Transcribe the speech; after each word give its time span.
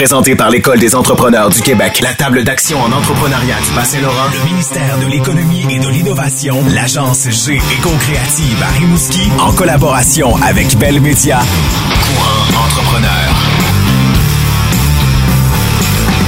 Présenté 0.00 0.34
par 0.34 0.48
l'École 0.48 0.78
des 0.78 0.94
entrepreneurs 0.94 1.50
du 1.50 1.60
Québec, 1.60 2.00
la 2.00 2.14
table 2.14 2.42
d'action 2.42 2.80
en 2.80 2.90
entrepreneuriat 2.90 3.56
du 3.66 3.70
Bas-Saint-Laurent, 3.76 4.30
le 4.32 4.50
ministère 4.50 4.98
de 4.98 5.06
l'Économie 5.06 5.66
et 5.68 5.78
de 5.78 5.88
l'Innovation, 5.88 6.56
l'agence 6.74 7.28
G 7.28 7.56
Éco-Créative 7.56 8.62
à 8.62 8.78
Rimouski, 8.78 9.28
en 9.38 9.52
collaboration 9.52 10.34
avec 10.36 10.74
Bell 10.78 11.02
Média. 11.02 11.40
Courant 11.40 12.64
entrepreneur. 12.64 13.29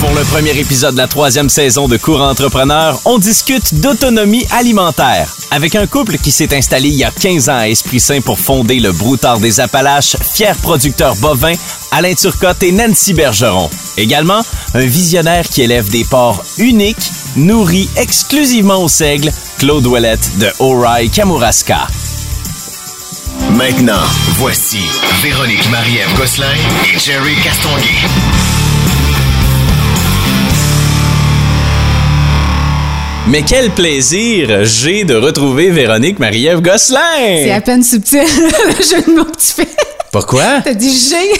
Pour 0.02 0.14
le 0.16 0.24
premier 0.24 0.58
épisode 0.58 0.94
de 0.94 0.98
la 0.98 1.06
troisième 1.06 1.48
saison 1.48 1.86
de 1.86 1.96
Courant 1.96 2.30
Entrepreneur, 2.30 3.00
on 3.04 3.18
discute 3.18 3.74
d'autonomie 3.74 4.44
alimentaire. 4.50 5.32
Avec 5.52 5.76
un 5.76 5.86
couple 5.86 6.18
qui 6.18 6.32
s'est 6.32 6.52
installé 6.56 6.88
il 6.88 6.96
y 6.96 7.04
a 7.04 7.12
15 7.12 7.48
ans 7.48 7.58
à 7.58 7.68
Esprit 7.68 8.00
Saint 8.00 8.20
pour 8.20 8.40
fonder 8.40 8.80
le 8.80 8.90
Broutard 8.90 9.38
des 9.38 9.60
Appalaches, 9.60 10.16
fier 10.20 10.56
producteur 10.56 11.14
bovin, 11.16 11.52
Alain 11.92 12.14
Turcotte 12.14 12.64
et 12.64 12.72
Nancy 12.72 13.14
Bergeron. 13.14 13.70
Également, 13.96 14.42
un 14.74 14.86
visionnaire 14.86 15.48
qui 15.48 15.62
élève 15.62 15.88
des 15.88 16.02
porcs 16.02 16.42
uniques, 16.58 17.12
nourris 17.36 17.88
exclusivement 17.94 18.82
au 18.82 18.88
seigle, 18.88 19.30
Claude 19.60 19.86
Ouellette 19.86 20.36
de 20.38 20.50
Ori 20.58 21.10
Kamouraska. 21.10 21.86
Maintenant, 23.52 24.02
voici 24.30 24.80
Véronique 25.22 25.70
Marie-Ève 25.70 26.12
Gosselin 26.16 26.56
et 26.92 26.98
Jerry 26.98 27.36
Castonguay. 27.44 28.61
Mais 33.28 33.42
quel 33.42 33.70
plaisir 33.70 34.64
j'ai 34.64 35.04
de 35.04 35.14
retrouver 35.14 35.70
Véronique 35.70 36.18
Marie-Ève 36.18 36.60
Gosselin! 36.60 36.98
C'est 37.44 37.52
à 37.52 37.60
peine 37.60 37.82
subtil 37.84 38.20
le 38.26 38.84
jeu 38.84 39.00
de 39.02 39.14
mots 39.14 39.24
que 39.24 39.38
tu 39.38 39.52
fais. 39.54 39.68
Pourquoi? 40.10 40.60
T'as 40.64 40.74
dit 40.74 40.92
j'ai. 41.08 41.32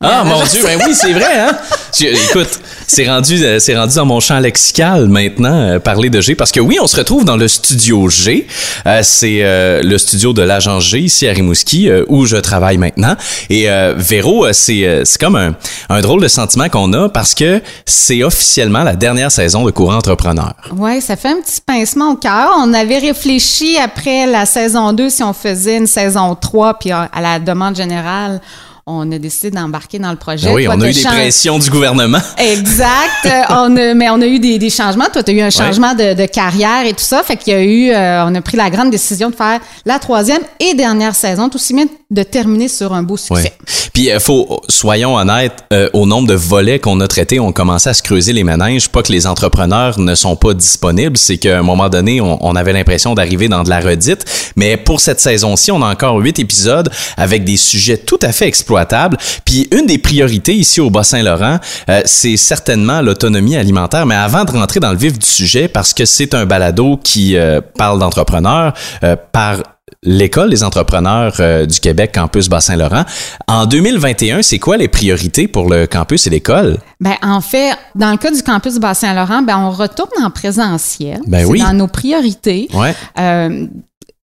Ah, 0.00 0.24
mon 0.24 0.44
Dieu, 0.44 0.60
ben 0.62 0.78
oui, 0.86 0.94
c'est 0.94 1.12
vrai, 1.12 1.38
hein? 1.38 1.56
Écoute, 2.00 2.60
c'est 2.86 3.08
rendu, 3.08 3.42
euh, 3.44 3.58
c'est 3.58 3.76
rendu 3.76 3.94
dans 3.96 4.06
mon 4.06 4.20
champ 4.20 4.38
lexical 4.38 5.08
maintenant, 5.08 5.54
euh, 5.54 5.78
parler 5.78 6.10
de 6.10 6.20
G, 6.20 6.34
parce 6.34 6.52
que 6.52 6.60
oui, 6.60 6.78
on 6.80 6.86
se 6.86 6.96
retrouve 6.96 7.24
dans 7.24 7.36
le 7.36 7.48
studio 7.48 8.08
G. 8.08 8.46
Euh, 8.86 9.00
c'est 9.02 9.42
le 9.82 9.98
studio 9.98 10.32
de 10.32 10.42
l'agence 10.42 10.84
G 10.84 11.00
ici 11.00 11.28
à 11.28 11.32
Rimouski, 11.32 11.90
où 12.08 12.26
je 12.26 12.36
travaille 12.36 12.78
maintenant. 12.78 13.16
Et 13.50 13.68
Véro, 13.96 14.46
c'est, 14.52 15.02
c'est 15.04 15.20
comme 15.20 15.36
un, 15.36 15.54
un 15.88 16.00
drôle 16.00 16.22
de 16.22 16.28
sentiment 16.28 16.68
qu'on 16.68 16.92
a 16.92 17.08
parce 17.08 17.34
que 17.34 17.60
c'est 17.84 18.22
officiellement 18.22 18.82
la 18.82 18.94
dernière 18.94 19.30
saison 19.30 19.64
de 19.64 19.70
Courant 19.70 19.96
Entrepreneur. 19.96 20.54
Ouais, 20.76 21.00
ça 21.00 21.16
fait 21.16 21.28
un 21.28 21.40
petit 21.40 21.60
pincement 21.60 22.12
au 22.12 22.16
cœur. 22.16 22.50
On 22.58 22.72
avait 22.72 22.98
réfléchi 22.98 23.76
après 23.76 24.26
la 24.26 24.46
saison 24.46 24.92
2 24.92 25.10
si 25.10 25.22
on 25.22 25.32
faisait 25.32 25.78
une 25.78 25.86
saison 25.86 26.34
3, 26.34 26.78
puis 26.78 26.90
à 26.90 27.08
la 27.20 27.38
demande 27.38 27.76
générale, 27.76 28.40
on 28.88 29.10
a 29.10 29.18
décidé 29.18 29.50
d'embarquer 29.50 29.98
dans 29.98 30.12
le 30.12 30.16
projet. 30.16 30.46
Ben 30.46 30.54
oui, 30.54 30.64
Toi, 30.66 30.74
on 30.76 30.80
a 30.80 30.88
eu 30.88 30.92
des 30.92 31.02
pressions 31.02 31.58
du 31.58 31.70
gouvernement. 31.70 32.20
Exact. 32.38 33.26
Euh, 33.26 33.42
on 33.50 33.76
a- 33.76 33.94
mais 33.94 34.08
on 34.10 34.20
a 34.22 34.26
eu 34.26 34.38
des, 34.38 34.60
des 34.60 34.70
changements. 34.70 35.06
Toi, 35.12 35.24
tu 35.24 35.32
as 35.32 35.34
eu 35.34 35.40
un 35.40 35.50
changement 35.50 35.92
de, 35.94 36.14
de 36.14 36.26
carrière 36.26 36.86
et 36.86 36.92
tout 36.92 37.02
ça. 37.02 37.24
Fait 37.24 37.36
qu'il 37.36 37.52
y 37.52 37.56
a 37.56 37.62
eu, 37.64 37.90
euh, 37.90 38.24
on 38.28 38.34
a 38.36 38.40
pris 38.40 38.56
la 38.56 38.70
grande 38.70 38.90
décision 38.92 39.30
de 39.30 39.34
faire 39.34 39.58
la 39.84 39.98
troisième 39.98 40.42
et 40.60 40.74
dernière 40.74 41.16
saison, 41.16 41.48
tout 41.48 41.56
aussi 41.56 41.74
bien 41.74 41.86
de 42.12 42.22
terminer 42.22 42.68
sur 42.68 42.92
un 42.94 43.02
beau 43.02 43.16
succès. 43.16 43.34
Ouais. 43.42 43.52
Puis 43.92 44.12
euh, 44.12 44.20
faut 44.20 44.60
soyons 44.68 45.16
honnêtes, 45.16 45.64
euh, 45.72 45.88
au 45.92 46.06
nombre 46.06 46.28
de 46.28 46.34
volets 46.34 46.78
qu'on 46.78 47.00
a 47.00 47.08
traités, 47.08 47.40
on 47.40 47.50
commençait 47.50 47.90
à 47.90 47.94
se 47.94 48.04
creuser 48.04 48.32
les 48.32 48.44
méninges, 48.44 48.88
pas 48.88 49.02
que 49.02 49.10
les 49.10 49.26
entrepreneurs 49.26 49.98
ne 49.98 50.14
sont 50.14 50.36
pas 50.36 50.54
disponibles, 50.54 51.16
c'est 51.18 51.38
qu'à 51.38 51.58
un 51.58 51.62
moment 51.62 51.88
donné, 51.88 52.20
on, 52.20 52.38
on 52.46 52.54
avait 52.54 52.72
l'impression 52.72 53.14
d'arriver 53.14 53.48
dans 53.48 53.64
de 53.64 53.68
la 53.70 53.80
redite, 53.80 54.24
mais 54.54 54.76
pour 54.76 55.00
cette 55.00 55.18
saison-ci, 55.18 55.72
on 55.72 55.82
a 55.82 55.90
encore 55.90 56.18
huit 56.18 56.38
épisodes 56.38 56.88
avec 57.16 57.42
des 57.42 57.56
sujets 57.56 57.98
tout 57.98 58.20
à 58.22 58.30
fait 58.30 58.46
exploitables. 58.46 58.75
Puis 59.44 59.68
une 59.72 59.86
des 59.86 59.98
priorités 59.98 60.54
ici 60.54 60.80
au 60.80 60.90
Bas-Saint-Laurent, 60.90 61.58
euh, 61.88 62.02
c'est 62.04 62.36
certainement 62.36 63.00
l'autonomie 63.00 63.56
alimentaire, 63.56 64.06
mais 64.06 64.14
avant 64.14 64.44
de 64.44 64.50
rentrer 64.50 64.80
dans 64.80 64.92
le 64.92 64.98
vif 64.98 65.18
du 65.18 65.26
sujet 65.26 65.68
parce 65.68 65.94
que 65.94 66.04
c'est 66.04 66.34
un 66.34 66.46
balado 66.46 66.98
qui 67.02 67.36
euh, 67.36 67.60
parle 67.76 67.98
d'entrepreneurs 67.98 68.74
euh, 69.02 69.16
par 69.32 69.58
l'École 70.02 70.50
des 70.50 70.62
entrepreneurs 70.62 71.34
euh, 71.40 71.66
du 71.66 71.80
Québec, 71.80 72.12
Campus 72.14 72.48
Bas-Saint-Laurent. 72.48 73.04
En 73.48 73.66
2021, 73.66 74.42
c'est 74.42 74.58
quoi 74.58 74.76
les 74.76 74.88
priorités 74.88 75.48
pour 75.48 75.68
le 75.68 75.86
campus 75.86 76.26
et 76.26 76.30
l'école? 76.30 76.78
Ben, 77.00 77.14
en 77.22 77.40
fait, 77.40 77.76
dans 77.94 78.10
le 78.10 78.16
cas 78.16 78.30
du 78.30 78.42
campus 78.42 78.78
Bas-Saint-Laurent, 78.78 79.42
ben, 79.42 79.58
on 79.58 79.70
retourne 79.70 80.10
en 80.22 80.30
présentiel. 80.30 81.20
Ben 81.26 81.44
oui. 81.44 81.60
dans 81.60 81.72
nos 81.72 81.88
priorités. 81.88 82.68
Ouais. 82.72 82.94
Euh, 83.18 83.66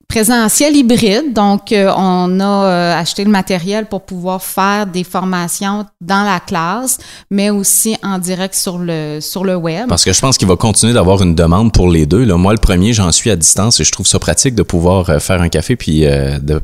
présentiel 0.09 0.75
hybride, 0.75 1.33
donc 1.33 1.71
euh, 1.71 1.93
on 1.95 2.39
a 2.39 2.43
euh, 2.43 2.99
acheté 2.99 3.23
le 3.23 3.29
matériel 3.29 3.85
pour 3.85 4.01
pouvoir 4.01 4.41
faire 4.41 4.87
des 4.87 5.03
formations 5.03 5.85
dans 6.01 6.23
la 6.23 6.39
classe, 6.39 6.97
mais 7.29 7.51
aussi 7.51 7.95
en 8.01 8.17
direct 8.17 8.55
sur 8.55 8.79
le 8.79 9.19
sur 9.21 9.45
le 9.45 9.55
web. 9.55 9.87
Parce 9.87 10.03
que 10.03 10.11
je 10.11 10.19
pense 10.19 10.39
qu'il 10.39 10.47
va 10.47 10.55
continuer 10.55 10.93
d'avoir 10.93 11.21
une 11.21 11.35
demande 11.35 11.71
pour 11.71 11.91
les 11.91 12.07
deux. 12.07 12.23
Là. 12.23 12.37
Moi, 12.37 12.53
le 12.53 12.59
premier, 12.59 12.91
j'en 12.91 13.11
suis 13.11 13.29
à 13.29 13.35
distance 13.35 13.79
et 13.79 13.83
je 13.83 13.91
trouve 13.91 14.07
ça 14.07 14.17
pratique 14.17 14.55
de 14.55 14.63
pouvoir 14.63 15.11
euh, 15.11 15.19
faire 15.19 15.43
un 15.43 15.49
café 15.49 15.75
puis 15.75 15.99
de 16.01 16.57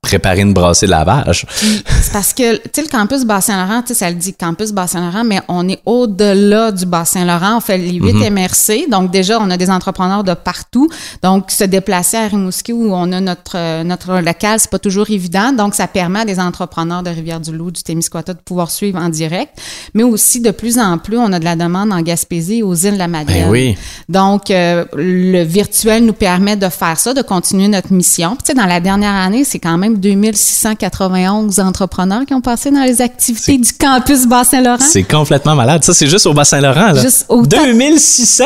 préparer 0.00 0.40
une 0.40 0.54
brassée 0.54 0.86
de 0.86 0.90
lavage. 0.90 1.44
C'est 1.50 2.12
parce 2.12 2.32
que, 2.32 2.56
tu 2.56 2.70
sais, 2.72 2.82
le 2.82 2.88
campus 2.88 3.24
Bas-Saint-Laurent, 3.24 3.82
tu 3.82 3.88
sais, 3.88 3.94
ça 3.94 4.10
le 4.10 4.16
dit 4.16 4.32
campus 4.32 4.72
Bas-Saint-Laurent, 4.72 5.24
mais 5.24 5.40
on 5.48 5.68
est 5.68 5.80
au-delà 5.86 6.70
du 6.72 6.86
Bas-Saint-Laurent. 6.86 7.56
On 7.58 7.60
fait 7.60 7.78
les 7.78 7.94
huit 7.94 8.14
MRC. 8.14 8.88
Donc, 8.88 9.10
déjà, 9.10 9.38
on 9.40 9.50
a 9.50 9.56
des 9.56 9.70
entrepreneurs 9.70 10.24
de 10.24 10.34
partout. 10.34 10.88
Donc, 11.22 11.50
se 11.50 11.64
déplacer 11.64 12.16
à 12.16 12.28
Rimouski 12.28 12.72
où 12.72 12.92
on 12.92 13.12
a 13.12 13.20
notre, 13.20 13.56
euh, 13.56 13.82
notre 13.82 14.20
local, 14.20 14.60
c'est 14.60 14.70
pas 14.70 14.78
toujours 14.78 15.10
évident. 15.10 15.52
Donc, 15.52 15.74
ça 15.74 15.88
permet 15.88 16.20
à 16.20 16.24
des 16.24 16.38
entrepreneurs 16.38 17.02
de 17.02 17.10
Rivière-du-Loup, 17.10 17.72
du 17.72 17.82
Témiscouata 17.82 18.34
de 18.34 18.40
pouvoir 18.40 18.70
suivre 18.70 18.98
en 18.98 19.08
direct. 19.08 19.58
Mais 19.94 20.04
aussi, 20.04 20.40
de 20.40 20.52
plus 20.52 20.78
en 20.78 20.98
plus, 20.98 21.18
on 21.18 21.32
a 21.32 21.38
de 21.38 21.44
la 21.44 21.56
demande 21.56 21.92
en 21.92 22.00
Gaspésie 22.02 22.58
et 22.58 22.62
aux 22.62 22.74
îles 22.74 22.94
de 22.94 22.98
la 22.98 23.08
Madeleine. 23.08 23.44
Ben 23.44 23.50
oui. 23.50 23.76
Donc, 24.08 24.50
euh, 24.50 24.84
le 24.94 25.42
virtuel 25.42 26.04
nous 26.04 26.12
permet 26.12 26.56
de 26.56 26.68
faire 26.68 26.98
ça, 26.98 27.14
de 27.14 27.22
continuer 27.22 27.68
notre 27.68 27.92
mission. 27.92 28.30
Puis, 28.36 28.44
tu 28.44 28.46
sais, 28.46 28.54
dans 28.54 28.66
la 28.66 28.80
dernière 28.80 29.14
année, 29.14 29.44
c'est 29.44 29.58
quand 29.58 29.76
même 29.76 29.87
2691 29.96 31.58
entrepreneurs 31.60 32.24
qui 32.26 32.34
ont 32.34 32.40
passé 32.40 32.70
dans 32.70 32.82
les 32.82 33.00
activités 33.00 33.58
du 33.58 33.72
campus 33.72 34.26
Bas-Saint-Laurent. 34.26 34.78
C'est 34.80 35.02
complètement 35.04 35.54
malade. 35.54 35.82
Ça, 35.84 35.94
c'est 35.94 36.06
juste 36.06 36.26
au 36.26 36.34
Bas-Saint-Laurent. 36.34 36.92
là. 36.92 37.00
Juste 37.02 37.26
au 37.28 37.46
to- 37.46 37.56
2600! 37.56 38.44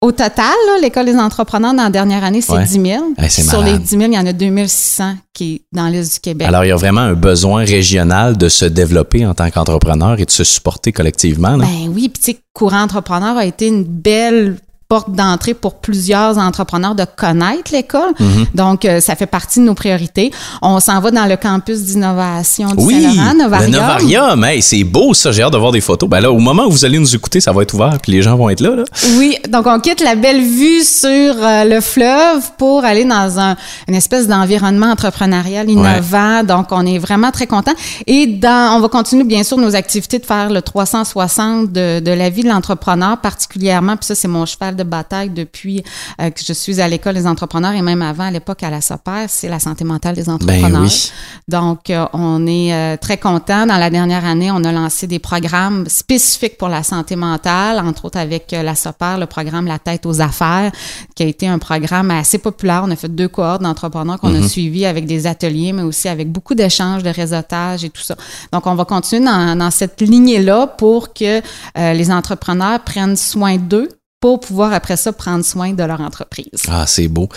Au 0.00 0.12
total, 0.12 0.44
là, 0.68 0.78
l'École 0.80 1.06
des 1.06 1.16
entrepreneurs, 1.16 1.74
dans 1.74 1.82
la 1.82 1.90
dernière 1.90 2.22
année, 2.22 2.40
c'est 2.40 2.52
Ouais. 2.52 2.64
10 2.64 2.80
000. 2.80 3.04
Hey, 3.18 3.28
c'est 3.28 3.42
Sur 3.42 3.62
les 3.62 3.76
10 3.78 3.88
000, 3.98 4.02
il 4.04 4.14
y 4.14 4.18
en 4.18 4.26
a 4.26 4.32
2600 4.32 5.14
qui 5.34 5.54
est 5.56 5.62
dans 5.76 5.88
l'Est 5.88 6.14
du 6.14 6.20
Québec. 6.20 6.46
Alors, 6.46 6.64
il 6.64 6.68
y 6.68 6.70
a 6.70 6.76
vraiment 6.76 7.00
un 7.00 7.14
besoin 7.14 7.64
régional 7.64 8.36
de 8.36 8.48
se 8.48 8.64
développer 8.64 9.26
en 9.26 9.34
tant 9.34 9.50
qu'entrepreneur 9.50 10.20
et 10.20 10.24
de 10.24 10.30
se 10.30 10.44
supporter 10.44 10.92
collectivement. 10.92 11.56
là. 11.56 11.64
Ben 11.64 11.92
oui, 11.92 12.08
puis 12.10 12.22
tu 12.22 12.30
sais, 12.32 12.38
Courant 12.54 12.82
Entrepreneur 12.82 13.36
a 13.36 13.44
été 13.44 13.66
une 13.66 13.82
belle 13.82 14.58
porte 14.88 15.12
d'entrée 15.12 15.52
pour 15.52 15.74
plusieurs 15.74 16.38
entrepreneurs 16.38 16.94
de 16.94 17.04
connaître 17.04 17.72
l'école. 17.72 18.14
Mhm. 18.18 18.46
Donc, 18.54 18.86
euh, 18.86 19.00
ça 19.00 19.16
fait 19.16 19.26
partie 19.26 19.60
de 19.60 19.64
nos 19.66 19.74
priorités. 19.74 20.30
On 20.62 20.80
s'en 20.80 20.98
va 21.00 21.10
dans 21.10 21.26
le 21.26 21.36
campus 21.36 21.82
d'innovation 21.82 22.68
du 22.68 22.84
Oui, 22.84 23.02
Saint-Laurent, 23.02 23.32
le 23.32 23.38
Novarium. 23.38 23.70
Novarium, 23.70 24.44
hey, 24.44 24.62
c'est 24.62 24.84
beau 24.84 25.12
ça, 25.12 25.30
j'ai 25.30 25.42
hâte 25.42 25.52
de 25.52 25.58
voir 25.58 25.72
des 25.72 25.82
photos. 25.82 26.08
Ben 26.08 26.20
là, 26.20 26.32
au 26.32 26.38
moment 26.38 26.64
où 26.64 26.70
vous 26.70 26.86
allez 26.86 26.98
nous 26.98 27.14
écouter, 27.14 27.40
ça 27.40 27.52
va 27.52 27.62
être 27.62 27.74
ouvert, 27.74 27.98
puis 28.02 28.12
les 28.12 28.22
gens 28.22 28.34
vont 28.36 28.48
être 28.48 28.60
là. 28.60 28.76
là. 28.76 28.84
Oui, 29.18 29.36
donc 29.50 29.66
on 29.66 29.78
quitte 29.78 30.00
la 30.00 30.14
belle 30.14 30.40
vue 30.40 30.82
sur 30.82 31.08
euh, 31.10 31.64
le 31.64 31.82
fleuve 31.82 32.50
pour 32.56 32.84
aller 32.86 33.04
dans 33.04 33.38
un, 33.38 33.56
une 33.88 33.94
espèce 33.94 34.26
d'environnement 34.26 34.86
entrepreneurial 34.90 35.68
innovant. 35.68 36.44
Donc 36.44 36.68
on 36.70 36.86
est 36.86 36.98
vraiment 36.98 37.30
très 37.30 37.46
content. 37.46 37.72
Et 38.06 38.26
dans, 38.26 38.76
on 38.76 38.80
va 38.80 38.88
continuer 38.88 39.24
bien 39.24 39.42
sûr 39.42 39.58
nos 39.58 39.74
activités 39.76 40.18
de 40.18 40.24
faire 40.24 40.48
le 40.48 40.62
360 40.62 41.70
de, 41.72 42.00
de 42.00 42.10
la 42.10 42.30
vie 42.30 42.42
de 42.42 42.48
l'entrepreneur 42.48 43.18
particulièrement. 43.18 43.96
Puis 43.96 44.06
ça 44.06 44.14
c'est 44.14 44.28
mon 44.28 44.46
cheval 44.46 44.76
de 44.78 44.84
bataille 44.84 45.30
depuis 45.30 45.82
euh, 46.20 46.30
que 46.30 46.40
je 46.44 46.52
suis 46.52 46.80
à 46.80 46.88
l'école 46.88 47.14
des 47.14 47.26
entrepreneurs 47.26 47.72
et 47.72 47.82
même 47.82 48.02
avant 48.02 48.24
à 48.24 48.30
l'époque 48.30 48.62
à 48.62 48.70
la 48.70 48.80
SOPER, 48.80 49.26
c'est 49.28 49.48
la 49.48 49.58
santé 49.58 49.84
mentale 49.84 50.14
des 50.14 50.28
entrepreneurs. 50.28 50.70
Ben 50.70 50.82
oui. 50.82 51.12
Donc, 51.48 51.90
euh, 51.90 52.06
on 52.12 52.46
est 52.46 52.72
euh, 52.72 52.96
très 52.96 53.18
content. 53.18 53.66
Dans 53.66 53.76
la 53.76 53.90
dernière 53.90 54.24
année, 54.24 54.50
on 54.50 54.64
a 54.64 54.72
lancé 54.72 55.06
des 55.06 55.18
programmes 55.18 55.86
spécifiques 55.88 56.56
pour 56.56 56.68
la 56.68 56.82
santé 56.82 57.16
mentale, 57.16 57.78
entre 57.78 58.06
autres 58.06 58.18
avec 58.18 58.52
la 58.52 58.74
SOPER, 58.74 59.16
le 59.18 59.26
programme 59.26 59.66
La 59.66 59.78
tête 59.78 60.06
aux 60.06 60.20
affaires, 60.20 60.72
qui 61.14 61.22
a 61.22 61.26
été 61.26 61.46
un 61.46 61.58
programme 61.58 62.10
assez 62.10 62.38
populaire. 62.38 62.82
On 62.84 62.90
a 62.90 62.96
fait 62.96 63.08
deux 63.08 63.28
cohortes 63.28 63.62
d'entrepreneurs 63.62 64.18
qu'on 64.18 64.34
a 64.34 64.46
suivis 64.48 64.86
avec 64.86 65.06
des 65.06 65.26
ateliers, 65.26 65.72
mais 65.72 65.82
aussi 65.82 66.08
avec 66.08 66.30
beaucoup 66.30 66.54
d'échanges, 66.54 67.02
de 67.02 67.10
réseautage 67.10 67.84
et 67.84 67.90
tout 67.90 68.02
ça. 68.02 68.16
Donc, 68.52 68.66
on 68.66 68.74
va 68.74 68.84
continuer 68.84 69.24
dans, 69.24 69.56
dans 69.56 69.70
cette 69.70 70.00
lignée-là 70.00 70.66
pour 70.66 71.12
que 71.12 71.40
euh, 71.78 71.92
les 71.92 72.10
entrepreneurs 72.10 72.80
prennent 72.80 73.16
soin 73.16 73.56
d'eux 73.56 73.88
pour 74.20 74.40
pouvoir 74.40 74.72
après 74.72 74.96
ça 74.96 75.12
prendre 75.12 75.44
soin 75.44 75.72
de 75.72 75.82
leur 75.82 76.00
entreprise. 76.00 76.62
Ah, 76.68 76.86
c'est 76.86 77.08
beau. 77.08 77.28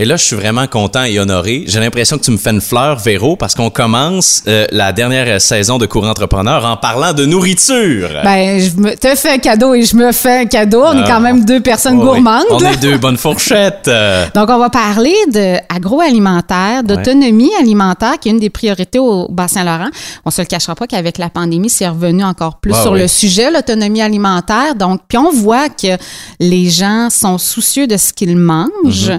Et 0.00 0.04
là, 0.04 0.14
je 0.14 0.22
suis 0.22 0.36
vraiment 0.36 0.68
content 0.68 1.02
et 1.02 1.18
honoré. 1.18 1.64
J'ai 1.66 1.80
l'impression 1.80 2.18
que 2.18 2.22
tu 2.22 2.30
me 2.30 2.36
fais 2.36 2.50
une 2.50 2.60
fleur, 2.60 3.00
Véro, 3.00 3.34
parce 3.34 3.56
qu'on 3.56 3.68
commence 3.68 4.44
euh, 4.46 4.64
la 4.70 4.92
dernière 4.92 5.40
saison 5.40 5.76
de 5.76 5.86
Cours 5.86 6.06
Entrepreneur 6.06 6.64
en 6.64 6.76
parlant 6.76 7.12
de 7.12 7.26
nourriture. 7.26 8.08
Ben, 8.22 8.60
je 8.60 8.76
me 8.80 8.94
te 8.94 9.12
fais 9.16 9.32
un 9.32 9.38
cadeau 9.38 9.74
et 9.74 9.82
je 9.82 9.96
me 9.96 10.12
fais 10.12 10.42
un 10.42 10.46
cadeau. 10.46 10.84
On 10.86 11.02
est 11.02 11.04
quand 11.04 11.18
même 11.18 11.44
deux 11.44 11.58
personnes 11.58 11.98
Oh, 12.00 12.04
gourmandes. 12.04 12.44
On 12.48 12.60
est 12.60 12.76
deux 12.76 12.96
bonnes 12.96 13.16
fourchettes. 13.16 13.90
Donc, 14.36 14.48
on 14.50 14.58
va 14.58 14.70
parler 14.70 15.16
de 15.32 15.56
agroalimentaire, 15.68 16.84
d'autonomie 16.84 17.50
alimentaire, 17.58 18.20
qui 18.20 18.28
est 18.28 18.32
une 18.32 18.38
des 18.38 18.50
priorités 18.50 19.00
au 19.00 19.26
Bassin-Laurent. 19.28 19.90
On 20.24 20.30
se 20.30 20.40
le 20.42 20.46
cachera 20.46 20.76
pas 20.76 20.86
qu'avec 20.86 21.18
la 21.18 21.28
pandémie, 21.28 21.70
c'est 21.70 21.88
revenu 21.88 22.22
encore 22.22 22.60
plus 22.60 22.72
Ah 22.72 22.82
sur 22.82 22.94
le 22.94 23.08
sujet, 23.08 23.50
l'autonomie 23.50 24.00
alimentaire. 24.02 24.76
Donc, 24.76 25.00
puis 25.08 25.18
on 25.18 25.32
voit 25.32 25.68
que 25.68 25.96
les 26.38 26.70
gens 26.70 27.08
sont 27.10 27.36
soucieux 27.36 27.88
de 27.88 27.96
ce 27.96 28.12
qu'ils 28.12 28.36
mangent, 28.36 29.10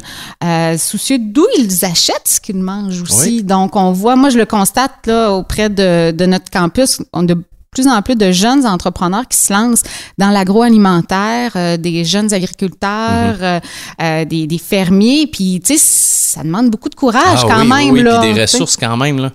euh, 0.41 0.68
soucieux 0.77 1.17
d'où 1.19 1.45
ils 1.57 1.85
achètent 1.85 2.27
ce 2.27 2.39
qu'ils 2.41 2.57
mangent 2.57 3.01
aussi. 3.01 3.37
Oui. 3.37 3.43
Donc, 3.43 3.75
on 3.75 3.91
voit, 3.91 4.15
moi, 4.15 4.29
je 4.29 4.37
le 4.37 4.45
constate 4.45 5.07
là 5.07 5.31
auprès 5.31 5.69
de, 5.69 6.11
de 6.11 6.25
notre 6.25 6.49
campus, 6.51 6.99
on 7.13 7.23
a 7.23 7.27
de 7.27 7.37
plus 7.71 7.87
en 7.87 8.01
plus 8.01 8.15
de 8.15 8.31
jeunes 8.31 8.65
entrepreneurs 8.65 9.27
qui 9.27 9.37
se 9.37 9.53
lancent 9.53 9.83
dans 10.17 10.31
l'agroalimentaire, 10.31 11.51
euh, 11.55 11.77
des 11.77 12.03
jeunes 12.03 12.33
agriculteurs, 12.33 13.35
Mhm. 13.37 13.43
euh, 13.43 13.59
euh, 14.01 14.25
des, 14.25 14.47
des 14.47 14.57
fermiers, 14.57 15.27
puis 15.27 15.61
tu 15.63 15.77
sais, 15.77 15.79
ça 15.79 16.43
demande 16.43 16.69
beaucoup 16.69 16.89
de 16.89 16.95
courage 16.95 17.41
ah 17.43 17.47
quand 17.47 17.61
oui, 17.61 17.67
même 17.67 17.89
oui, 17.91 18.01
là. 18.03 18.19
puis 18.21 18.33
des 18.33 18.41
ressources 18.41 18.75
quand 18.75 18.97
même 18.97 19.19
là. 19.19 19.31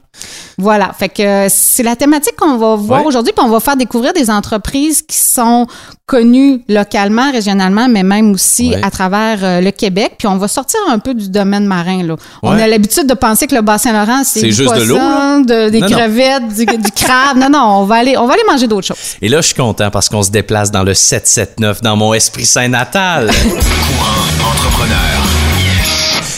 Voilà, 0.58 0.92
fait 0.98 1.08
que 1.08 1.22
euh, 1.22 1.46
c'est 1.50 1.82
la 1.82 1.96
thématique 1.96 2.36
qu'on 2.36 2.56
va 2.56 2.76
voir 2.76 3.00
Ouais. 3.00 3.06
aujourd'hui, 3.06 3.32
puis 3.36 3.44
on 3.44 3.50
va 3.50 3.60
faire 3.60 3.76
découvrir 3.76 4.12
des 4.12 4.30
entreprises 4.30 5.02
qui 5.02 5.16
sont 5.16 5.66
connues 6.06 6.62
localement, 6.68 7.32
régionalement, 7.32 7.88
mais 7.88 8.02
même 8.02 8.32
aussi 8.32 8.70
Ouais. 8.70 8.80
à 8.84 8.90
travers 8.90 9.38
euh, 9.42 9.60
le 9.60 9.70
Québec. 9.70 10.14
Puis 10.18 10.28
on 10.28 10.36
va 10.36 10.48
sortir 10.48 10.78
un 10.90 10.98
peu 10.98 11.14
du 11.14 11.28
domaine 11.30 11.66
marin. 11.66 12.02
Là. 12.04 12.16
On 12.42 12.52
a 12.52 12.66
l'habitude 12.66 13.06
de 13.06 13.14
penser 13.14 13.46
que 13.46 13.54
le 13.54 13.62
bassin-Laurent, 13.62 14.22
c'est 14.24 14.50
juste 14.50 14.74
de 14.74 14.82
l'eau, 14.82 14.96
de- 14.96 15.70
des 15.70 15.80
Non, 15.80 15.88
non. 15.88 15.96
crevettes, 15.96 16.48
du, 16.54 16.66
du 16.66 16.90
crabe. 16.92 17.36
Non, 17.38 17.48
non, 17.50 17.78
on 17.80 17.84
va 17.84 17.96
aller, 17.96 18.16
on 18.18 18.26
va 18.26 18.34
aller 18.34 18.42
manger 18.48 18.66
d'autres 18.66 18.86
choses. 18.86 19.16
Et 19.22 19.28
là, 19.28 19.38
je 19.40 19.46
suis 19.46 19.54
content 19.54 19.90
parce 19.90 20.08
qu'on 20.08 20.22
se 20.22 20.30
déplace 20.30 20.70
dans 20.70 20.82
le 20.84 20.94
779 20.94 21.80
dans 21.82 21.96
mon 21.96 22.12
esprit 22.14 22.46
saint 22.46 22.68
natal. 22.68 23.30
Courant 23.42 24.50
entrepreneur. 24.52 25.33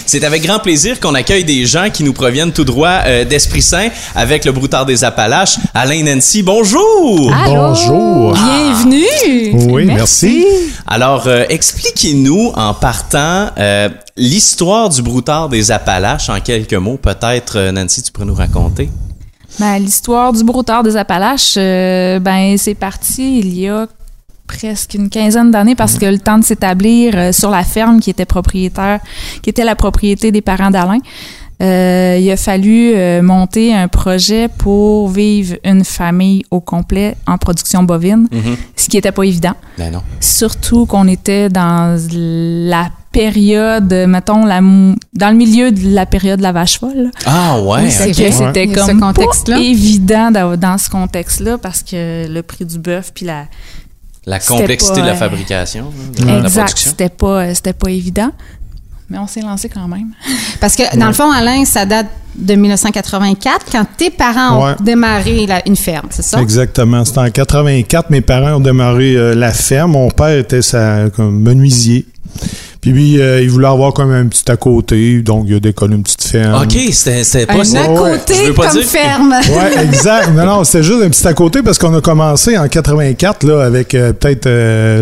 C'est 0.07 0.23
avec 0.23 0.45
grand 0.45 0.61
plaisir 0.61 1.01
qu'on 1.01 1.15
accueille 1.15 1.45
des 1.45 1.67
gens 1.67 1.91
qui 1.93 2.05
nous 2.05 2.13
proviennent 2.13 2.53
tout 2.53 2.65
droit 2.65 3.01
euh, 3.07 3.25
d'Esprit 3.25 3.61
Saint 3.61 3.89
avec 4.15 4.45
le 4.45 4.53
broutard 4.53 4.87
des 4.87 5.03
Appalaches. 5.03 5.57
Alain 5.75 6.05
Nancy, 6.05 6.45
bonjour! 6.45 7.33
Allô? 7.35 7.55
Bonjour. 7.55 8.33
Bienvenue! 8.35 9.73
Oui, 9.73 9.85
merci. 9.85 10.47
Alors, 10.87 11.27
euh, 11.27 11.45
expliquez-nous 11.49 12.53
en 12.55 12.73
partant 12.73 13.51
euh, 13.59 13.89
l'histoire 14.17 14.91
du 14.91 15.03
broutard 15.03 15.49
des 15.49 15.73
Appalaches 15.73 16.29
en 16.29 16.39
quelques 16.41 16.75
mots. 16.75 16.99
Peut-être, 16.99 17.59
euh, 17.59 17.73
Nancy, 17.73 18.01
tu 18.05 18.13
pourrais 18.13 18.27
nous 18.27 18.35
raconter? 18.35 18.89
Ben, 19.59 19.79
l'histoire 19.79 20.33
du 20.33 20.45
broutard 20.45 20.85
des 20.85 20.97
Appalaches, 20.97 21.55
euh, 21.57 22.21
ben, 22.21 22.57
c'est 22.59 22.75
parti 22.75 23.41
il 23.41 23.59
y 23.59 23.69
a 23.69 23.89
presque 24.47 24.95
une 24.95 25.09
quinzaine 25.11 25.51
d'années 25.51 25.75
parce 25.75 25.99
que 25.99 26.07
le 26.07 26.19
temps 26.19 26.39
de 26.39 26.45
s'établir 26.45 27.15
euh, 27.17 27.33
sur 27.33 27.51
la 27.51 27.65
ferme 27.65 28.01
qui 28.01 28.11
était 28.11 28.25
propriétaire, 28.25 29.01
qui 29.43 29.51
était 29.51 29.65
la 29.65 29.75
propriété 29.77 30.31
des 30.33 30.41
parents 30.41 30.71
d'Alain, 30.71 30.99
euh, 31.63 32.19
il 32.21 32.31
a 32.31 32.37
fallu 32.37 32.93
euh, 32.95 33.23
monter 33.23 33.73
un 33.75 33.89
projet 33.89 34.49
pour 34.49 35.09
vivre 35.09 35.57
une 35.65 35.85
famille 35.85 36.45
au 36.51 36.61
complet 36.61 37.17
en 37.27 37.39
production 37.39 37.83
bovine, 37.83 38.29
ce 38.77 38.89
qui 38.89 38.99
était 38.99 39.11
pas 39.13 39.23
évident. 39.25 39.55
Ben 39.79 39.91
non. 39.91 40.03
Surtout 40.21 40.85
qu'on 40.85 41.09
était 41.09 41.49
dans 41.49 41.99
la 42.11 42.91
période, 43.11 43.91
mettons, 44.07 44.45
la, 44.45 44.61
mou- 44.61 44.97
dans 45.15 45.31
le 45.31 45.37
milieu 45.37 45.73
de 45.73 45.95
la 45.95 46.05
période 46.05 46.39
de 46.39 46.43
la 46.43 46.53
vache 46.53 46.79
folle. 46.79 47.11
Ah 47.25 47.59
ouais, 47.63 47.85
Oui. 47.85 47.91
C'était 47.91 48.31
ce 48.31 48.87
comme 48.87 49.01
contexte-là. 49.01 49.57
pas 49.57 49.63
évident 49.63 50.31
d'avoir- 50.31 50.59
dans 50.59 50.77
ce 50.77 50.91
contexte-là 50.91 51.57
parce 51.57 51.83
que 51.83 52.29
le 52.29 52.43
prix 52.43 52.67
du 52.67 52.79
bœuf 52.79 53.13
puis 53.15 53.25
la 53.25 53.45
La 54.27 54.41
complexité 54.41 54.95
pas, 54.97 55.01
de 55.03 55.07
la 55.07 55.13
euh, 55.13 55.17
fabrication, 55.17 55.93
hein, 55.93 56.21
de 56.21 56.27
la 56.27 56.39
exact, 56.39 56.65
production. 56.67 56.91
c'était 56.91 57.09
pas 57.09 57.55
c'était 57.55 57.73
pas 57.73 57.91
évident. 57.91 58.31
Mais 59.09 59.19
on 59.19 59.29
s'est 59.29 59.41
lancé 59.41 59.69
quand 59.69 59.87
même. 59.87 60.09
Parce 60.61 60.75
que, 60.75 60.83
dans 60.99 61.07
le 61.07 61.13
fond, 61.13 61.31
Alain, 61.31 61.65
ça 61.65 61.87
date 61.87 62.09
de 62.35 62.55
1984, 62.57 63.67
quand 63.71 63.87
tes 63.97 64.11
parents 64.11 64.59
ont 64.59 64.65
Ouais. 64.67 64.75
démarré 64.81 65.47
la- 65.47 65.63
une 65.69 65.77
ferme, 65.77 66.09
c'est 66.11 66.25
ça? 66.25 66.41
Exactement. 66.43 67.05
C'était 67.05 67.21
en 67.21 67.31
84. 67.31 68.11
Mes 68.11 68.21
parents 68.21 68.57
ont 68.57 68.61
démarré 68.61 69.15
euh, 69.15 69.37
la 69.37 69.53
ferme. 69.53 69.93
Mon 69.93 70.11
père 70.11 70.37
était 70.37 70.61
sa, 70.61 71.09
comme 71.15 71.41
menuisier. 71.41 72.05
Puis 72.81 72.91
lui, 72.91 73.21
euh, 73.21 73.43
il 73.43 73.51
voulait 73.51 73.67
avoir 73.69 73.93
comme 73.93 74.13
un 74.13 74.27
petit 74.27 74.51
à 74.51 74.57
côté. 74.57 75.23
Donc, 75.23 75.45
il 75.49 75.57
a 75.57 75.61
décollé 75.61 75.97
une 75.97 76.03
petite 76.03 76.25
ferme. 76.25 76.63
OK, 76.63 76.77
c'était 76.93 77.47
pas 77.47 77.55
Un 77.61 77.65
ça. 77.65 77.85
à 77.85 77.89
ouais. 77.91 78.19
côté 78.19 78.35
comme 78.55 78.71
dire 78.71 78.85
ferme. 78.85 79.35
Ouais, 79.57 79.85
exact. 79.85 80.31
Non, 80.35 80.45
non, 80.45 80.65
c'était 80.65 80.83
juste 80.83 81.03
un 81.03 81.09
petit 81.09 81.27
à 81.27 81.33
côté 81.35 81.63
parce 81.63 81.79
qu'on 81.79 81.95
a 81.95 82.01
commencé 82.01 82.59
en 82.59 82.69
84 82.69 83.45
là, 83.45 83.63
avec 83.63 83.95
euh, 83.95 84.13
peut-être 84.13 84.47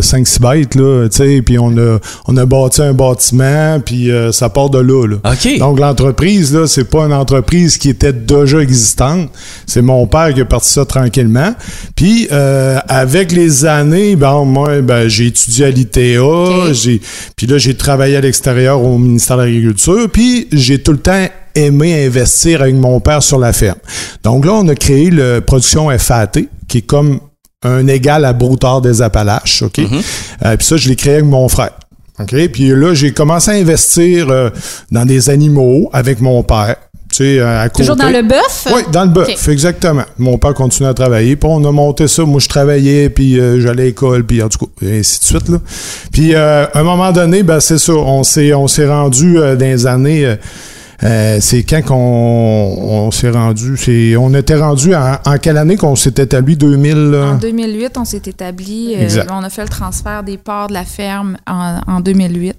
5-6 0.00 0.40
bêtes, 0.40 0.74
là, 0.74 1.08
tu 1.08 1.16
sais, 1.16 1.42
puis 1.42 1.58
on 1.58 1.76
a, 1.76 1.98
on 2.26 2.36
a 2.36 2.46
bâti 2.46 2.82
un 2.82 2.92
bâtiment, 2.92 3.80
puis 3.84 4.10
euh, 4.10 4.32
ça 4.32 4.48
part 4.48 4.70
de 4.70 4.78
là. 4.78 5.06
là. 5.06 5.16
OK. 5.24 5.58
Donc 5.58 5.80
l'entreprise, 5.80 6.54
là, 6.54 6.66
c'est 6.66 6.84
pas 6.88 7.04
une 7.04 7.12
entreprise 7.12 7.78
qui 7.78 7.88
était 7.90 8.12
déjà 8.12 8.58
existante. 8.58 9.30
C'est 9.66 9.82
mon 9.82 10.06
père 10.06 10.32
qui 10.34 10.40
a 10.40 10.44
parti 10.44 10.70
ça 10.70 10.84
tranquillement. 10.84 11.54
Puis 11.96 12.28
euh, 12.32 12.78
avec 12.88 13.32
les 13.32 13.64
années, 13.64 14.16
ben 14.16 14.44
moi, 14.44 14.80
ben, 14.80 15.08
j'ai 15.08 15.26
étudié 15.26 15.66
à 15.66 15.70
l'ITA, 15.70 16.72
j'ai 16.72 17.00
puis 17.36 17.46
là 17.46 17.58
j'ai 17.64 17.74
travaillé 17.74 18.16
à 18.16 18.20
l'extérieur 18.20 18.82
au 18.82 18.98
ministère 18.98 19.38
de 19.38 19.44
l'Agriculture, 19.44 20.10
puis 20.12 20.48
j'ai 20.52 20.82
tout 20.82 20.92
le 20.92 20.98
temps 20.98 21.26
aimé 21.54 22.04
investir 22.04 22.60
avec 22.60 22.74
mon 22.74 23.00
père 23.00 23.22
sur 23.22 23.38
la 23.38 23.54
ferme. 23.54 23.78
Donc 24.22 24.44
là, 24.44 24.52
on 24.52 24.68
a 24.68 24.74
créé 24.74 25.08
le 25.08 25.40
production 25.40 25.88
FAT, 25.98 26.32
qui 26.68 26.78
est 26.78 26.82
comme 26.82 27.20
un 27.62 27.86
égal 27.86 28.26
à 28.26 28.34
Broutard 28.34 28.82
des 28.82 29.00
Appalaches, 29.00 29.62
OK? 29.62 29.78
Euh, 29.78 30.56
puis 30.58 30.66
ça, 30.66 30.76
je 30.76 30.90
l'ai 30.90 30.96
créé 30.96 31.14
avec 31.14 31.24
mon 31.24 31.48
frère. 31.48 31.70
OK? 32.20 32.48
Puis 32.48 32.68
là, 32.68 32.92
j'ai 32.92 33.12
commencé 33.12 33.50
à 33.50 33.54
investir 33.54 34.28
euh, 34.28 34.50
dans 34.90 35.06
des 35.06 35.30
animaux 35.30 35.88
avec 35.94 36.20
mon 36.20 36.42
père. 36.42 36.76
Tu 37.16 37.36
sais, 37.36 37.40
à 37.40 37.68
côté. 37.68 37.84
Toujours 37.84 37.96
dans 37.96 38.10
le 38.10 38.22
bœuf? 38.22 38.66
Oui, 38.74 38.82
dans 38.90 39.04
le 39.04 39.10
bœuf, 39.10 39.48
exactement. 39.48 40.02
Mon 40.18 40.36
père 40.36 40.52
continuait 40.52 40.90
à 40.90 40.94
travailler, 40.94 41.36
puis 41.36 41.48
on 41.48 41.64
a 41.64 41.70
monté 41.70 42.08
ça. 42.08 42.24
Moi, 42.24 42.40
je 42.40 42.48
travaillais, 42.48 43.08
puis 43.08 43.38
euh, 43.38 43.60
j'allais 43.60 43.82
à 43.82 43.86
l'école, 43.86 44.24
puis 44.24 44.42
en 44.42 44.48
tout 44.48 44.66
cas, 44.66 44.86
et 44.86 44.98
ainsi 44.98 45.20
de 45.20 45.24
suite. 45.24 45.48
Là. 45.48 45.58
Puis, 46.12 46.34
euh, 46.34 46.66
à 46.66 46.80
un 46.80 46.82
moment 46.82 47.12
donné, 47.12 47.44
ben, 47.44 47.60
c'est 47.60 47.78
ça, 47.78 47.92
on 47.92 48.24
s'est, 48.24 48.52
on 48.52 48.66
s'est 48.66 48.88
rendu 48.88 49.38
euh, 49.38 49.54
dans 49.54 49.64
les 49.64 49.86
années... 49.86 50.34
c'est 51.40 51.62
quand 51.68 51.82
qu'on 51.82 51.94
on 51.94 53.10
s'est 53.10 53.30
rendu, 53.30 53.76
c'est 53.76 54.16
on 54.16 54.32
était 54.32 54.56
rendu 54.56 54.94
en, 54.94 55.18
en 55.26 55.38
quelle 55.38 55.58
année 55.58 55.76
qu'on 55.76 55.96
s'est 55.96 56.14
établi? 56.16 56.56
2000 56.56 56.94
là? 57.10 57.26
En 57.32 57.34
2008, 57.34 57.98
on 57.98 58.04
s'est 58.06 58.22
établi, 58.24 58.96
on 59.30 59.42
a 59.42 59.50
fait 59.50 59.62
le 59.62 59.68
transfert 59.68 60.22
des 60.22 60.38
parts 60.38 60.68
de 60.68 60.72
la 60.72 60.84
ferme 60.84 61.36
en, 61.46 61.78
en 61.86 62.00
2008. 62.00 62.56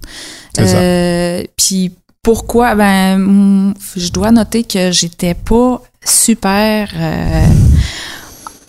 C'est 0.55 0.67
ça. 0.67 0.77
Euh, 0.77 1.43
Puis 1.57 1.91
pourquoi? 2.25 2.74
Ben 2.75 3.74
je 3.95 4.10
dois 4.12 4.31
noter 4.31 4.63
que 4.63 4.92
j'étais 4.92 5.36
pas 5.36 5.80
super 6.04 6.89
euh, 6.95 7.45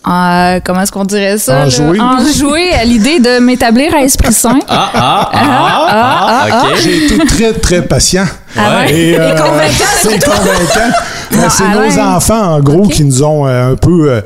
en- 0.04 0.60
comment 0.64 0.82
est-ce 0.82 0.92
qu'on 0.92 1.04
dirait 1.04 1.38
ça? 1.38 1.64
Enjoué. 1.64 1.98
Enjoué 2.00 2.72
à 2.74 2.84
l'idée 2.84 3.18
de 3.18 3.38
m'établir 3.40 3.94
à 3.94 4.02
Esprit 4.02 4.32
Saint. 4.32 4.58
Ah, 4.68 4.90
ah, 4.94 5.30
ah, 5.32 6.46
ah, 6.52 6.66
OK. 6.70 6.78
J'ai 6.82 7.06
été 7.06 7.18
très 7.26 7.52
très 7.54 7.82
patient. 7.82 8.26
Ah 8.56 8.80
ouais? 8.84 8.94
Et, 8.94 9.18
euh, 9.18 9.30
convaincant, 9.36 9.92
c'est 10.02 10.24
convaincant. 10.24 10.90
Ben, 11.32 11.48
c'est 11.50 11.68
nos 11.68 11.98
enfants, 11.98 12.54
en 12.56 12.60
gros, 12.60 12.86
qui 12.88 13.04
nous 13.04 13.22
ont 13.22 13.46
euh, 13.46 13.72
un 13.72 13.76
peu 13.76 14.10
euh, 14.12 14.20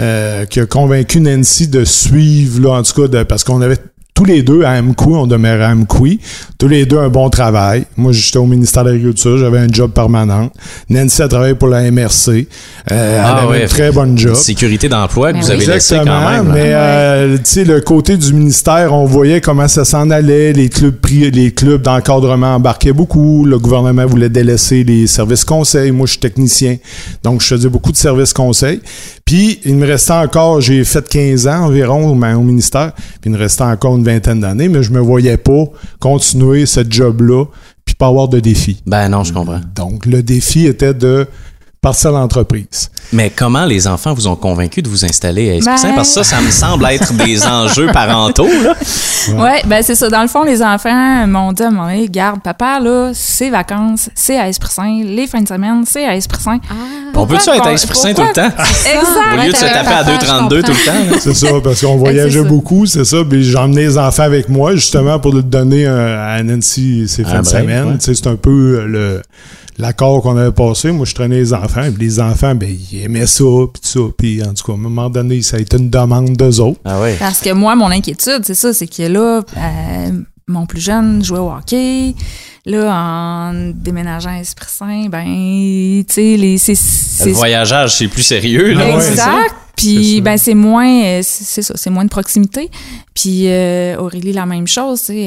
euh, 0.00 0.44
qui 0.46 0.60
a 0.60 0.66
convaincu 0.66 1.20
Nancy 1.20 1.68
de 1.68 1.84
suivre, 1.84 2.60
là, 2.62 2.78
en 2.78 2.82
tout 2.82 3.02
cas, 3.02 3.08
de- 3.08 3.22
parce 3.24 3.44
qu'on 3.44 3.60
avait 3.60 3.76
tous 4.18 4.24
les 4.24 4.42
deux 4.42 4.64
à 4.64 4.70
Amkoui, 4.72 5.14
on 5.14 5.28
demeurait 5.28 5.62
à 5.66 5.70
Amkoui, 5.70 6.18
tous 6.58 6.66
les 6.66 6.86
deux 6.86 6.98
un 6.98 7.08
bon 7.08 7.30
travail. 7.30 7.84
Moi, 7.96 8.10
j'étais 8.10 8.38
au 8.38 8.46
ministère 8.46 8.82
de 8.82 8.90
l'Agriculture, 8.90 9.38
j'avais 9.38 9.60
un 9.60 9.68
job 9.70 9.92
permanent. 9.92 10.50
Nancy 10.90 11.22
a 11.22 11.28
travaillé 11.28 11.54
pour 11.54 11.68
la 11.68 11.88
MRC. 11.88 12.48
Euh, 12.90 13.22
Ah 13.22 13.36
elle 13.38 13.44
avait 13.48 13.58
ouais. 13.58 13.64
un 13.64 13.68
très 13.68 13.92
bon 13.92 14.16
job. 14.18 14.34
Sécurité 14.34 14.88
d'emploi 14.88 15.28
que 15.28 15.36
Ben 15.36 15.42
vous 15.44 15.50
avez 15.52 15.64
laissé 15.64 15.98
quand 15.98 16.04
même. 16.04 16.48
là. 16.48 16.52
mais 16.52 16.72
euh, 16.74 17.36
tu 17.36 17.42
sais 17.44 17.64
le 17.64 17.80
côté 17.80 18.16
du 18.16 18.32
ministère, 18.32 18.92
on 18.92 19.04
voyait 19.04 19.40
comment 19.40 19.68
ça 19.68 19.84
s'en 19.84 20.10
allait, 20.10 20.52
les 20.52 20.68
clubs 20.68 20.96
les 21.08 21.52
clubs 21.52 21.80
d'encadrement 21.82 22.56
embarquaient 22.56 22.92
beaucoup, 22.92 23.44
le 23.44 23.60
gouvernement 23.60 24.04
voulait 24.06 24.28
délaisser 24.28 24.82
les 24.82 25.06
services 25.06 25.44
conseils, 25.44 25.92
moi 25.92 26.06
je 26.06 26.12
suis 26.12 26.20
technicien. 26.20 26.76
Donc 27.22 27.40
je 27.40 27.46
faisais 27.46 27.68
beaucoup 27.68 27.92
de 27.92 27.96
services 27.96 28.32
conseils. 28.32 28.80
Puis 29.24 29.60
il 29.64 29.76
me 29.76 29.86
restait 29.86 30.12
encore, 30.14 30.60
j'ai 30.60 30.82
fait 30.84 31.06
15 31.08 31.46
ans 31.46 31.66
environ 31.66 32.16
ben, 32.16 32.34
au 32.34 32.40
ministère, 32.40 32.92
puis 33.20 33.30
il 33.30 33.32
me 33.32 33.38
restait 33.38 33.62
encore 33.62 33.94
une 33.96 34.07
vingtaine 34.08 34.40
d'années, 34.40 34.68
mais 34.68 34.82
je 34.82 34.92
me 34.92 35.00
voyais 35.00 35.36
pas 35.36 35.64
continuer 36.00 36.66
ce 36.66 36.80
job 36.88 37.22
là 37.22 37.44
puis 37.84 37.94
pas 37.94 38.08
avoir 38.08 38.28
de 38.28 38.38
défi. 38.38 38.82
Ben 38.86 39.08
non, 39.08 39.24
je 39.24 39.32
comprends. 39.32 39.60
Donc, 39.74 40.04
le 40.04 40.22
défi 40.22 40.66
était 40.66 40.92
de 40.92 41.26
partir 41.80 42.10
l'entreprise. 42.12 42.90
Mais 43.12 43.30
comment 43.34 43.64
les 43.64 43.86
enfants 43.86 44.12
vous 44.12 44.26
ont 44.26 44.36
convaincu 44.36 44.82
de 44.82 44.88
vous 44.88 45.04
installer 45.04 45.50
à 45.50 45.54
Esprit 45.54 45.78
Saint? 45.78 45.88
Ben- 45.90 45.94
Parce 45.94 46.08
que 46.08 46.22
ça, 46.22 46.36
ça 46.36 46.42
me 46.42 46.50
semble 46.50 46.84
être 46.86 47.12
des 47.14 47.46
enjeux 47.46 47.90
parentaux. 47.92 48.46
Là. 48.62 48.74
Ouais, 49.34 49.62
ben 49.66 49.82
c'est 49.82 49.94
ça. 49.94 50.08
Dans 50.10 50.20
le 50.22 50.28
fond, 50.28 50.42
les 50.44 50.62
enfants 50.62 51.26
m'ont 51.26 51.52
dit 51.52 51.62
à 51.62 51.68
un 51.68 51.70
moment 51.70 51.86
donné, 51.86 52.08
garde, 52.08 52.40
papa, 52.42 52.80
là, 52.80 53.12
c'est 53.14 53.48
vacances, 53.50 54.10
c'est 54.14 54.38
à 54.38 54.48
Esprit 54.48 54.70
Saint. 54.70 55.02
Les 55.04 55.26
fins 55.26 55.40
de 55.40 55.48
semaine, 55.48 55.84
c'est 55.86 56.04
à 56.04 56.14
Esprit 56.16 56.42
Saint. 56.42 56.58
On 56.70 57.12
Pourquoi 57.12 57.38
peut-tu 57.38 57.50
être 57.50 57.66
à 57.66 57.72
Esprit 57.72 57.96
Saint 57.96 58.12
tout 58.14 58.22
le 58.22 58.32
temps? 58.32 58.46
Exact. 58.48 59.38
Au 59.38 59.42
lieu 59.42 59.52
de 59.52 59.56
se 59.56 59.60
taper 59.62 59.78
à 59.78 60.04
papa, 60.04 60.18
je 60.20 60.26
2,32 60.26 60.62
tout 60.64 60.72
le 60.72 60.84
temps. 60.86 61.18
C'est 61.20 61.34
ça, 61.34 61.48
parce 61.64 61.80
qu'on 61.80 61.96
voyageait 61.96 62.42
beaucoup, 62.42 62.84
c'est 62.86 63.04
ça. 63.04 63.18
Puis 63.28 63.44
j'emmenais 63.44 63.82
les 63.82 63.98
enfants 63.98 64.24
avec 64.24 64.48
moi, 64.48 64.74
justement, 64.74 65.18
pour 65.18 65.32
le 65.32 65.42
donner 65.42 65.86
à 65.86 66.42
Nancy 66.42 67.08
ses 67.08 67.24
fins 67.24 67.30
Un 67.36 67.42
de 67.42 67.48
break, 67.48 67.62
semaine. 67.62 67.84
ouais. 67.92 67.96
C'est 68.00 68.26
un 68.26 68.36
peu 68.36 68.84
le 68.86 69.22
l'accord 69.78 70.22
qu'on 70.22 70.36
avait 70.36 70.52
passé. 70.52 70.92
Moi, 70.92 71.06
je 71.06 71.14
traînais 71.14 71.36
les 71.36 71.52
enfants. 71.52 71.82
Puis 71.94 72.04
les 72.06 72.20
enfants, 72.20 72.54
ben, 72.54 72.68
ils 72.92 73.02
aimaient 73.02 73.26
ça, 73.26 73.44
puis 73.72 73.80
tout 73.82 73.88
ça. 73.88 74.00
Puis 74.16 74.42
en 74.42 74.52
tout 74.54 74.64
cas, 74.64 74.72
à 74.72 74.76
un 74.76 74.78
moment 74.78 75.08
donné, 75.08 75.40
ça 75.42 75.56
a 75.56 75.60
été 75.60 75.76
une 75.76 75.90
demande 75.90 76.36
d'eux 76.36 76.60
autres. 76.60 76.80
Ah 76.84 77.00
ouais. 77.00 77.16
Parce 77.18 77.40
que 77.40 77.52
moi, 77.52 77.74
mon 77.76 77.90
inquiétude, 77.90 78.40
c'est 78.44 78.54
ça, 78.54 78.72
c'est 78.72 78.86
que 78.88 79.02
là, 79.04 79.40
euh, 79.56 80.10
mon 80.46 80.66
plus 80.66 80.80
jeune 80.80 81.24
jouait 81.24 81.38
au 81.38 81.50
hockey. 81.50 82.14
Là, 82.66 82.92
en 82.92 83.72
déménageant 83.74 84.30
à 84.30 84.40
Esprit 84.40 84.68
Saint, 84.68 85.06
ben, 85.08 85.24
tu 86.06 86.12
sais, 86.12 86.36
les, 86.36 86.58
c'est, 86.58 86.72
Le 86.72 86.76
c'est 86.78 87.30
voyageage, 87.30 87.96
c'est 87.96 88.08
plus 88.08 88.22
sérieux. 88.22 88.74
Là. 88.74 88.94
Exact. 88.96 89.54
Puis 89.74 90.20
ben 90.22 90.36
c'est 90.36 90.54
moins 90.54 91.22
c'est 91.22 91.62
ça, 91.62 91.72
c'est 91.76 91.88
moins 91.88 92.04
de 92.04 92.10
proximité. 92.10 92.68
Puis 93.14 93.44
euh, 93.46 93.96
Aurélie 93.96 94.32
la 94.32 94.44
même 94.44 94.66
chose, 94.66 94.98
tu 94.98 95.06
sais, 95.06 95.18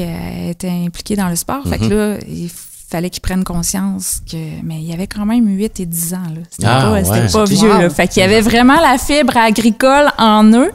elle 0.44 0.50
était 0.50 0.68
impliquée 0.68 1.16
dans 1.16 1.28
le 1.30 1.36
sport. 1.36 1.62
Fait 1.66 1.78
que 1.78 1.84
Mhm. 1.84 1.90
là, 1.90 2.18
il 2.28 2.50
fallait 2.92 3.10
qu'ils 3.10 3.22
prennent 3.22 3.44
conscience 3.44 4.20
que 4.30 4.36
mais 4.62 4.76
il 4.76 4.84
y 4.88 4.92
avait 4.92 5.06
quand 5.08 5.26
même 5.26 5.46
8 5.48 5.80
et 5.80 5.86
10 5.86 6.14
ans 6.14 6.18
là. 6.34 6.40
C'était 6.50 6.66
Ah, 6.68 6.90
pas, 6.92 7.04
c'était 7.04 7.18
ouais. 7.20 7.32
pas 7.32 7.38
Wow. 7.40 7.46
vieux 7.46 7.68
là. 7.80 7.90
Fait 7.90 8.06
qu'il 8.08 8.20
y 8.20 8.24
avait 8.24 8.40
vraiment 8.40 8.80
la 8.80 8.96
fibre 8.98 9.36
agricole 9.36 10.10
en 10.18 10.44
eux 10.52 10.70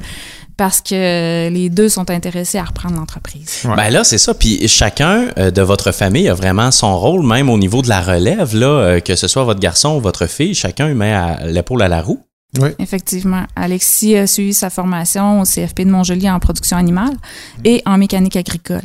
parce 0.57 0.81
que 0.81 1.49
les 1.49 1.69
deux 1.69 1.87
sont 1.87 2.09
intéressés 2.09 2.57
à 2.57 2.63
reprendre 2.63 2.95
l'entreprise. 2.95 3.61
Ouais. 3.65 3.75
Ben 3.75 3.89
là, 3.91 4.03
c'est 4.03 4.17
ça. 4.17 4.33
Puis 4.33 4.67
chacun 4.67 5.25
euh, 5.37 5.51
de 5.51 5.61
votre 5.61 5.91
famille 5.91 6.27
a 6.27 6.33
vraiment 6.33 6.71
son 6.71 6.97
rôle, 6.99 7.23
même 7.23 7.47
au 7.51 7.59
niveau 7.59 7.83
de 7.83 7.89
la 7.89 8.01
relève, 8.01 8.55
là, 8.55 8.65
euh, 8.67 8.99
que 8.99 9.15
ce 9.15 9.27
soit 9.27 9.43
votre 9.43 9.59
garçon 9.59 9.97
ou 9.97 9.99
votre 10.01 10.25
fille, 10.25 10.55
chacun 10.55 10.91
met 10.95 11.13
à- 11.13 11.45
l'épaule 11.45 11.83
à 11.83 11.87
la 11.87 12.01
roue. 12.01 12.19
Effectivement. 12.79 13.43
Alexis 13.55 14.15
a 14.15 14.25
suivi 14.25 14.53
sa 14.53 14.69
formation 14.69 15.41
au 15.41 15.43
CFP 15.43 15.81
de 15.81 15.91
Montjoli 15.91 16.29
en 16.29 16.39
production 16.39 16.77
animale 16.77 17.13
et 17.63 17.81
en 17.85 17.97
mécanique 17.97 18.35
agricole. 18.35 18.81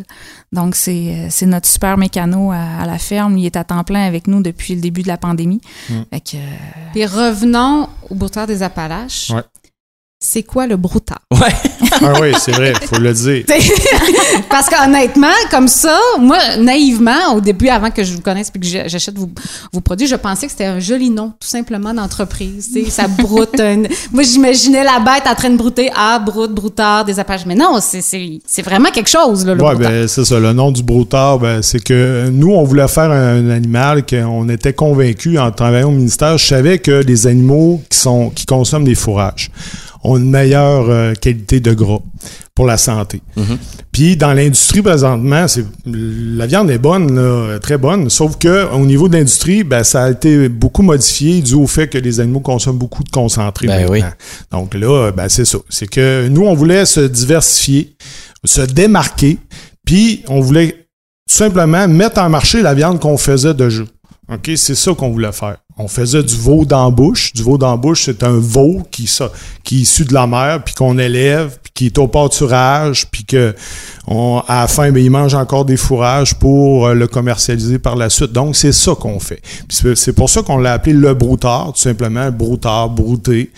Donc, 0.53 0.75
c'est 0.75 0.93
euh, 0.93 1.27
c'est 1.31 1.47
notre 1.47 1.67
super 1.69 1.97
mécano 1.97 2.53
à, 2.53 2.59
à 2.81 2.87
la 2.87 2.99
ferme. 2.99 3.39
Il 3.39 3.47
est 3.47 3.57
à 3.57 3.65
temps 3.65 3.83
plein 3.85 4.05
avec 4.05 4.27
nous 4.27 4.43
depuis 4.43 4.75
le 4.75 4.81
début 4.81 5.03
de 5.03 5.09
la 5.09 5.17
pandémie. 5.17 5.61
Fait 6.13 6.21
que, 6.21 6.37
euh, 6.37 6.41
Puis 6.93 7.07
revenons 7.07 7.89
au 8.11 8.15
broutard 8.15 8.47
des 8.47 8.63
Appalaches. 8.63 9.31
Ouais. 9.31 9.43
C'est 10.25 10.45
quoi 10.45 10.69
le 10.69 10.77
broutard? 10.77 11.19
Ouais. 11.33 11.53
Ah 12.01 12.13
oui, 12.21 12.33
c'est 12.39 12.53
vrai, 12.53 12.73
faut 12.89 13.01
le 13.01 13.13
dire. 13.13 13.45
Parce 14.49 14.69
qu'honnêtement, 14.69 15.27
comme 15.51 15.67
ça, 15.67 15.99
moi, 16.21 16.39
naïvement, 16.59 17.35
au 17.35 17.41
début, 17.41 17.69
avant 17.69 17.91
que 17.91 18.05
je 18.05 18.15
vous 18.15 18.21
connaisse 18.21 18.49
puis 18.51 18.61
que 18.61 18.89
j'achète 18.89 19.19
vos, 19.19 19.29
vos 19.73 19.81
produits, 19.81 20.07
je 20.07 20.15
pensais 20.15 20.47
que 20.47 20.53
c'était 20.53 20.67
un 20.67 20.79
joli 20.79 21.11
nom, 21.11 21.33
tout 21.41 21.49
simplement, 21.49 21.93
d'entreprise. 21.93 22.71
Tu 22.73 22.85
sais, 22.85 22.91
Ça 22.91 23.09
broute. 23.09 23.59
un- 23.59 23.83
Moi, 24.13 24.23
j'imaginais 24.23 24.85
la 24.85 25.01
bête 25.01 25.25
en 25.29 25.35
train 25.35 25.51
de 25.51 25.57
brouter. 25.57 25.91
Ah, 25.97 26.21
broute, 26.25 26.53
broutard, 26.55 27.05
des 27.05 27.19
Appalaches. 27.19 27.47
Mais 27.47 27.57
non, 27.57 27.79
c'est- 27.81 28.01
c'est 28.03 28.39
c'est 28.47 28.63
vraiment 28.63 28.91
quelque 28.91 29.11
chose, 29.11 29.45
là, 29.45 29.55
le 29.57 29.63
Ouais, 29.63 29.75
broutard. 29.75 29.91
ben, 29.91 30.07
c'est 30.07 30.25
ça. 30.25 30.39
Le 30.39 30.53
nom 30.53 30.71
du 30.71 30.85
broutard, 30.85 31.41
ben, 31.41 31.63
c'est 31.63 31.83
que 31.83 32.29
nous, 32.31 32.53
on 32.53 32.63
voulait 32.63 32.87
faire 32.87 33.11
un, 33.11 33.51
animal 33.51 34.07
qu'on 34.07 34.49
était 34.49 34.73
convaincus 34.73 35.39
en 35.41 35.51
travaillant 35.51 35.89
au 35.89 35.93
ministère. 35.93 36.39
Je 36.39 36.47
savais 36.47 36.79
que 36.79 37.03
les 37.03 37.27
animaux 37.27 37.83
qui 37.91 37.99
sont 37.99 38.31
qui 38.31 38.47
consomment 38.47 38.85
des 38.85 38.95
fourrages 38.95 39.51
ont 40.05 40.17
une 40.17 40.31
meilleure 40.31 40.89
euh, 40.89 41.15
qualité 41.15 41.61
de 41.61 41.73
gras 41.73 42.01
pour 42.55 42.67
la 42.67 42.77
santé. 42.77 43.23
Puis 43.93 44.17
dans 44.17 44.33
l'industrie 44.35 44.83
présentement, 44.83 45.49
c'est 45.49 45.65
la 45.87 46.47
viande 46.47 46.71
est 46.71 46.79
bonne, 46.79 47.15
là, 47.15 47.59
très 47.59 47.79
bonne, 47.79 48.11
sauf 48.11 48.37
que 48.39 48.71
au 48.73 48.85
niveau 48.85 49.09
de 49.09 49.17
l'industrie, 49.17 49.65
ben, 49.65 49.85
ça 49.85 50.05
a 50.05 50.11
été 50.11 50.49
beaucoup 50.49 50.83
modifié 50.83 51.41
dû 51.41 51.55
au 51.55 51.67
fait 51.67 51.89
que 51.89 51.99
les 51.99 52.21
animaux 52.21 52.41
consomment 52.41 52.79
beaucoup 52.79 53.05
de 53.05 53.11
concentrés. 53.11 53.67
Ben 53.67 53.89
maintenant. 53.89 53.93
oui. 53.93 54.03
Donc 54.51 54.75
là, 54.75 55.13
ben, 55.13 55.29
c'est 55.29 55.45
ça. 55.45 55.59
C'est 55.69 55.89
que 55.89 56.29
nous, 56.29 56.43
on 56.43 56.55
voulait 56.55 56.85
se 56.85 57.01
diversifier, 57.01 57.97
se 58.45 58.63
démarquer, 58.63 59.39
puis 59.87 60.23
on 60.29 60.41
voulait 60.41 60.73
tout 60.73 61.37
simplement 61.37 61.89
mettre 61.89 62.21
en 62.21 62.29
marché 62.29 62.61
la 62.61 62.75
viande 62.75 63.01
qu'on 63.01 63.17
faisait 63.17 63.55
déjà. 63.55 63.83
OK, 64.33 64.51
c'est 64.57 64.75
ça 64.75 64.93
qu'on 64.95 65.11
voulait 65.11 65.33
faire. 65.33 65.59
On 65.79 65.89
faisait 65.89 66.23
du 66.23 66.37
veau 66.37 66.65
d'embouche. 66.65 67.33
Du 67.33 67.43
veau 67.43 67.57
d'embouche, 67.59 68.05
c'est 68.05 68.23
un 68.23 68.39
veau 68.39 68.83
qui, 68.91 69.07
ça, 69.07 69.31
qui 69.65 69.79
est 69.79 69.81
issu 69.81 70.05
de 70.05 70.13
la 70.15 70.27
mer, 70.27 70.63
puis 70.65 70.75
qu'on 70.75 70.99
élève, 70.99 71.59
puis 71.63 71.73
qui 71.75 71.87
est 71.87 71.99
au 71.99 72.09
pâturage, 72.09 73.07
puis 73.11 73.25
que 73.25 73.55
on, 74.07 74.43
à 74.49 74.63
la 74.63 74.69
fin, 74.69 74.91
ben, 74.93 75.03
il 75.03 75.11
mange 75.11 75.35
encore 75.35 75.65
des 75.65 75.77
fourrages 75.79 76.35
pour 76.35 76.87
euh, 76.89 76.95
le 76.95 77.07
commercialiser 77.07 77.79
par 77.79 77.97
la 77.97 78.11
suite. 78.11 78.33
Donc, 78.33 78.55
c'est 78.57 78.73
ça 78.73 78.95
qu'on 78.95 79.19
fait. 79.21 79.41
C'est- 79.71 80.13
pour 80.13 80.29
ça 80.29 80.43
qu'on 80.43 80.59
l'a 80.59 80.75
appelé 80.75 80.93
le 80.93 81.15
broutard, 81.15 81.73
tout 81.73 81.81
simplement, 81.81 82.31
broutard, 82.31 82.91
brouté, 82.91 83.51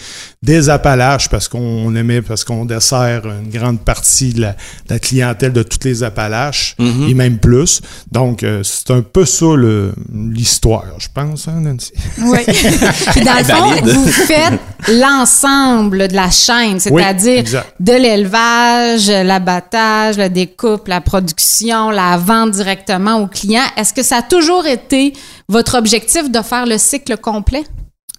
des 0.43 0.69
Appalaches, 0.69 1.29
parce 1.31 1.49
qu'on 1.49 1.95
aimait, 1.97 2.23
parce 2.23 2.45
qu'on 2.45 2.65
dessert 2.67 3.23
une 3.27 3.51
grande 3.51 3.81
partie 3.81 4.33
de 4.35 4.43
la, 4.43 4.53
de 4.53 4.57
la 4.91 4.99
clientèle 4.99 5.53
de 5.53 5.63
toutes 5.63 5.85
les 5.85 6.03
Appalaches, 6.05 6.77
et 6.79 7.15
même 7.15 7.39
plus. 7.39 7.81
Donc, 8.13 8.43
euh, 8.45 8.63
c'est 8.63 8.91
un 8.93 9.01
peu 9.03 9.25
ça 9.25 9.47
le- 9.57 9.95
l'histoire, 10.13 10.85
je 10.99 11.09
pense, 11.13 11.49
hein, 11.49 11.61
Nancy? 11.61 11.93
Oui. 12.19 12.39
Puis 12.47 13.21
dans 13.21 13.39
le 13.39 13.45
fond, 13.45 13.69
Valide. 13.71 13.89
vous 13.89 14.09
faites 14.09 14.61
l'ensemble 14.89 16.09
de 16.09 16.15
la 16.15 16.31
chaîne, 16.31 16.81
c'est-à-dire 16.81 17.45
de 17.81 17.93
l'élevage, 17.93 19.09
l'abattage, 19.09 20.17
la 20.17 20.29
découpe, 20.29 20.89
la 20.89 21.01
production, 21.01 21.91
la 21.91 22.17
vente 22.17 22.53
directement 22.53 23.17
aux 23.21 23.27
clients. 23.27 23.63
Est-ce 23.77 23.93
que 23.93 24.03
ça 24.03 24.19
a 24.19 24.23
toujours 24.23 24.67
été 24.67 25.13
votre 25.49 25.77
objectif 25.77 26.31
de 26.31 26.43
faire 26.43 26.67
le 26.67 26.79
cycle 26.79 27.17
complet? 27.17 27.65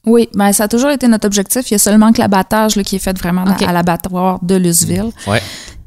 Oui, 0.06 0.30
ben 0.36 0.54
ça 0.54 0.66
a 0.66 0.68
toujours 0.68 0.92
été 0.92 1.08
notre 1.08 1.26
objectif. 1.26 1.70
Il 1.72 1.74
y 1.74 1.76
a 1.76 1.80
seulement 1.80 2.12
que 2.12 2.20
l'abattage 2.20 2.76
là, 2.76 2.84
qui 2.84 2.98
est 2.98 3.00
fait 3.00 3.18
vraiment 3.18 3.44
à 3.44 3.74
l'abattoir 3.74 4.40
de 4.44 4.56
Luceville. 4.56 5.12
Ouais. 5.26 5.42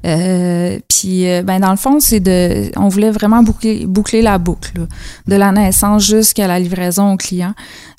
Euh, 0.06 0.78
puis, 0.88 1.28
euh, 1.28 1.42
ben 1.42 1.60
dans 1.60 1.70
le 1.70 1.76
fond, 1.76 1.98
c'est 2.00 2.20
de, 2.20 2.70
on 2.76 2.88
voulait 2.88 3.10
vraiment 3.10 3.42
boucler, 3.42 3.84
boucler 3.86 4.22
la 4.22 4.38
boucle 4.38 4.70
là, 4.76 4.86
de 5.26 5.36
la 5.36 5.50
naissance 5.50 6.06
jusqu'à 6.06 6.46
la 6.46 6.58
livraison 6.58 7.12
au 7.12 7.16
client. 7.16 7.54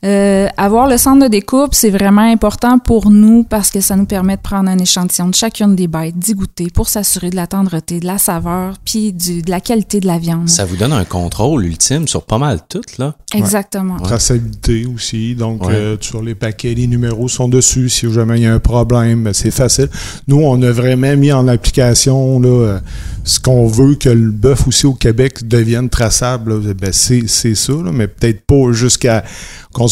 Euh, 0.06 0.48
avoir 0.58 0.88
le 0.88 0.98
centre 0.98 1.24
de 1.24 1.28
découpe, 1.28 1.74
c'est 1.74 1.90
vraiment 1.90 2.22
important 2.32 2.80
pour 2.80 3.10
nous 3.12 3.44
parce 3.44 3.70
que 3.70 3.82
ça 3.82 3.96
nous 3.96 4.06
permet 4.06 4.38
de 4.38 4.42
prendre 4.42 4.70
un 4.70 4.78
échantillon 4.78 5.28
de 5.28 5.36
chacune 5.36 5.76
des 5.76 5.88
bêtes, 5.88 6.18
d'y 6.18 6.34
goûter 6.34 6.68
pour 6.74 6.88
s'assurer 6.88 7.30
de 7.30 7.36
la 7.36 7.48
tendreté, 7.48 8.00
de 8.00 8.06
la 8.06 8.18
saveur, 8.18 8.76
puis 8.86 9.12
du, 9.12 9.42
de 9.42 9.50
la 9.50 9.60
qualité 9.60 10.00
de 10.00 10.08
la 10.08 10.18
viande. 10.18 10.48
Ça 10.48 10.64
vous 10.66 10.78
donne 10.78 10.94
un 10.94 11.04
contrôle 11.06 11.66
ultime 11.66 12.08
sur 12.08 12.24
pas 12.24 12.38
mal 12.38 12.60
tout, 12.70 12.82
là. 12.98 13.16
Exactement. 13.34 13.98
traçabilité 14.00 14.86
aussi. 14.94 15.36
Donc, 15.36 15.66
Ouais. 15.66 15.74
euh, 15.76 15.98
sur 16.00 16.22
les 16.24 16.36
paquets, 16.36 16.74
les 16.74 16.88
numéros 16.88 17.28
sont 17.28 17.50
dessus. 17.50 17.90
Si 17.90 18.12
jamais 18.12 18.40
il 18.40 18.44
y 18.44 18.48
a 18.48 18.54
un 18.54 18.60
problème, 18.60 19.24
ben, 19.26 19.34
c'est 19.34 19.52
facile. 19.52 19.90
Nous, 20.28 20.38
on 20.42 20.62
a 20.62 20.72
vraiment 20.72 21.16
mis 21.18 21.32
en 21.32 21.48
application 21.48 22.40
là, 22.40 22.48
euh, 22.50 22.80
ce 23.26 23.40
qu'on 23.40 23.68
veut 23.68 23.96
que 23.96 24.10
le 24.10 24.32
bœuf 24.32 24.68
aussi 24.68 24.86
au 24.86 24.94
Québec 24.94 25.48
devienne 25.48 25.90
traçable. 25.90 26.60
Ben, 26.74 26.92
c'est, 26.94 27.24
c'est 27.28 27.56
ça, 27.56 27.74
là, 27.74 27.92
mais 27.92 28.08
peut-être 28.08 28.42
pas 28.46 28.72
jusqu'à 28.72 29.24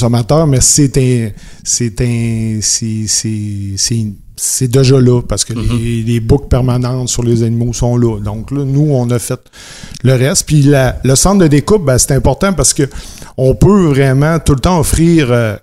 consommateur, 0.02 0.46
mais 0.46 0.60
c'est 0.62 0.96
un, 0.98 1.30
c'est 1.64 2.00
un, 2.02 2.60
c'est, 2.62 3.06
c'est, 3.08 3.74
c'est, 3.78 4.06
c'est 4.36 4.68
déjà 4.68 5.00
là 5.02 5.22
parce 5.24 5.44
que 5.44 5.54
les, 5.54 6.04
les 6.04 6.20
boucles 6.20 6.48
permanentes 6.48 7.10
sur 7.10 7.24
les 7.24 7.42
animaux 7.42 7.74
sont 7.74 7.98
là. 7.98 8.20
Donc 8.20 8.52
là, 8.52 8.64
nous, 8.64 8.90
on 8.92 9.10
a 9.10 9.18
fait 9.18 9.40
le 10.04 10.14
reste. 10.14 10.46
Puis 10.46 10.62
la- 10.62 11.00
le 11.04 11.16
centre 11.16 11.40
de 11.40 11.48
découpe, 11.48 11.84
ben, 11.84 11.98
c'est 11.98 12.12
important 12.14 12.54
parce 12.54 12.74
que 12.74 12.84
on 13.38 13.56
peut 13.56 13.88
vraiment 13.88 14.38
tout 14.40 14.54
le 14.54 14.60
temps 14.60 14.80
offrir 14.80 15.32
euh, 15.32 15.56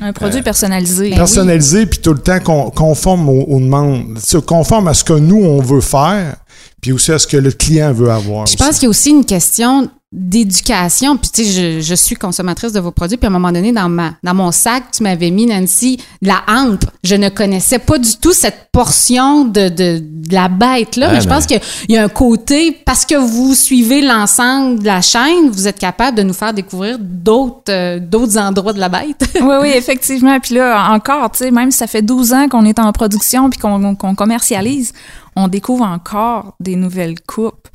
Un 0.00 0.12
produit 0.14 0.40
personnalisé. 0.40 1.10
personnalisé 1.10 1.84
puis 1.84 1.98
tout 1.98 2.14
le 2.14 2.20
temps 2.20 2.40
con- 2.40 2.70
conforme 2.70 3.28
aux, 3.28 3.42
aux 3.42 3.60
demandes, 3.60 4.18
conforme 4.46 4.88
à 4.88 4.94
ce 4.94 5.04
que 5.04 5.12
nous 5.12 5.42
on 5.44 5.60
veut 5.60 5.82
faire, 5.82 6.36
puis 6.80 6.92
aussi 6.92 7.12
à 7.12 7.18
ce 7.18 7.26
que 7.26 7.36
le 7.36 7.50
client 7.50 7.92
veut 7.92 8.10
avoir. 8.10 8.46
Je 8.46 8.54
aussi. 8.54 8.56
pense 8.56 8.74
qu'il 8.78 8.84
y 8.84 8.86
a 8.86 8.90
aussi 8.90 9.10
une 9.10 9.24
question 9.26 9.90
d'éducation. 10.12 11.16
Puis, 11.16 11.30
tu 11.30 11.44
sais, 11.44 11.50
je, 11.50 11.80
je 11.80 11.94
suis 11.94 12.16
consommatrice 12.16 12.72
de 12.72 12.80
vos 12.80 12.90
produits. 12.90 13.16
Puis, 13.18 13.26
à 13.26 13.28
un 13.28 13.32
moment 13.32 13.52
donné, 13.52 13.72
dans, 13.72 13.88
ma, 13.88 14.14
dans 14.22 14.34
mon 14.34 14.52
sac, 14.52 14.84
tu 14.92 15.02
m'avais 15.02 15.30
mis, 15.30 15.46
Nancy, 15.46 15.98
de 16.22 16.28
la 16.28 16.42
hampe. 16.48 16.84
Je 17.04 17.14
ne 17.14 17.28
connaissais 17.28 17.78
pas 17.78 17.98
du 17.98 18.16
tout 18.16 18.32
cette 18.32 18.68
portion 18.72 19.44
de, 19.44 19.68
de, 19.68 19.98
de 20.00 20.32
la 20.34 20.48
bête-là. 20.48 21.08
Ah, 21.10 21.12
mais 21.14 21.20
je 21.20 21.28
mais- 21.28 21.34
pense 21.34 21.46
qu'il 21.46 21.60
y 21.88 21.96
a 21.96 22.04
un 22.04 22.08
côté, 22.08 22.72
parce 22.86 23.04
que 23.04 23.16
vous 23.16 23.54
suivez 23.54 24.00
l'ensemble 24.00 24.78
de 24.80 24.86
la 24.86 25.00
chaîne, 25.02 25.50
vous 25.50 25.68
êtes 25.68 25.78
capable 25.78 26.16
de 26.16 26.22
nous 26.22 26.34
faire 26.34 26.54
découvrir 26.54 26.98
d'autres 26.98 27.70
euh, 27.70 27.98
d'autres 27.98 28.38
endroits 28.38 28.72
de 28.72 28.80
la 28.80 28.88
bête. 28.88 29.28
oui, 29.40 29.54
oui, 29.60 29.68
effectivement. 29.74 30.38
Puis 30.40 30.54
là, 30.54 30.90
encore, 30.92 31.30
tu 31.32 31.38
sais, 31.38 31.50
même 31.50 31.70
si 31.70 31.78
ça 31.78 31.86
fait 31.86 32.02
12 32.02 32.32
ans 32.32 32.48
qu'on 32.48 32.64
est 32.64 32.78
en 32.78 32.90
production 32.92 33.50
puis 33.50 33.58
qu'on 33.60 33.94
qu'on 33.94 34.14
commercialise, 34.14 34.92
on 35.36 35.48
découvre 35.48 35.84
encore 35.84 36.54
des 36.60 36.76
nouvelles 36.76 37.20
coupes. 37.20 37.68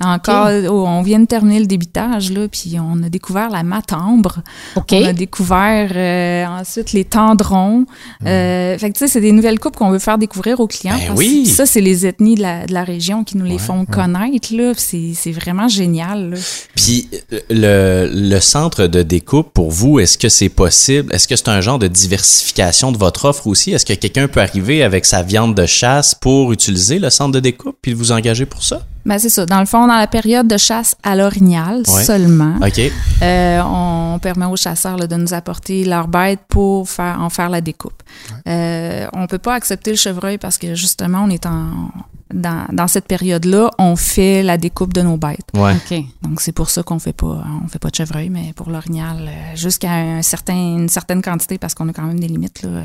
Encore, 0.00 0.48
oh, 0.68 0.84
on 0.86 1.02
vient 1.02 1.20
de 1.20 1.26
terminer 1.26 1.60
le 1.60 1.66
débitage, 1.66 2.32
là, 2.32 2.48
puis 2.48 2.76
on 2.78 3.02
a 3.02 3.08
découvert 3.08 3.50
la 3.50 3.62
matambre. 3.62 4.42
On 4.76 5.04
a 5.04 5.12
découvert 5.12 5.90
euh, 5.94 6.46
ensuite 6.46 6.92
les 6.92 7.04
tendrons. 7.04 7.86
Euh, 8.26 8.78
fait 8.78 8.90
que, 8.90 8.98
tu 8.98 9.00
sais, 9.00 9.08
c'est 9.08 9.20
des 9.20 9.32
nouvelles 9.32 9.58
coupes 9.58 9.76
qu'on 9.76 9.90
veut 9.90 9.98
faire 9.98 10.18
découvrir 10.18 10.60
aux 10.60 10.66
clients. 10.66 10.96
Ben 10.98 11.08
parce 11.08 11.18
oui. 11.18 11.46
ça, 11.46 11.66
c'est 11.66 11.80
les 11.80 12.06
ethnies 12.06 12.34
de 12.34 12.42
la, 12.42 12.66
de 12.66 12.72
la 12.72 12.84
région 12.84 13.24
qui 13.24 13.36
nous 13.36 13.44
les 13.44 13.58
font 13.58 13.84
connaître, 13.84 14.54
là. 14.54 14.72
C'est 14.76 15.12
c'est 15.14 15.32
vraiment 15.32 15.68
génial, 15.68 16.30
là. 16.30 16.36
Puis 16.74 17.08
le, 17.50 18.08
le 18.12 18.40
centre 18.40 18.86
de 18.86 19.02
découpe, 19.02 19.52
pour 19.52 19.70
vous, 19.70 19.98
est-ce 19.98 20.18
que 20.18 20.28
c'est 20.28 20.48
possible? 20.48 21.12
Est-ce 21.12 21.28
que 21.28 21.36
c'est 21.36 21.48
un 21.48 21.60
genre 21.60 21.78
de 21.78 21.88
diversification 21.88 22.92
de 22.92 22.98
votre 22.98 23.24
offre 23.24 23.46
aussi? 23.46 23.72
Est-ce 23.72 23.86
que 23.86 23.92
quelqu'un 23.94 24.28
peut 24.28 24.40
arriver 24.40 24.82
avec 24.82 25.06
sa 25.06 25.22
viande 25.22 25.54
de 25.54 25.66
chasse 25.66 26.14
pour 26.14 26.52
utiliser 26.52 26.98
le 26.98 27.10
centre 27.10 27.32
de 27.32 27.40
découpe 27.40 27.76
puis 27.80 27.92
vous 27.92 28.12
engager 28.12 28.46
pour 28.46 28.62
ça? 28.62 28.82
Ben, 29.06 29.18
c'est 29.18 29.28
ça. 29.30 29.46
Dans 29.46 29.60
le 29.60 29.66
fond, 29.66 29.86
dans 29.86 29.96
la 29.98 30.06
période 30.06 30.46
de 30.46 30.56
chasse 30.56 30.94
à 31.02 31.16
l'orignal 31.16 31.82
Ouais. 31.88 32.04
seulement, 32.04 32.56
OK. 32.62 32.80
Euh, 33.22 33.62
on 33.64 34.18
permet 34.20 34.46
aux 34.46 34.56
chasseurs 34.56 34.96
là, 34.96 35.06
de 35.06 35.16
nous 35.16 35.32
apporter 35.34 35.84
leurs 35.84 36.08
bêtes 36.08 36.40
pour 36.48 36.88
faire, 36.88 37.20
en 37.20 37.30
faire 37.30 37.48
la 37.50 37.60
découpe. 37.60 38.02
Euh, 38.46 39.06
on 39.12 39.26
peut 39.26 39.38
pas 39.38 39.54
accepter 39.54 39.90
le 39.90 39.96
chevreuil 39.96 40.38
parce 40.38 40.58
que 40.58 40.74
justement, 40.74 41.24
on 41.26 41.30
est 41.30 41.46
en 41.46 41.90
dans, 42.32 42.66
dans 42.72 42.86
cette 42.86 43.06
période-là, 43.06 43.70
on 43.78 43.96
fait 43.96 44.44
la 44.44 44.56
découpe 44.56 44.92
de 44.92 45.02
nos 45.02 45.16
bêtes. 45.16 45.48
Ouais. 45.54 45.74
OK. 45.74 45.98
Donc 46.22 46.40
c'est 46.40 46.52
pour 46.52 46.70
ça 46.70 46.84
qu'on 46.84 47.00
fait 47.00 47.12
pas 47.12 47.42
on 47.64 47.66
fait 47.66 47.80
pas 47.80 47.90
de 47.90 47.96
chevreuil, 47.96 48.28
mais 48.28 48.52
pour 48.54 48.70
l'orignal 48.70 49.16
euh, 49.28 49.56
jusqu'à 49.56 49.90
un 49.92 50.22
certain, 50.22 50.54
une 50.54 50.88
certaine 50.88 51.22
quantité 51.22 51.58
parce 51.58 51.74
qu'on 51.74 51.88
a 51.88 51.92
quand 51.92 52.04
même 52.04 52.20
des 52.20 52.28
limites 52.28 52.62
là. 52.62 52.82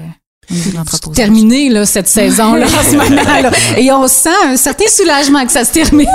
Terminé, 1.13 1.69
là, 1.69 1.85
cette 1.85 2.07
saison-là, 2.07 2.65
en 2.65 2.83
ce 2.83 2.95
moment, 2.95 3.41
là. 3.41 3.51
Et 3.77 3.91
on 3.91 4.07
sent 4.07 4.29
un 4.45 4.57
certain 4.57 4.87
soulagement 4.87 5.45
que 5.45 5.51
ça 5.51 5.65
se 5.65 5.71
termine. 5.71 6.07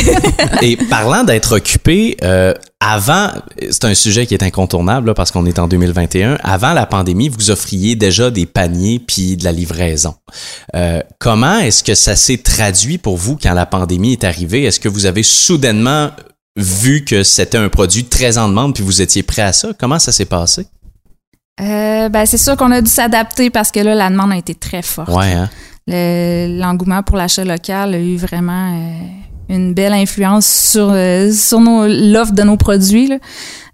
Et 0.62 0.76
parlant 0.76 1.24
d'être 1.24 1.56
occupé, 1.56 2.16
euh, 2.22 2.52
avant, 2.80 3.30
c'est 3.70 3.84
un 3.84 3.94
sujet 3.94 4.26
qui 4.26 4.34
est 4.34 4.42
incontournable 4.42 5.08
là, 5.08 5.14
parce 5.14 5.30
qu'on 5.30 5.44
est 5.46 5.58
en 5.58 5.68
2021. 5.68 6.38
Avant 6.42 6.72
la 6.72 6.86
pandémie, 6.86 7.28
vous 7.28 7.50
offriez 7.50 7.94
déjà 7.94 8.30
des 8.30 8.46
paniers 8.46 8.98
puis 8.98 9.36
de 9.36 9.44
la 9.44 9.52
livraison. 9.52 10.14
Euh, 10.74 11.00
comment 11.18 11.58
est-ce 11.58 11.84
que 11.84 11.94
ça 11.94 12.16
s'est 12.16 12.38
traduit 12.38 12.98
pour 12.98 13.16
vous 13.16 13.36
quand 13.36 13.52
la 13.52 13.66
pandémie 13.66 14.12
est 14.12 14.24
arrivée? 14.24 14.64
Est-ce 14.64 14.80
que 14.80 14.88
vous 14.88 15.06
avez 15.06 15.22
soudainement 15.22 16.10
vu 16.56 17.04
que 17.04 17.22
c'était 17.22 17.58
un 17.58 17.68
produit 17.68 18.04
très 18.04 18.38
en 18.38 18.48
demande 18.48 18.74
puis 18.74 18.82
vous 18.82 19.02
étiez 19.02 19.22
prêt 19.22 19.42
à 19.42 19.52
ça? 19.52 19.72
Comment 19.78 19.98
ça 19.98 20.12
s'est 20.12 20.24
passé? 20.24 20.66
Euh, 21.60 22.08
ben, 22.08 22.24
c'est 22.26 22.38
sûr 22.38 22.56
qu'on 22.56 22.70
a 22.70 22.80
dû 22.80 22.90
s'adapter 22.90 23.50
parce 23.50 23.70
que 23.70 23.80
là, 23.80 23.94
la 23.94 24.08
demande 24.10 24.32
a 24.32 24.36
été 24.36 24.54
très 24.54 24.82
forte. 24.82 25.10
Ouais. 25.10 25.32
Hein? 25.32 25.48
Le- 25.86 26.58
L'engouement 26.60 27.02
pour 27.02 27.16
l'achat 27.16 27.44
local 27.44 27.94
a 27.94 27.98
eu 27.98 28.16
vraiment 28.16 28.72
euh, 28.74 28.98
une 29.50 29.74
belle 29.74 29.92
influence 29.92 30.46
sur, 30.46 30.90
euh, 30.90 31.30
sur 31.32 31.60
nos- 31.60 31.86
l'offre 31.86 32.32
de 32.32 32.42
nos 32.42 32.56
produits. 32.56 33.12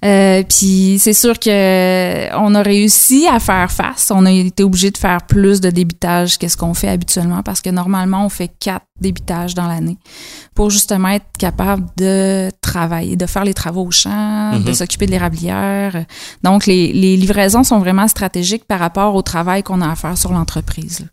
Euh, 0.05 0.43
Puis 0.49 0.99
c'est 1.01 1.15
sûr 1.15 1.39
que 1.39 1.49
euh, 1.51 2.29
on 2.39 2.55
a 2.55 2.63
réussi 2.63 3.27
à 3.27 3.41
faire 3.41 3.71
face. 3.73 4.13
On 4.15 4.25
a 4.27 4.31
été 4.31 4.63
obligé 4.63 4.91
de 4.91 4.99
faire 4.99 5.23
plus 5.27 5.61
de 5.61 5.71
débitage 5.71 6.39
que 6.39 6.49
ce 6.49 6.57
qu'on 6.57 6.75
fait 6.75 6.89
habituellement 6.89 7.43
parce 7.43 7.61
que 7.61 7.71
normalement 7.71 8.25
on 8.25 8.29
fait 8.29 8.51
quatre 8.61 8.85
débitages 9.01 9.55
dans 9.55 9.67
l'année 9.67 9.97
pour 10.55 10.71
justement 10.71 11.09
être 11.09 11.27
capable 11.39 11.85
de 11.97 12.51
travailler, 12.61 13.17
de 13.17 13.27
faire 13.27 13.45
les 13.45 13.55
travaux 13.55 13.87
au 13.87 13.91
champ, 13.91 14.53
de 14.59 14.69
Mhm. 14.69 14.75
s'occuper 14.75 15.07
de 15.07 15.11
l'érablière. 15.13 16.05
Donc 16.43 16.67
les, 16.67 16.93
les 16.93 17.17
livraisons 17.17 17.65
sont 17.65 17.79
vraiment 17.79 18.07
stratégiques 18.09 18.65
par 18.67 18.79
rapport 18.79 19.15
au 19.15 19.23
travail 19.23 19.63
qu'on 19.63 19.81
a 19.81 19.91
à 19.91 19.97
faire 19.97 20.17
sur 20.17 20.33
l'entreprise. 20.33 21.07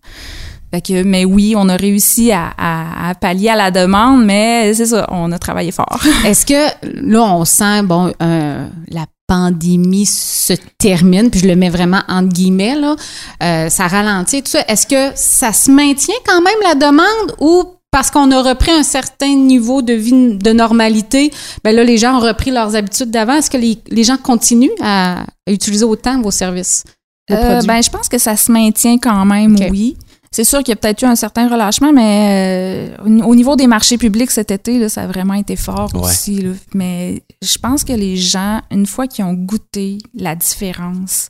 Fait 0.73 0.81
que, 0.81 1.03
mais 1.03 1.23
oui, 1.23 1.53
on 1.55 1.69
a 1.69 1.75
réussi 1.75 2.31
à, 2.31 2.51
à- 2.57 3.09
à 3.09 3.13
pallier 3.15 3.49
à 3.49 3.55
la 3.55 3.69
demande, 3.69 4.25
mais 4.25 4.73
c'est 4.73 4.87
ça, 4.87 5.05
on 5.11 5.31
a 5.31 5.37
travaillé 5.37 5.71
fort. 5.71 5.99
Est-ce 6.25 6.47
que 6.47 7.11
là, 7.11 7.21
on 7.21 7.45
sent, 7.45 7.83
bon, 7.83 8.11
euh, 8.23 8.65
la 8.89 9.05
pandémie 9.27 10.07
se 10.07 10.53
termine, 10.79 11.29
puis 11.29 11.41
je 11.41 11.47
le 11.47 11.55
mets 11.55 11.69
vraiment 11.69 12.01
entre 12.07 12.29
guillemets, 12.29 12.73
là, 12.73 12.95
euh, 13.43 13.69
ça 13.69 13.87
ralentit 13.87 14.41
tout 14.41 14.49
ça. 14.49 14.61
Est-ce 14.67 14.87
que 14.87 15.15
ça 15.15 15.53
se 15.53 15.69
maintient 15.69 16.15
quand 16.25 16.41
même 16.41 16.57
la 16.63 16.73
demande 16.73 17.35
ou 17.39 17.65
parce 17.91 18.09
qu'on 18.09 18.31
a 18.31 18.41
repris 18.41 18.71
un 18.71 18.81
certain 18.81 19.35
niveau 19.35 19.83
de 19.83 19.93
vie 19.93 20.37
de 20.37 20.51
normalité, 20.53 21.31
ben 21.63 21.75
là, 21.75 21.83
les 21.83 21.99
gens 21.99 22.17
ont 22.17 22.19
repris 22.21 22.49
leurs 22.49 22.75
habitudes 22.75 23.11
d'avant? 23.11 23.33
Est-ce 23.35 23.51
que 23.51 23.57
les, 23.57 23.77
les 23.89 24.03
gens 24.03 24.17
continuent 24.17 24.71
à, 24.81 25.25
utiliser 25.47 25.85
autant 25.85 26.19
vos 26.19 26.31
services? 26.31 26.83
Euh, 27.29 27.61
ben, 27.61 27.81
je 27.83 27.91
pense 27.91 28.09
que 28.09 28.17
ça 28.17 28.35
se 28.35 28.51
maintient 28.51 28.97
quand 28.97 29.23
même, 29.25 29.55
oui. 29.69 29.95
C'est 30.33 30.43
sûr 30.43 30.59
qu'il 30.59 30.69
y 30.69 30.73
a 30.73 30.75
peut-être 30.75 31.01
eu 31.03 31.05
un 31.05 31.15
certain 31.15 31.47
relâchement, 31.47 31.93
mais 31.93 32.89
euh, 32.99 33.03
au 33.05 33.29
au 33.31 33.35
niveau 33.35 33.55
des 33.55 33.67
marchés 33.67 33.97
publics 33.99 34.31
cet 34.31 34.49
été, 34.51 34.79
là, 34.79 34.89
ça 34.89 35.03
a 35.03 35.07
vraiment 35.07 35.35
été 35.35 35.55
fort 35.55 35.89
Ouais. 35.93 36.01
aussi. 36.01 36.41
là. 36.41 36.51
Mais 36.73 37.21
je 37.41 37.57
pense 37.59 37.83
que 37.83 37.93
les 37.93 38.17
gens, 38.17 38.59
une 38.71 38.87
fois 38.87 39.05
qu'ils 39.07 39.25
ont 39.25 39.33
goûté 39.33 39.99
la 40.15 40.35
différence, 40.35 41.29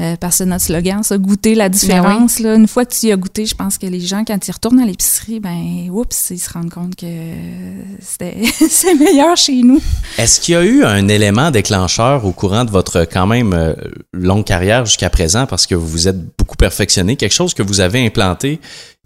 euh, 0.00 0.16
parce 0.16 0.34
que 0.34 0.38
c'est 0.38 0.46
notre 0.46 0.64
slogan, 0.64 1.02
ça, 1.02 1.18
goûter 1.18 1.54
la 1.54 1.68
différence. 1.68 2.38
là, 2.38 2.54
une 2.54 2.66
fois 2.66 2.84
que 2.84 2.94
tu 2.94 3.06
y 3.06 3.12
as 3.12 3.16
goûté, 3.16 3.46
je 3.46 3.54
pense 3.54 3.78
que 3.78 3.86
les 3.86 4.00
gens, 4.00 4.24
quand 4.24 4.48
ils 4.48 4.50
retournent 4.50 4.80
à 4.80 4.86
l'épicerie, 4.86 5.38
ben, 5.38 5.88
oups, 5.90 6.30
ils 6.30 6.38
se 6.38 6.50
rendent 6.50 6.70
compte 6.70 6.96
que 6.96 7.06
c'est 8.00 8.94
meilleur 8.94 9.36
chez 9.36 9.62
nous. 9.62 9.80
Est-ce 10.18 10.40
qu'il 10.40 10.54
y 10.54 10.56
a 10.56 10.64
eu 10.64 10.84
un 10.84 11.06
élément 11.08 11.50
déclencheur 11.50 12.24
au 12.24 12.32
courant 12.32 12.64
de 12.64 12.70
votre 12.70 13.02
quand 13.04 13.26
même 13.26 13.52
euh, 13.52 13.74
longue 14.12 14.44
carrière 14.44 14.86
jusqu'à 14.86 15.10
présent? 15.10 15.46
Parce 15.46 15.66
que 15.66 15.74
vous 15.74 15.86
vous 15.86 16.08
êtes 16.08 16.36
beaucoup 16.36 16.56
perfectionné, 16.56 17.16
quelque 17.16 17.34
chose 17.34 17.54
que 17.54 17.62
vous 17.62 17.80
avez 17.80 18.04
implanté 18.04 18.60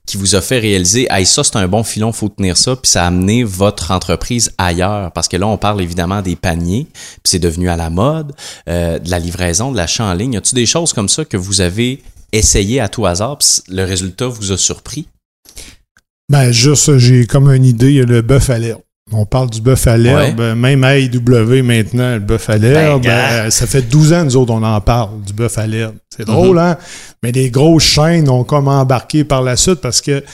qui 0.07 0.17
vous 0.17 0.37
a 0.37 0.41
fait 0.41 0.59
réaliser, 0.59 1.09
hey, 1.11 1.27
ça 1.27 1.45
c'est 1.45 1.57
un 1.57 1.69
bon 1.69 1.83
filon, 1.83 2.13
faut 2.13 2.29
tenir 2.29 2.57
ça, 2.57 2.77
puis 2.77 2.91
ça 2.91 3.05
a 3.05 3.09
amené 3.09 3.45
votre 3.45 3.91
entreprise 3.91 4.53
ailleurs 4.57 5.13
parce 5.13 5.29
que 5.29 5.37
là 5.37 5.47
on 5.49 5.59
parle 5.59 5.83
évidemment 5.83 6.23
des 6.23 6.37
paniers, 6.37 6.87
puis 6.93 7.21
c'est 7.25 7.39
devenu 7.39 7.69
à 7.69 7.77
la 7.77 7.91
mode, 7.91 8.33
euh, 8.69 8.99
de 8.99 9.11
la 9.11 9.19
livraison, 9.19 9.73
de 9.73 9.77
l'achat 9.77 10.05
en 10.05 10.15
ligne. 10.15 10.35
Y 10.35 10.37
a-tu 10.39 10.55
des 10.55 10.67
choses 10.67 10.93
comme 10.93 11.09
ça 11.09 11.25
que 11.25 11.37
vous 11.37 11.61
avez 11.61 12.03
essayé 12.33 12.81
à 12.81 12.89
tout 12.89 13.05
hasard, 13.05 13.39
puis 13.39 13.49
le 13.69 13.85
résultat 13.85 14.29
vous 14.29 14.53
a 14.53 14.57
surpris? 14.57 15.09
Ben, 16.29 16.51
juste, 16.51 16.99
j'ai 16.99 17.27
comme 17.27 17.49
une 17.49 17.65
idée, 17.65 17.91
il 17.91 17.97
y 17.97 18.01
a 18.01 18.05
le 18.05 18.23
bœuf 18.23 18.51
à 18.51 18.59
l'herbe. 18.59 18.81
On 19.13 19.25
parle 19.25 19.51
du 19.51 19.61
bœuf 19.61 19.87
à 19.87 19.97
l'herbe, 19.97 20.41
Ouais. 20.41 20.55
même 20.57 20.83
à 20.83 20.99
AEW 20.99 21.63
maintenant, 21.63 22.15
le 22.15 22.19
bœuf 22.19 22.51
à 22.51 22.59
l'herbe. 22.59 23.03
Ben, 23.03 23.09
gars. 23.09 23.43
ben, 23.45 23.51
ça 23.53 23.67
fait 23.69 23.83
12 23.83 24.13
ans, 24.13 24.25
nous 24.25 24.37
autres, 24.37 24.53
on 24.53 24.63
en 24.65 24.81
parle, 24.81 25.23
du 25.25 25.33
bœuf 25.33 25.59
à 25.59 25.67
l'herbe. 25.69 25.95
C'est 26.11 26.27
drôle, 26.27 26.59
hein? 26.59 26.77
Mais 27.23 27.31
les 27.31 27.51
grosses 27.51 27.85
chaînes 27.85 28.29
ont 28.29 28.43
comme 28.43 28.67
embarqué 28.67 29.23
par 29.23 29.43
la 29.43 29.55
suite 29.57 29.81
parce 29.81 30.01
que, 30.01 30.25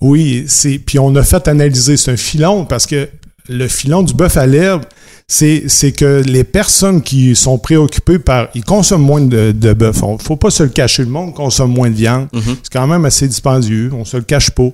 oui, 0.00 0.44
c'est. 0.46 0.78
Puis 0.78 1.00
on 1.00 1.12
a 1.16 1.24
fait 1.24 1.48
analyser, 1.48 1.96
c'est 1.96 2.12
un 2.12 2.16
filon 2.16 2.64
parce 2.64 2.86
que 2.86 3.08
le 3.48 3.66
filon 3.66 4.04
du 4.04 4.14
bœuf 4.14 4.36
à 4.36 4.46
l'herbe, 4.46 4.82
c'est, 5.28 5.64
c'est 5.68 5.92
que 5.92 6.22
les 6.26 6.44
personnes 6.44 7.00
qui 7.02 7.34
sont 7.36 7.58
préoccupées 7.58 8.18
par. 8.18 8.48
Ils 8.54 8.64
consomment 8.64 9.02
moins 9.04 9.20
de, 9.20 9.52
de 9.52 9.72
bœuf. 9.72 10.02
On- 10.02 10.18
faut 10.18 10.36
pas 10.36 10.50
se 10.50 10.62
le 10.62 10.68
cacher, 10.68 11.02
le 11.04 11.08
monde 11.08 11.34
consomme 11.34 11.72
moins 11.72 11.90
de 11.90 11.94
viande. 11.94 12.28
C'est 12.62 12.72
quand 12.72 12.86
même 12.86 13.04
assez 13.04 13.26
dispendieux, 13.28 13.90
on 13.94 14.04
se 14.04 14.16
le 14.16 14.22
cache 14.24 14.50
pas. 14.50 14.68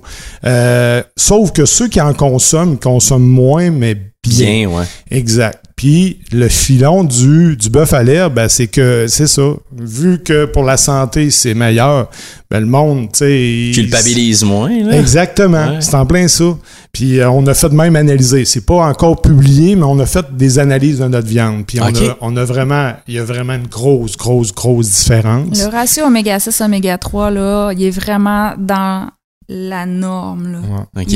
Euh, 0.45 1.01
sauf 1.15 1.51
que 1.51 1.65
ceux 1.65 1.87
qui 1.87 2.01
en 2.01 2.13
consomment, 2.13 2.73
ils 2.73 2.79
consomment 2.79 3.25
moins, 3.27 3.69
mais 3.71 3.95
bien. 3.95 4.45
Bien, 4.65 4.69
ouais. 4.69 4.85
Exact. 5.11 5.63
Puis 5.79 6.19
le 6.33 6.49
filon 6.49 7.05
du, 7.05 7.55
du 7.55 7.69
bœuf 7.69 7.93
à 7.93 8.03
l'herbe, 8.03 8.33
ben, 8.33 8.49
c'est 8.49 8.67
que 8.67 9.05
c'est 9.07 9.27
ça. 9.27 9.43
Vu 9.71 10.21
que 10.21 10.43
pour 10.43 10.63
la 10.63 10.75
santé, 10.75 11.31
c'est 11.31 11.53
meilleur, 11.53 12.09
ben, 12.51 12.59
le 12.59 12.65
monde, 12.65 13.03
tu 13.13 13.19
sais. 13.19 13.39
il- 13.41 13.71
Culpabilise 13.73 14.43
moins, 14.43 14.67
là. 14.83 14.99
Exactement. 14.99 15.69
Ouais. 15.69 15.77
C'est 15.79 15.95
en 15.95 16.05
plein 16.05 16.27
ça. 16.27 16.43
Puis 16.91 17.19
euh, 17.21 17.29
on 17.29 17.47
a 17.47 17.53
fait 17.53 17.69
de 17.69 17.75
même 17.75 17.95
analyser. 17.95 18.43
C'est 18.43 18.65
pas 18.65 18.87
encore 18.89 19.21
publié, 19.21 19.77
mais 19.77 19.83
on 19.85 19.97
a 19.99 20.05
fait 20.05 20.25
des 20.35 20.59
analyses 20.59 20.99
de 20.99 21.07
notre 21.07 21.27
viande. 21.29 21.65
Puis 21.65 21.79
on, 21.79 21.85
a, 22.09 22.17
on 22.19 22.35
a 22.35 22.43
vraiment, 22.43 22.91
il 23.07 23.13
y 23.13 23.19
a 23.19 23.23
vraiment 23.23 23.53
une 23.53 23.67
grosse, 23.67 24.17
grosse, 24.17 24.53
grosse 24.53 24.89
différence. 24.89 25.63
Le 25.63 25.69
ratio 25.71 26.03
oméga 26.07 26.39
6, 26.41 26.59
oméga 26.59 26.97
3, 26.97 27.31
là, 27.31 27.71
il 27.71 27.83
est 27.85 27.89
vraiment 27.91 28.51
dans 28.57 29.07
la 29.47 29.85
norme, 29.85 30.51
là, 30.51 30.59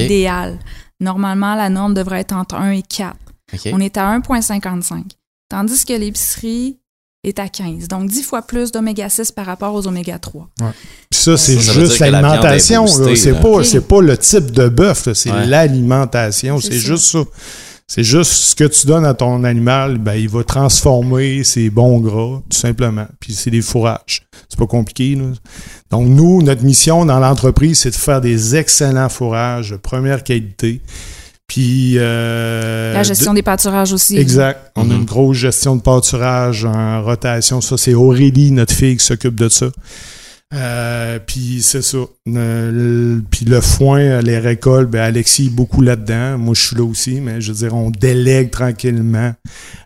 idéale. 0.06 0.58
Normalement, 1.02 1.56
la 1.56 1.68
norme 1.70 1.94
devrait 1.94 2.22
être 2.22 2.34
entre 2.34 2.56
1 2.56 2.72
et 2.72 2.82
4. 2.82 3.14
On 3.74 3.80
est 3.80 3.98
à 3.98 4.20
1,55. 4.20 5.04
Tandis 5.50 5.86
que 5.86 5.94
l'épicerie 5.94 6.78
est 7.24 7.40
à 7.40 7.48
15. 7.48 7.88
Donc, 7.88 8.10
10 8.10 8.24
fois 8.24 8.42
plus 8.42 8.72
d'oméga 8.72 9.08
6 9.08 9.32
par 9.32 9.46
rapport 9.46 9.74
aux 9.74 9.88
oméga 9.88 10.20
3. 10.20 10.50
Puis 10.58 11.20
ça, 11.20 11.38
c'est 11.38 11.60
juste 11.60 12.00
la 12.00 12.12
l'alimentation. 12.12 12.86
C'est 12.88 13.40
pas, 13.40 13.48
OK. 13.50 13.66
c'est 13.66 13.88
pas 13.88 14.02
le 14.02 14.18
type 14.18 14.52
de 14.52 14.68
bœuf, 14.68 15.08
c'est 15.14 15.32
Ouais. 15.32 15.46
l'alimentation. 15.46 16.60
C'est 16.60 16.74
juste 16.80 17.06
ça. 17.06 17.20
C'est 17.86 18.04
juste 18.04 18.32
ce 18.32 18.56
que 18.56 18.64
tu 18.64 18.88
donnes 18.88 19.06
à 19.06 19.14
ton 19.14 19.44
animal, 19.44 19.98
ben, 20.00 20.16
il 20.16 20.28
va 20.30 20.44
transformer 20.44 21.44
ses 21.44 21.70
bons 21.70 22.00
gras, 22.00 22.42
tout 22.50 22.58
simplement. 22.58 23.06
Puis 23.20 23.34
c'est 23.34 23.52
des 23.52 23.62
fourrages. 23.62 24.26
C'est 24.50 24.58
pas 24.58 24.66
compliqué. 24.68 25.16
Là. 25.16 25.26
Donc, 25.92 26.08
nous, 26.08 26.42
notre 26.42 26.64
mission 26.64 27.06
dans 27.06 27.20
l'entreprise, 27.20 27.80
c'est 27.80 27.92
de 27.92 27.96
faire 27.96 28.20
des 28.22 28.56
excellents 28.56 29.10
fourrages 29.10 29.72
de 29.72 29.78
première 29.78 30.24
qualité. 30.24 30.82
Puis. 31.48 31.96
euh, 31.98 32.94
La 32.94 33.04
gestion 33.04 33.32
de- 33.32 33.38
des 33.38 33.42
pâturages 33.44 33.94
aussi. 33.94 34.18
Exact. 34.18 34.72
On 34.76 34.82
a 34.82 34.86
Mhm. 34.86 34.92
une 35.02 35.06
grosse 35.06 35.38
gestion 35.38 35.76
de 35.76 35.82
pâturage 35.82 36.66
en 36.66 37.04
rotation. 37.04 37.62
Ça, 37.62 37.78
c'est 37.78 37.94
Aurélie, 37.94 38.52
notre 38.52 38.74
fille, 38.74 38.98
qui 38.98 39.06
s'occupe 39.06 39.36
de 39.36 39.50
ça. 39.50 39.68
Euh, 40.54 41.18
puis 41.26 41.60
c'est 41.62 41.82
ça. 41.82 41.98
Euh, 41.98 42.72
le- 42.72 43.22
Puis 43.32 43.46
le 43.46 43.60
foin, 43.60 44.22
les 44.22 44.38
récoltes, 44.38 44.90
ben 44.90 45.02
Alexis 45.02 45.48
est 45.48 45.50
beaucoup 45.50 45.82
là-dedans. 45.82 46.38
Moi, 46.38 46.54
je 46.56 46.62
suis 46.68 46.76
là 46.76 46.84
aussi, 46.84 47.22
mais 47.22 47.42
je 47.42 47.52
veux 47.52 47.58
dire, 47.58 47.74
on 47.76 47.90
délègue 47.90 48.52
tranquillement 48.52 49.34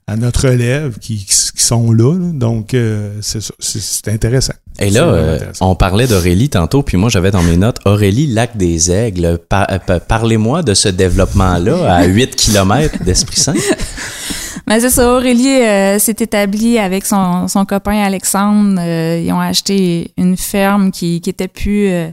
à 0.08 0.16
notre 0.18 0.46
élève 0.46 0.98
qui, 1.00 1.26
qui 1.26 1.64
sont 1.64 1.92
là. 1.94 2.14
là. 2.18 2.32
Donc, 2.34 2.74
euh, 2.74 3.12
c'est 3.22 3.42
ça. 3.42 3.54
C'est- 3.60 4.08
intéressant. 4.10 4.54
Et 4.80 4.90
là, 4.90 5.08
euh, 5.08 5.36
intéressant. 5.36 5.72
on 5.72 5.76
parlait 5.76 6.06
d'Aurélie 6.08 6.50
tantôt, 6.50 6.84
puis 6.84 6.98
moi 6.98 7.10
j'avais 7.10 7.32
dans 7.32 7.42
mes 7.42 7.58
notes 7.58 7.80
Aurélie 7.86 8.28
Lac 8.28 8.58
des 8.58 8.92
Aigles. 8.92 9.40
Pa- 9.50 9.68
euh, 9.72 9.80
pa- 9.80 10.00
Parlez-moi 10.00 10.62
de 10.64 10.74
ce 10.76 10.88
développement-là 10.90 11.92
à 11.92 12.06
8 12.06 12.36
km 12.36 13.04
d'Esprit 13.04 13.40
Saint. 13.40 13.54
Mais 14.68 14.82
c'est 14.82 14.90
ça, 14.90 15.14
Aurélie 15.14 15.62
euh, 15.62 15.98
s'est 15.98 16.18
établie 16.20 16.78
avec 16.78 17.06
son, 17.06 17.48
son 17.48 17.64
copain 17.64 18.04
Alexandre. 18.04 18.82
Euh, 18.82 19.24
ils 19.24 19.32
ont 19.32 19.40
acheté 19.40 20.12
une 20.18 20.36
ferme 20.36 20.92
qui, 20.92 21.22
qui 21.22 21.30
était 21.30 21.48
plus 21.48 21.88
euh, 21.88 22.10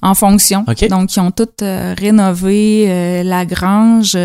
en 0.00 0.14
fonction. 0.14 0.64
OK. 0.66 0.88
Donc, 0.88 1.14
ils 1.14 1.20
ont 1.20 1.30
tout 1.30 1.46
euh, 1.60 1.94
rénové, 1.98 2.86
euh, 2.88 3.22
la 3.22 3.44
grange. 3.44 4.16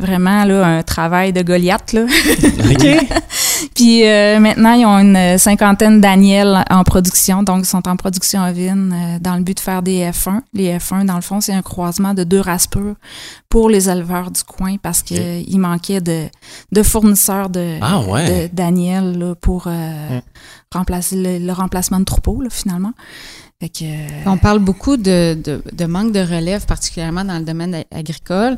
Euh, 0.00 0.04
vraiment, 0.04 0.44
là, 0.44 0.64
un 0.66 0.82
travail 0.82 1.32
de 1.32 1.42
Goliath, 1.42 1.92
là. 1.92 2.06
Puis 3.74 4.06
euh, 4.06 4.38
maintenant, 4.40 4.72
ils 4.72 4.84
ont 4.86 4.98
une 4.98 5.38
cinquantaine 5.38 6.00
d'aniels 6.00 6.64
en 6.70 6.84
production. 6.84 7.42
Donc, 7.42 7.60
ils 7.60 7.68
sont 7.68 7.86
en 7.88 7.96
production 7.96 8.42
ovine 8.44 8.92
euh, 8.94 9.18
dans 9.20 9.36
le 9.36 9.42
but 9.42 9.56
de 9.56 9.60
faire 9.60 9.82
des 9.82 10.04
F1. 10.10 10.40
Les 10.52 10.76
F1, 10.78 11.06
dans 11.06 11.16
le 11.16 11.22
fond, 11.22 11.40
c'est 11.40 11.52
un 11.52 11.62
croisement 11.62 12.14
de 12.14 12.24
deux 12.24 12.40
races 12.40 12.66
pures 12.66 12.94
pour 13.48 13.68
les 13.70 13.88
éleveurs 13.88 14.30
du 14.30 14.42
coin 14.44 14.76
parce 14.82 15.02
qu'il 15.02 15.58
manquait 15.58 16.00
de, 16.00 16.24
de 16.72 16.82
fournisseurs 16.82 17.48
de, 17.48 17.78
Ah 17.80 18.00
ouais. 18.00 18.48
de- 18.48 18.54
d'aniels 18.54 19.18
là, 19.18 19.34
pour 19.34 19.64
euh, 19.66 20.20
remplacer 20.72 21.16
le, 21.16 21.44
le 21.44 21.52
remplacement 21.52 22.00
de 22.00 22.04
troupeaux, 22.04 22.40
là, 22.42 22.48
finalement. 22.50 22.92
Fait 23.60 23.68
que, 23.68 23.84
euh, 23.84 24.08
On 24.26 24.36
parle 24.36 24.58
beaucoup 24.58 24.96
de, 24.96 25.34
de, 25.42 25.62
de 25.72 25.84
manque 25.86 26.12
de 26.12 26.20
relève, 26.20 26.66
particulièrement 26.66 27.24
dans 27.24 27.38
le 27.38 27.44
domaine 27.44 27.84
agricole. 27.92 28.56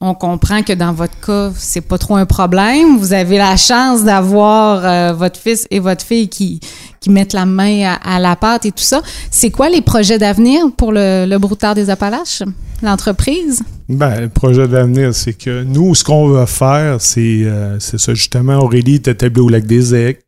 On 0.00 0.14
comprend 0.14 0.62
que 0.62 0.72
dans 0.72 0.92
votre 0.92 1.18
cas, 1.20 1.50
c'est 1.56 1.80
pas 1.80 1.98
trop 1.98 2.14
un 2.14 2.24
problème. 2.24 2.98
Vous 2.98 3.12
avez 3.12 3.36
la 3.36 3.56
chance 3.56 4.04
d'avoir 4.04 4.84
euh, 4.84 5.12
votre 5.12 5.40
fils 5.40 5.66
et 5.72 5.80
votre 5.80 6.04
fille 6.04 6.28
qui, 6.28 6.60
qui 7.00 7.10
mettent 7.10 7.32
la 7.32 7.46
main 7.46 7.96
à, 8.00 8.20
la 8.20 8.36
pâte 8.36 8.64
et 8.64 8.70
tout 8.70 8.84
ça. 8.84 9.02
C'est 9.32 9.50
quoi 9.50 9.68
les 9.68 9.80
projets 9.80 10.18
d'avenir 10.18 10.66
pour 10.76 10.92
le, 10.92 11.26
le 11.28 11.38
broutard 11.38 11.74
des 11.74 11.90
Appalaches, 11.90 12.44
l'entreprise? 12.80 13.62
Ben, 13.88 14.20
le 14.20 14.28
projet 14.28 14.68
d'avenir, 14.68 15.12
c'est 15.14 15.32
que 15.32 15.64
nous, 15.64 15.94
ce 15.96 16.04
qu'on 16.04 16.28
va 16.28 16.46
faire, 16.46 17.00
c'est 17.00 17.42
euh, 17.44 17.80
ça, 17.80 18.14
justement, 18.14 18.58
Aurélie 18.58 18.96
est 18.96 19.08
établie 19.08 19.40
au 19.40 19.48
lac 19.48 19.66
des 19.66 19.96
Aigles. 19.96 20.20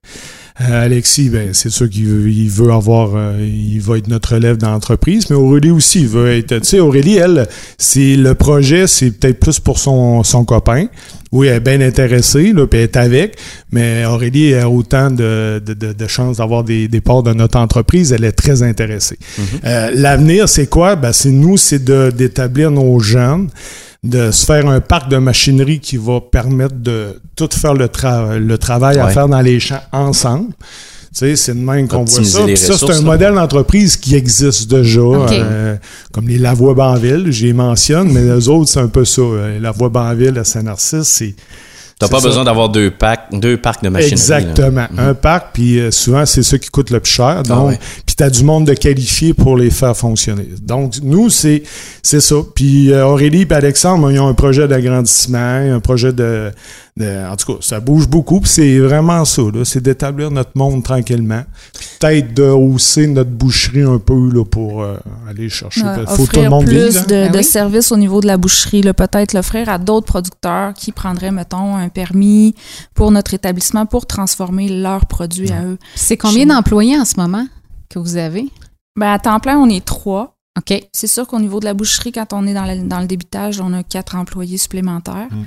Euh, 0.60 0.84
Alexis, 0.84 1.30
ben, 1.30 1.54
c'est 1.54 1.70
sûr 1.70 1.88
qu'il 1.88 2.04
veut, 2.06 2.30
il 2.30 2.50
veut 2.50 2.70
avoir, 2.70 3.12
euh, 3.14 3.38
il 3.40 3.80
va 3.80 3.96
être 3.96 4.08
notre 4.08 4.34
élève 4.34 4.58
dans 4.58 4.70
l'entreprise, 4.72 5.30
mais 5.30 5.36
Aurélie 5.36 5.70
aussi, 5.70 6.00
il 6.02 6.08
veut 6.08 6.36
être, 6.36 6.58
tu 6.58 6.64
sais, 6.68 6.80
Aurélie, 6.80 7.16
elle, 7.16 7.48
c'est 7.78 8.14
le 8.16 8.34
projet, 8.34 8.86
c'est 8.86 9.10
peut-être 9.10 9.40
plus 9.40 9.58
pour 9.58 9.78
son, 9.78 10.22
son 10.22 10.44
copain. 10.44 10.86
Oui, 11.32 11.46
elle 11.46 11.56
est 11.56 11.60
bien 11.60 11.80
intéressée, 11.80 12.52
là, 12.52 12.66
puis 12.66 12.80
elle 12.80 12.84
est 12.84 12.96
avec, 12.98 13.38
mais 13.72 14.04
Aurélie 14.04 14.52
a 14.54 14.68
autant 14.68 15.10
de, 15.10 15.62
de, 15.64 15.72
de, 15.72 15.92
de 15.94 16.06
chances 16.06 16.38
d'avoir 16.38 16.62
des, 16.62 16.88
des 16.88 17.00
parts 17.00 17.22
de 17.22 17.32
notre 17.32 17.58
entreprise, 17.58 18.12
elle 18.12 18.24
est 18.24 18.32
très 18.32 18.62
intéressée. 18.62 19.16
Euh, 19.64 19.90
L'avenir, 19.94 20.46
c'est 20.48 20.66
quoi? 20.66 20.94
Ben, 20.96 21.12
c'est 21.12 21.30
nous, 21.30 21.56
c'est 21.56 21.82
de- 21.82 22.10
d'établir 22.14 22.70
nos 22.70 22.98
jeunes, 23.00 23.48
de 24.02 24.30
se 24.30 24.46
faire 24.46 24.66
un 24.68 24.80
parc 24.80 25.10
de 25.10 25.18
machinerie 25.18 25.78
qui 25.78 25.96
va 25.98 26.20
permettre 26.20 26.76
de 26.76 27.20
tout 27.36 27.48
faire 27.52 27.74
le, 27.74 27.86
tra- 27.86 28.36
le 28.38 28.58
travail 28.58 28.98
à 28.98 29.08
faire 29.08 29.28
dans 29.28 29.40
les 29.42 29.60
champs 29.60 29.82
ensemble. 29.92 30.52
Tu 31.12 31.18
sais, 31.18 31.36
c'est 31.36 31.54
de 31.54 31.58
même 31.60 31.88
qu'on 31.88 32.04
voit 32.04 32.24
ça. 32.24 32.44
Puis 32.44 32.56
ça, 32.56 32.78
c'est 32.78 32.90
un 32.90 32.94
là. 32.94 33.00
modèle 33.00 33.34
d'entreprise 33.34 33.96
qui 33.96 34.14
existe 34.14 34.70
déjà, 34.70 35.00
euh, 35.00 35.76
comme 36.12 36.28
les 36.28 36.38
Lavoie 36.38 36.72
Banville, 36.74 37.26
j'y 37.30 37.52
mentionne, 37.52 38.12
mais 38.12 38.22
les 38.22 38.48
autres, 38.48 38.70
c'est 38.70 38.78
un 38.78 38.86
peu 38.86 39.04
ça. 39.04 39.20
Euh, 39.20 39.58
Lavoie 39.58 39.88
Banville 39.88 40.38
à 40.38 40.44
Saint-Narcisse, 40.44 41.08
c'est 41.08 41.34
T'as 42.00 42.08
pas 42.08 42.20
ça. 42.20 42.28
besoin 42.28 42.44
d'avoir 42.44 42.70
deux 42.70 42.90
packs, 42.90 43.26
deux 43.30 43.56
parcs 43.58 43.84
de 43.84 43.90
machinerie. 43.90 44.16
là. 44.28 44.40
Exactement. 44.40 44.86
Un 44.98 45.14
parc, 45.14 45.48
puis 45.52 45.78
euh, 45.78 45.90
souvent, 45.90 46.24
c'est 46.26 46.42
ça 46.42 46.58
qui 46.58 46.70
coûte 46.70 46.90
le 46.90 46.98
plus 46.98 47.12
cher. 47.12 47.42
Donc, 47.42 47.58
Ah 47.60 47.64
ouais. 47.66 47.78
puis 48.06 48.16
tu 48.16 48.24
as 48.24 48.30
du 48.30 48.42
monde 48.42 48.66
de 48.66 48.74
qualifié 48.74 49.34
pour 49.34 49.56
les 49.56 49.70
faire 49.70 49.96
fonctionner. 49.96 50.48
Donc, 50.62 50.94
nous, 51.02 51.28
c'est 51.30 51.62
c'est 52.02 52.20
ça. 52.20 52.36
Puis 52.54 52.90
euh, 52.90 53.04
Aurélie 53.06 53.46
et 53.48 53.52
Alexandre, 53.52 54.10
ils 54.10 54.18
ont 54.18 54.28
un 54.28 54.34
projet 54.34 54.66
d'agrandissement, 54.66 55.38
un 55.38 55.80
projet 55.80 56.12
de, 56.12 56.50
de- 56.96 57.30
En 57.30 57.36
tout 57.36 57.54
cas, 57.54 57.58
ça 57.62 57.80
bouge 57.80 58.08
beaucoup, 58.08 58.40
puis 58.40 58.48
c'est 58.50 58.78
vraiment 58.78 59.24
ça. 59.24 59.42
là. 59.42 59.64
C'est 59.64 59.80
d'établir 59.80 60.30
notre 60.30 60.50
monde 60.56 60.82
tranquillement. 60.82 61.42
Puis 61.78 61.88
peut-être 62.00 62.34
de 62.34 62.42
hausser 62.44 63.06
notre 63.06 63.30
boucherie 63.30 63.82
un 63.82 63.98
peu 63.98 64.30
là, 64.32 64.44
pour 64.44 64.82
euh, 64.82 64.96
aller 65.28 65.48
chercher. 65.48 65.82
Ouais, 65.82 65.94
Il 66.00 66.06
faut 66.08 66.16
tout 66.16 66.22
offrir 66.22 66.42
le 66.44 66.50
monde 66.50 66.64
plus 66.66 66.96
hein. 66.96 67.02
de, 67.02 67.08
Ben 67.08 67.32
de 67.32 67.38
oui. 67.38 67.44
services 67.44 67.92
au 67.92 67.96
niveau 67.96 68.20
de 68.20 68.26
la 68.26 68.36
boucherie, 68.36 68.82
là, 68.82 68.92
peut-être 68.94 69.32
l'offrir 69.32 69.68
à 69.68 69.78
d'autres 69.78 70.06
producteurs 70.06 70.74
qui 70.74 70.92
prendraient, 70.92 71.30
mettons, 71.30 71.76
un 71.76 71.88
permis 71.88 72.54
pour 72.94 73.10
notre 73.12 73.34
établissement 73.34 73.86
pour 73.86 74.06
transformer 74.06 74.68
leurs 74.68 75.06
produits 75.06 75.50
à 75.52 75.64
eux. 75.64 75.78
C'est 75.94 76.16
combien 76.16 76.46
d'employés 76.46 76.98
en 76.98 77.04
ce 77.04 77.14
moment 77.18 77.46
que 77.88 77.98
vous 77.98 78.16
avez? 78.16 78.48
Ben, 78.98 79.12
à 79.12 79.18
temps 79.18 79.40
plein, 79.40 79.58
on 79.58 79.68
est 79.68 79.84
trois. 79.84 80.36
OK. 80.58 80.82
C'est 80.92 81.06
sûr 81.06 81.26
qu'au 81.26 81.38
niveau 81.38 81.60
de 81.60 81.64
la 81.64 81.74
boucherie, 81.74 82.10
quand 82.12 82.32
on 82.32 82.44
est 82.46 82.52
dans 82.54 82.64
le, 82.66 82.86
dans 82.86 82.98
le 83.00 83.06
débitage, 83.06 83.60
on 83.60 83.72
a 83.72 83.82
quatre 83.84 84.16
employés 84.16 84.58
supplémentaires. 84.58 85.28
Mm. 85.30 85.44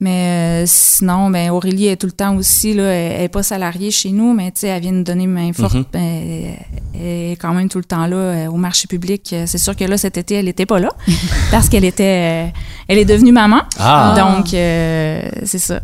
Mais 0.00 0.62
euh, 0.62 0.64
sinon, 0.68 1.28
ben 1.28 1.50
Aurélie 1.50 1.88
est 1.88 1.96
tout 1.96 2.06
le 2.06 2.12
temps 2.12 2.36
aussi 2.36 2.72
là, 2.72 2.84
elle, 2.84 3.12
elle 3.16 3.22
est 3.22 3.28
pas 3.28 3.42
salariée 3.42 3.90
chez 3.90 4.10
nous, 4.10 4.32
mais 4.32 4.52
tu 4.52 4.60
sais, 4.60 4.68
elle 4.68 4.80
vient 4.80 4.92
nous 4.92 5.02
donner 5.02 5.26
main 5.26 5.52
forte. 5.52 5.76
Ben, 5.92 6.54
elle 6.94 7.32
est 7.32 7.36
quand 7.40 7.52
même 7.52 7.68
tout 7.68 7.78
le 7.78 7.84
temps 7.84 8.06
là 8.06 8.16
euh, 8.16 8.46
au 8.46 8.56
marché 8.56 8.86
public. 8.86 9.32
Euh, 9.32 9.42
C'est 9.46 9.58
sûr 9.58 9.74
que 9.74 9.82
là 9.82 9.98
cet 9.98 10.16
été, 10.16 10.36
elle 10.36 10.46
était 10.46 10.66
pas 10.66 10.78
là 10.78 10.90
parce 11.50 11.68
qu'elle 11.68 11.84
était, 11.84 12.46
euh, 12.46 12.58
elle 12.86 12.98
est 12.98 13.04
devenue 13.04 13.32
maman. 13.32 13.62
Ah, 13.76 14.14
Donc 14.16 14.54
euh, 14.54 15.28
c'est 15.44 15.58
ça. 15.58 15.74
Euh, 15.74 15.80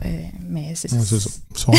mais 0.49 0.73
c'est 0.77 0.89
ça. 0.89 0.97
Ils 0.97 1.59
sont 1.59 1.73
là. 1.73 1.79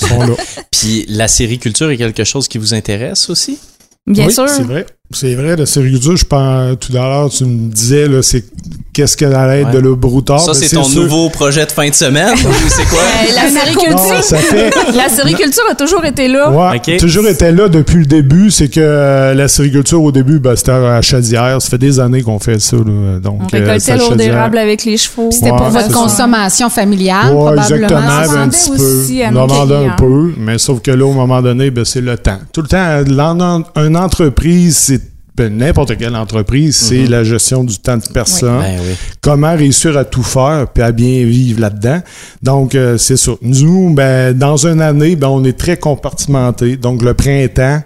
Ils 0.00 0.06
sont 0.06 0.20
là. 0.22 0.34
puis 0.72 1.04
la 1.08 1.28
sériculture 1.28 1.90
est 1.90 1.98
quelque 1.98 2.24
chose 2.24 2.48
qui 2.48 2.56
vous 2.56 2.72
intéresse 2.72 3.28
aussi? 3.28 3.58
bien 4.06 4.26
oui, 4.26 4.32
sûr. 4.32 4.48
C'est 4.48 4.62
vrai. 4.62 4.86
C'est 5.14 5.34
vrai, 5.34 5.56
la 5.56 5.66
sériculture, 5.66 6.16
je 6.16 6.24
pense, 6.24 6.76
tout 6.80 6.92
à 6.96 7.00
l'heure, 7.00 7.30
tu 7.30 7.44
me 7.44 7.70
disais, 7.72 8.08
là, 8.08 8.22
c'est 8.22 8.44
qu'est-ce 8.92 9.16
qu'elle 9.16 9.34
allait 9.34 9.62
être 9.62 9.68
Ouais. 9.68 9.74
de 9.74 9.78
le 9.80 9.94
broutard. 9.94 10.40
ça, 10.40 10.52
Ben, 10.52 10.58
c'est 10.60 10.74
ton 10.76 10.84
sûr. 10.84 11.02
nouveau 11.02 11.28
projet 11.28 11.64
de 11.66 11.72
fin 11.72 11.88
de 11.88 11.94
semaine? 11.94 12.32
ou 12.34 12.52
c'est 12.68 12.84
quoi? 12.88 13.00
Euh, 13.00 13.32
la 13.34 13.48
sériculture, 13.60 14.22
fait. 14.40 14.70
la 14.96 15.08
sériculture 15.08 15.64
a 15.70 15.74
toujours 15.74 16.04
été 16.04 16.28
là. 16.28 16.50
Ouais, 16.50 16.96
toujours 16.98 17.26
été 17.26 17.50
là 17.52 17.68
depuis 17.68 17.98
le 17.98 18.06
début. 18.06 18.50
C'est 18.50 18.68
que 18.68 18.80
euh, 18.80 19.34
la 19.34 19.48
sériculture, 19.48 20.02
au 20.02 20.12
début, 20.12 20.38
ben, 20.38 20.54
c'était 20.56 20.70
à 20.72 21.02
Chaudière. 21.02 21.60
Ça 21.60 21.68
fait 21.70 21.78
des 21.78 21.98
années 22.00 22.22
qu'on 22.22 22.38
fait 22.38 22.60
ça. 22.60 22.76
Là, 22.76 23.18
donc, 23.20 23.40
On 23.40 23.44
euh, 23.56 23.76
c'est 23.78 23.92
récoltait 23.94 23.96
l'eau 23.96 24.14
d'érable 24.16 24.58
avec 24.58 24.84
les 24.84 24.96
chevaux. 24.96 25.28
C'était 25.32 25.50
Ouais, 25.50 25.56
pour 25.58 25.68
votre 25.70 25.88
ça. 25.88 25.92
consommation 25.92 26.70
familiale, 26.70 27.26
Ouais, 27.26 27.30
probablement. 27.54 27.64
exactement, 27.64 28.00
ben, 28.32 28.40
un 28.42 28.48
petit 28.48 28.70
aussi 28.70 29.16
peu. 29.18 29.24
à 29.24 29.28
On 29.28 29.32
nos 29.32 29.40
en 29.40 29.46
vendait 29.46 29.74
un 29.74 29.78
clients. 29.80 29.96
peu, 29.98 30.32
mais 30.38 30.58
sauf 30.58 30.80
que 30.80 30.90
là, 30.92 31.04
au 31.04 31.12
moment 31.12 31.42
donné, 31.42 31.70
ben, 31.70 31.84
c'est 31.84 32.00
le 32.00 32.16
temps. 32.16 32.38
Tout 32.52 32.62
le 32.62 32.68
temps, 32.68 33.02
l'en- 33.08 33.64
une 33.76 33.96
entreprise, 33.96 34.76
c'est 34.76 35.03
n'importe 35.38 35.96
quelle 35.96 36.14
entreprise, 36.14 36.76
c'est 36.76 37.06
la 37.06 37.24
gestion 37.24 37.64
du 37.64 37.78
temps 37.78 37.96
de 37.96 38.02
personne. 38.12 38.60
Ben 38.60 38.78
oui. 38.80 38.94
comment 39.20 39.54
réussir 39.56 39.96
à 39.96 40.04
tout 40.04 40.22
faire 40.22 40.66
puis 40.72 40.82
à 40.82 40.92
bien 40.92 41.24
vivre 41.24 41.60
là-dedans. 41.60 42.00
Donc, 42.42 42.74
euh, 42.74 42.98
c'est 42.98 43.16
ça. 43.16 43.32
Nous, 43.42 43.92
ben, 43.94 44.36
dans 44.36 44.66
une 44.66 44.80
année, 44.80 45.16
ben, 45.16 45.28
on 45.28 45.42
est 45.44 45.58
très 45.58 45.76
compartimenté. 45.76 46.76
Donc, 46.76 47.02
le 47.02 47.14
printemps, 47.14 47.82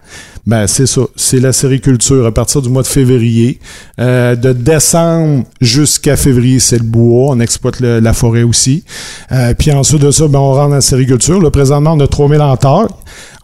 ben, 0.47 0.67
c'est 0.67 0.87
ça. 0.87 1.03
C'est 1.17 1.41
la 1.41 1.53
sériculture 1.53 2.25
à 2.27 2.33
partir 2.33 2.61
du 2.63 2.69
mois 2.71 2.83
de 2.83 2.87
février. 2.87 3.59
Euh, 4.01 4.35
de 4.35 4.53
décembre 4.53 5.45
jusqu'à 5.61 6.17
février, 6.17 6.59
c'est 6.59 6.79
le 6.79 6.85
bois. 6.85 7.33
On 7.35 7.41
exploite 7.41 7.81
le- 7.81 8.01
la 8.01 8.13
forêt 8.15 8.43
aussi. 8.45 8.85
Euh, 9.33 9.53
puis 9.55 9.73
ensuite 9.73 10.01
de 10.03 10.11
ça, 10.11 10.27
ben, 10.29 10.39
on 10.39 10.53
rentre 10.55 10.69
dans 10.71 10.75
la 10.77 10.81
sériculture. 10.81 11.41
Là, 11.41 11.51
présentement, 11.51 11.93
on 11.95 12.01
a 12.01 12.07
3000 12.07 12.41
hectares. 12.53 12.89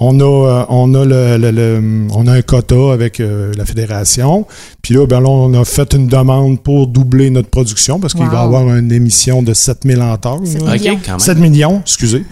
On 0.00 0.18
a, 0.20 0.24
euh, 0.24 0.64
on 0.70 0.92
a 0.94 1.04
le, 1.04 1.36
le- 1.38 1.50
le- 1.52 2.06
on 2.12 2.26
a 2.26 2.32
un 2.32 2.42
quota 2.42 2.92
avec 2.92 3.20
euh, 3.20 3.52
la 3.56 3.64
fédération. 3.64 4.46
Puis 4.82 4.94
là, 4.94 5.06
ben 5.06 5.20
là, 5.20 5.28
on 5.28 5.54
a 5.54 5.64
fait 5.64 5.92
une 5.94 6.08
demande 6.08 6.60
pour 6.62 6.88
doubler 6.88 7.30
notre 7.30 7.48
production 7.48 8.00
parce 8.00 8.12
qu'il 8.14 8.26
va 8.26 8.32
y 8.32 8.44
avoir 8.44 8.68
une 8.76 8.90
émission 8.90 9.42
de 9.42 9.54
7000 9.54 9.98
hectares. 10.12 10.40
Sept 10.44 10.62
là. 10.62 10.72
OK, 10.74 10.80
millions. 10.80 10.98
quand 11.04 11.10
même. 11.12 11.18
7 11.20 11.38
millions, 11.38 11.80
excusez. 11.80 12.24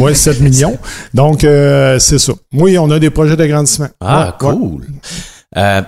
Ouais, 0.00 0.14
7 0.14 0.40
millions. 0.42 0.76
Donc, 1.14 1.44
euh, 1.44 1.98
c'est 2.00 2.18
ça. 2.18 2.32
Oui, 2.52 2.76
on 2.78 2.90
a 2.90 2.98
des 2.98 3.10
projets 3.10 3.36
d'agrandissement. 3.36 3.88
Ah, 4.00 4.36
Ouais, 4.40 4.48
ouais. 4.48 4.54
cool. 4.56 4.86
Euh, 5.56 5.82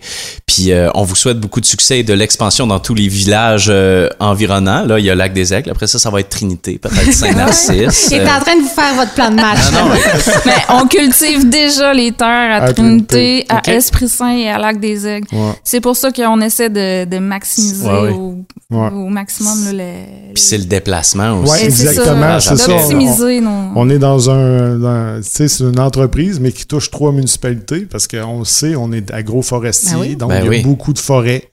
Puis 0.47 0.71
on 0.95 1.05
vous 1.05 1.15
souhaite 1.15 1.39
beaucoup 1.39 1.61
de 1.61 1.67
succès 1.67 2.01
et 2.01 2.03
de 2.03 2.15
l'expansion 2.15 2.67
dans 2.67 2.81
tous 2.81 2.95
les 2.95 3.07
villages 3.09 3.71
environnants. 4.19 4.85
Là, 4.87 4.99
il 4.99 5.05
y 5.05 5.11
a 5.11 5.15
Lac 5.15 5.33
des 5.33 5.55
Aigles. 5.55 5.71
Après 5.71 5.87
ça, 5.87 5.99
ça 5.99 6.11
va 6.11 6.21
être 6.21 6.31
Trinité, 6.31 6.79
peut-être 6.79 7.13
Saint-Narcisse. 7.13 8.09
Il 8.11 8.17
est 8.19 8.23
en 8.31 8.41
train 8.41 8.57
de 8.57 8.63
vous 8.63 8.69
faire 8.69 8.95
votre 8.95 9.13
plan 9.15 9.31
de 9.31 9.37
match. 9.37 9.71
Non, 9.73 9.87
non, 9.89 9.95
mais- 9.95 9.99
Mais 10.47 10.57
on 10.71 10.87
cultive 10.89 11.49
déjà 11.49 11.93
les 11.95 12.11
terres 12.13 12.63
à, 12.63 12.65
À 12.65 12.73
Trinité, 12.73 13.18
À. 13.49 13.63
Esprit 13.73 14.09
Saint 14.09 14.37
et 14.37 14.49
à 14.49 14.59
Lac 14.59 14.81
des 14.81 15.07
Aigles. 15.07 15.29
Ouais. 15.33 15.53
C'est 15.65 15.81
pour 15.81 15.97
ça 15.97 16.11
qu'on 16.13 16.41
essaie 16.41 16.71
de, 16.71 17.05
de 17.05 17.19
maximiser 17.19 17.87
Ouais, 17.87 18.01
ouais. 18.01 18.11
Au, 18.13 18.45
Ouais. 18.71 18.91
au 18.93 19.09
maximum 19.09 19.65
là, 19.65 19.73
le, 19.73 20.33
Puis 20.35 20.43
c'est 20.43 20.59
le 20.59 20.65
déplacement 20.65 21.41
aussi. 21.41 21.51
Ouais, 21.53 21.67
Et 21.67 21.71
c'est 21.71 21.85
ça, 21.87 21.91
exactement, 21.93 22.39
c'est 22.41 22.57
ça. 22.59 22.67
d'optimiser 22.67 23.41
nos... 23.41 23.51
On 23.75 23.89
est 23.89 23.99
dans 23.99 24.29
un, 24.29 24.79
dans- 24.79 25.23
tu 25.23 25.29
sais, 25.31 25.49
c'est 25.49 25.65
une 25.65 25.81
entreprise, 25.81 26.39
mais 26.39 26.53
qui 26.53 26.67
touche 26.67 26.91
trois 26.91 27.11
municipalités 27.13 27.87
parce 27.91 28.07
qu'on 28.07 28.45
sait, 28.45 28.77
on 28.77 28.93
est 28.93 29.11
agroforestier, 29.11 29.93
Ben 29.95 30.01
oui. 30.01 30.17
donc 30.17 30.29
Ben 30.31 30.41
il 30.41 30.45
y 30.45 30.47
a 30.47 30.51
oui. 30.51 30.63
beaucoup 30.63 30.93
de 30.93 30.99
forêts. 30.99 31.51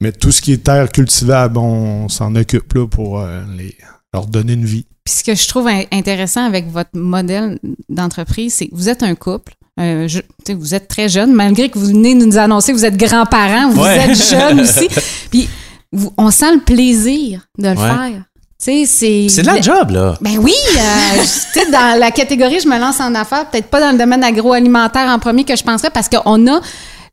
Mais 0.00 0.12
tout 0.12 0.32
ce 0.32 0.40
qui 0.40 0.52
est 0.54 0.64
terre 0.64 0.90
cultivable, 0.90 1.58
on 1.58 2.08
s'en 2.08 2.34
occupe 2.36 2.72
là 2.72 2.86
pour 2.86 3.20
euh, 3.20 3.42
les, 3.56 3.74
leur 4.14 4.26
donner 4.26 4.54
une 4.54 4.64
vie. 4.64 4.86
Puis 5.04 5.14
ce 5.18 5.24
que 5.24 5.34
je 5.34 5.46
trouve 5.48 5.68
in- 5.68 5.84
intéressant 5.92 6.44
avec 6.46 6.70
votre 6.70 6.90
modèle 6.94 7.58
d'entreprise, 7.90 8.54
c'est 8.54 8.68
que 8.68 8.74
vous 8.74 8.88
êtes 8.88 9.02
un 9.02 9.14
couple. 9.14 9.52
Euh, 9.80 10.08
je- 10.08 10.52
vous 10.54 10.74
êtes 10.74 10.88
très 10.88 11.08
jeune, 11.08 11.32
malgré 11.32 11.68
que 11.68 11.78
vous 11.78 11.86
venez 11.86 12.14
de 12.14 12.24
nous 12.24 12.38
annoncer 12.38 12.72
que 12.72 12.78
vous 12.78 12.84
êtes 12.84 12.96
grands-parents, 12.96 13.70
vous 13.70 13.82
Ouais. 13.82 13.98
êtes 14.10 14.28
jeunes 14.30 14.60
aussi. 14.62 14.88
Puis 15.30 15.48
vous- 15.92 16.12
on 16.16 16.30
sent 16.30 16.52
le 16.54 16.60
plaisir 16.60 17.40
de 17.58 17.68
le 17.68 17.74
Ouais. 17.76 17.76
faire. 17.76 18.22
C'est. 18.58 18.82
De 18.82 19.46
la 19.46 19.60
job, 19.60 19.90
là. 19.90 20.14
Ben 20.20 20.38
oui, 20.38 20.54
euh, 20.76 21.22
tu 21.22 21.60
sais, 21.60 21.70
dans 21.70 21.98
la 22.00 22.10
catégorie, 22.10 22.58
je 22.58 22.68
me 22.68 22.78
lance 22.78 23.00
en 23.00 23.14
affaires, 23.14 23.48
peut-être 23.50 23.66
pas 23.68 23.80
dans 23.80 23.92
le 23.92 23.98
domaine 23.98 24.24
agroalimentaire 24.24 25.08
en 25.08 25.18
premier 25.18 25.44
que 25.44 25.54
je 25.54 25.62
penserais, 25.62 25.90
parce 25.90 26.08
qu'on 26.08 26.46
a 26.48 26.60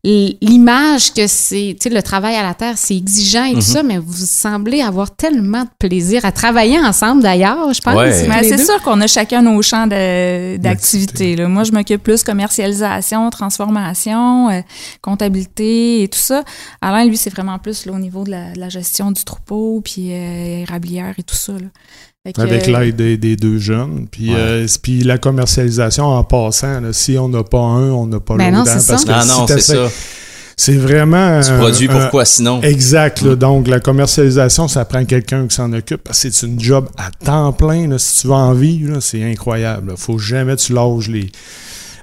l'image 0.05 1.13
que 1.13 1.27
c'est, 1.27 1.77
tu 1.79 1.87
sais, 1.89 1.95
le 1.95 2.03
travail 2.03 2.35
à 2.35 2.43
la 2.43 2.53
terre, 2.53 2.77
c'est 2.77 2.95
exigeant 2.95 3.45
et 3.45 3.53
tout 3.53 3.61
ça, 3.61 3.83
mais 3.83 3.97
vous 3.97 4.13
semblez 4.25 4.81
avoir 4.81 5.15
tellement 5.15 5.63
de 5.63 5.69
plaisir 5.79 6.25
à 6.25 6.31
travailler 6.33 6.77
ensemble 6.79 7.23
d'ailleurs, 7.23 7.73
je 7.73 7.79
pense. 7.79 7.95
Ouais. 7.95 8.27
Mais 8.27 8.43
c'est 8.43 8.57
sûr 8.65 8.81
qu'on 8.83 8.99
a 8.99 9.07
chacun 9.07 9.41
nos 9.41 9.61
champs 9.61 9.87
de- 9.87 10.57
d'activité. 10.57 11.35
là. 11.37 11.47
Moi, 11.47 11.63
je 11.63 11.71
m'occupe 11.71 12.03
plus 12.03 12.21
commercialisation, 12.23 13.29
transformation, 13.29 14.49
euh, 14.49 14.61
comptabilité 15.01 16.03
et 16.03 16.07
tout 16.09 16.19
ça. 16.19 16.43
Alain, 16.81 17.05
lui, 17.05 17.15
c'est 17.17 17.29
vraiment 17.29 17.57
plus 17.59 17.85
là, 17.85 17.93
au 17.93 17.99
niveau 17.99 18.23
de 18.25 18.31
la, 18.31 18.51
de 18.51 18.59
la 18.59 18.69
gestion 18.69 19.11
du 19.11 19.23
troupeau, 19.23 19.81
puis 19.83 20.11
euh, 20.11 20.63
érablière 20.63 21.13
et 21.17 21.23
tout 21.23 21.35
ça. 21.35 21.53
là. 21.53 21.67
Que, 22.31 22.39
Avec 22.39 22.67
l'aide 22.67 22.95
des, 22.95 23.17
des 23.17 23.35
deux 23.35 23.57
jeunes. 23.57 24.07
Puis, 24.09 24.29
Ouais. 24.29 24.35
euh, 24.39 24.67
puis 24.81 25.03
la 25.03 25.17
commercialisation 25.17 26.05
en 26.05 26.23
passant, 26.23 26.79
là, 26.79 26.93
si 26.93 27.17
on 27.17 27.27
n'a 27.27 27.43
pas 27.43 27.59
un, 27.59 27.89
on 27.91 28.07
n'a 28.07 28.21
pas 28.21 28.37
Ben 28.37 28.53
l'autre. 28.55 28.71
hein, 28.71 28.79
c'est 28.79 28.87
parce 28.93 29.03
ça. 29.03 29.07
que 29.07 29.27
Non, 29.27 29.33
si 29.33 29.39
non, 29.41 29.47
c'est 29.47 29.59
ça. 29.59 29.89
C'est 30.55 30.77
vraiment. 30.77 31.41
Tu 31.41 31.49
un- 31.51 31.57
produis 31.57 31.87
pourquoi 31.89 32.23
sinon? 32.23 32.61
Exact. 32.61 33.23
là. 33.23 33.35
Donc, 33.35 33.67
la 33.67 33.81
commercialisation, 33.81 34.69
ça 34.69 34.85
prend 34.85 35.03
quelqu'un 35.03 35.47
qui 35.47 35.55
s'en 35.55 35.73
occupe 35.73 36.01
parce 36.01 36.23
que 36.23 36.29
c'est 36.31 36.45
une 36.47 36.61
job 36.61 36.87
à 36.95 37.11
temps 37.25 37.51
plein. 37.51 37.89
là. 37.89 37.99
Si 37.99 38.21
tu 38.21 38.27
vas 38.29 38.35
en 38.35 38.53
vivre, 38.53 38.93
là, 38.93 39.01
c'est 39.01 39.21
incroyable. 39.29 39.89
là. 39.89 39.95
Faut 39.97 40.17
jamais 40.17 40.55
tu 40.55 40.71
lâches 40.71 41.09
les. 41.09 41.29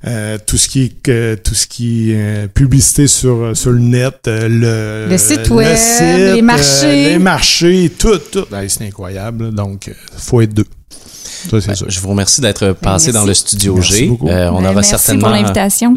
Euh, 0.06 0.38
tout 0.46 0.56
ce 0.56 0.68
qui 0.68 0.84
est 1.06 1.42
tout 1.42 1.54
ce 1.54 1.66
qui 1.66 2.12
est 2.12 2.16
euh, 2.16 2.46
publicité 2.46 3.06
sur 3.06 3.50
sur 3.54 3.70
le 3.72 3.80
net 3.80 4.14
euh, 4.28 4.48
le 5.06 5.10
Le 5.10 5.18
site 5.18 5.50
web, 5.50 5.76
les 6.34 6.42
marchés. 6.42 7.10
les 7.10 7.18
marchés 7.18 7.92
tout 7.98 8.18
tout 8.32 8.46
Ben, 8.50 8.66
c'est 8.68 8.86
incroyable 8.86 9.52
donc 9.54 9.88
euh, 9.88 9.92
faut 10.16 10.40
être 10.40 10.54
deux 10.54 10.64
Ben, 11.52 11.60
je 11.88 12.00
vous 12.00 12.08
remercie 12.08 12.40
d'être 12.40 12.72
passé 12.72 13.06
merci. 13.06 13.12
dans 13.12 13.24
le 13.26 13.34
studio 13.34 13.74
Merci 13.74 13.92
G. 13.94 14.06
beaucoup. 14.06 14.28
Euh, 14.28 14.48
on 14.50 14.56
ben, 14.60 14.64
aura 14.64 14.74
merci 14.74 14.90
certainement 14.90 15.32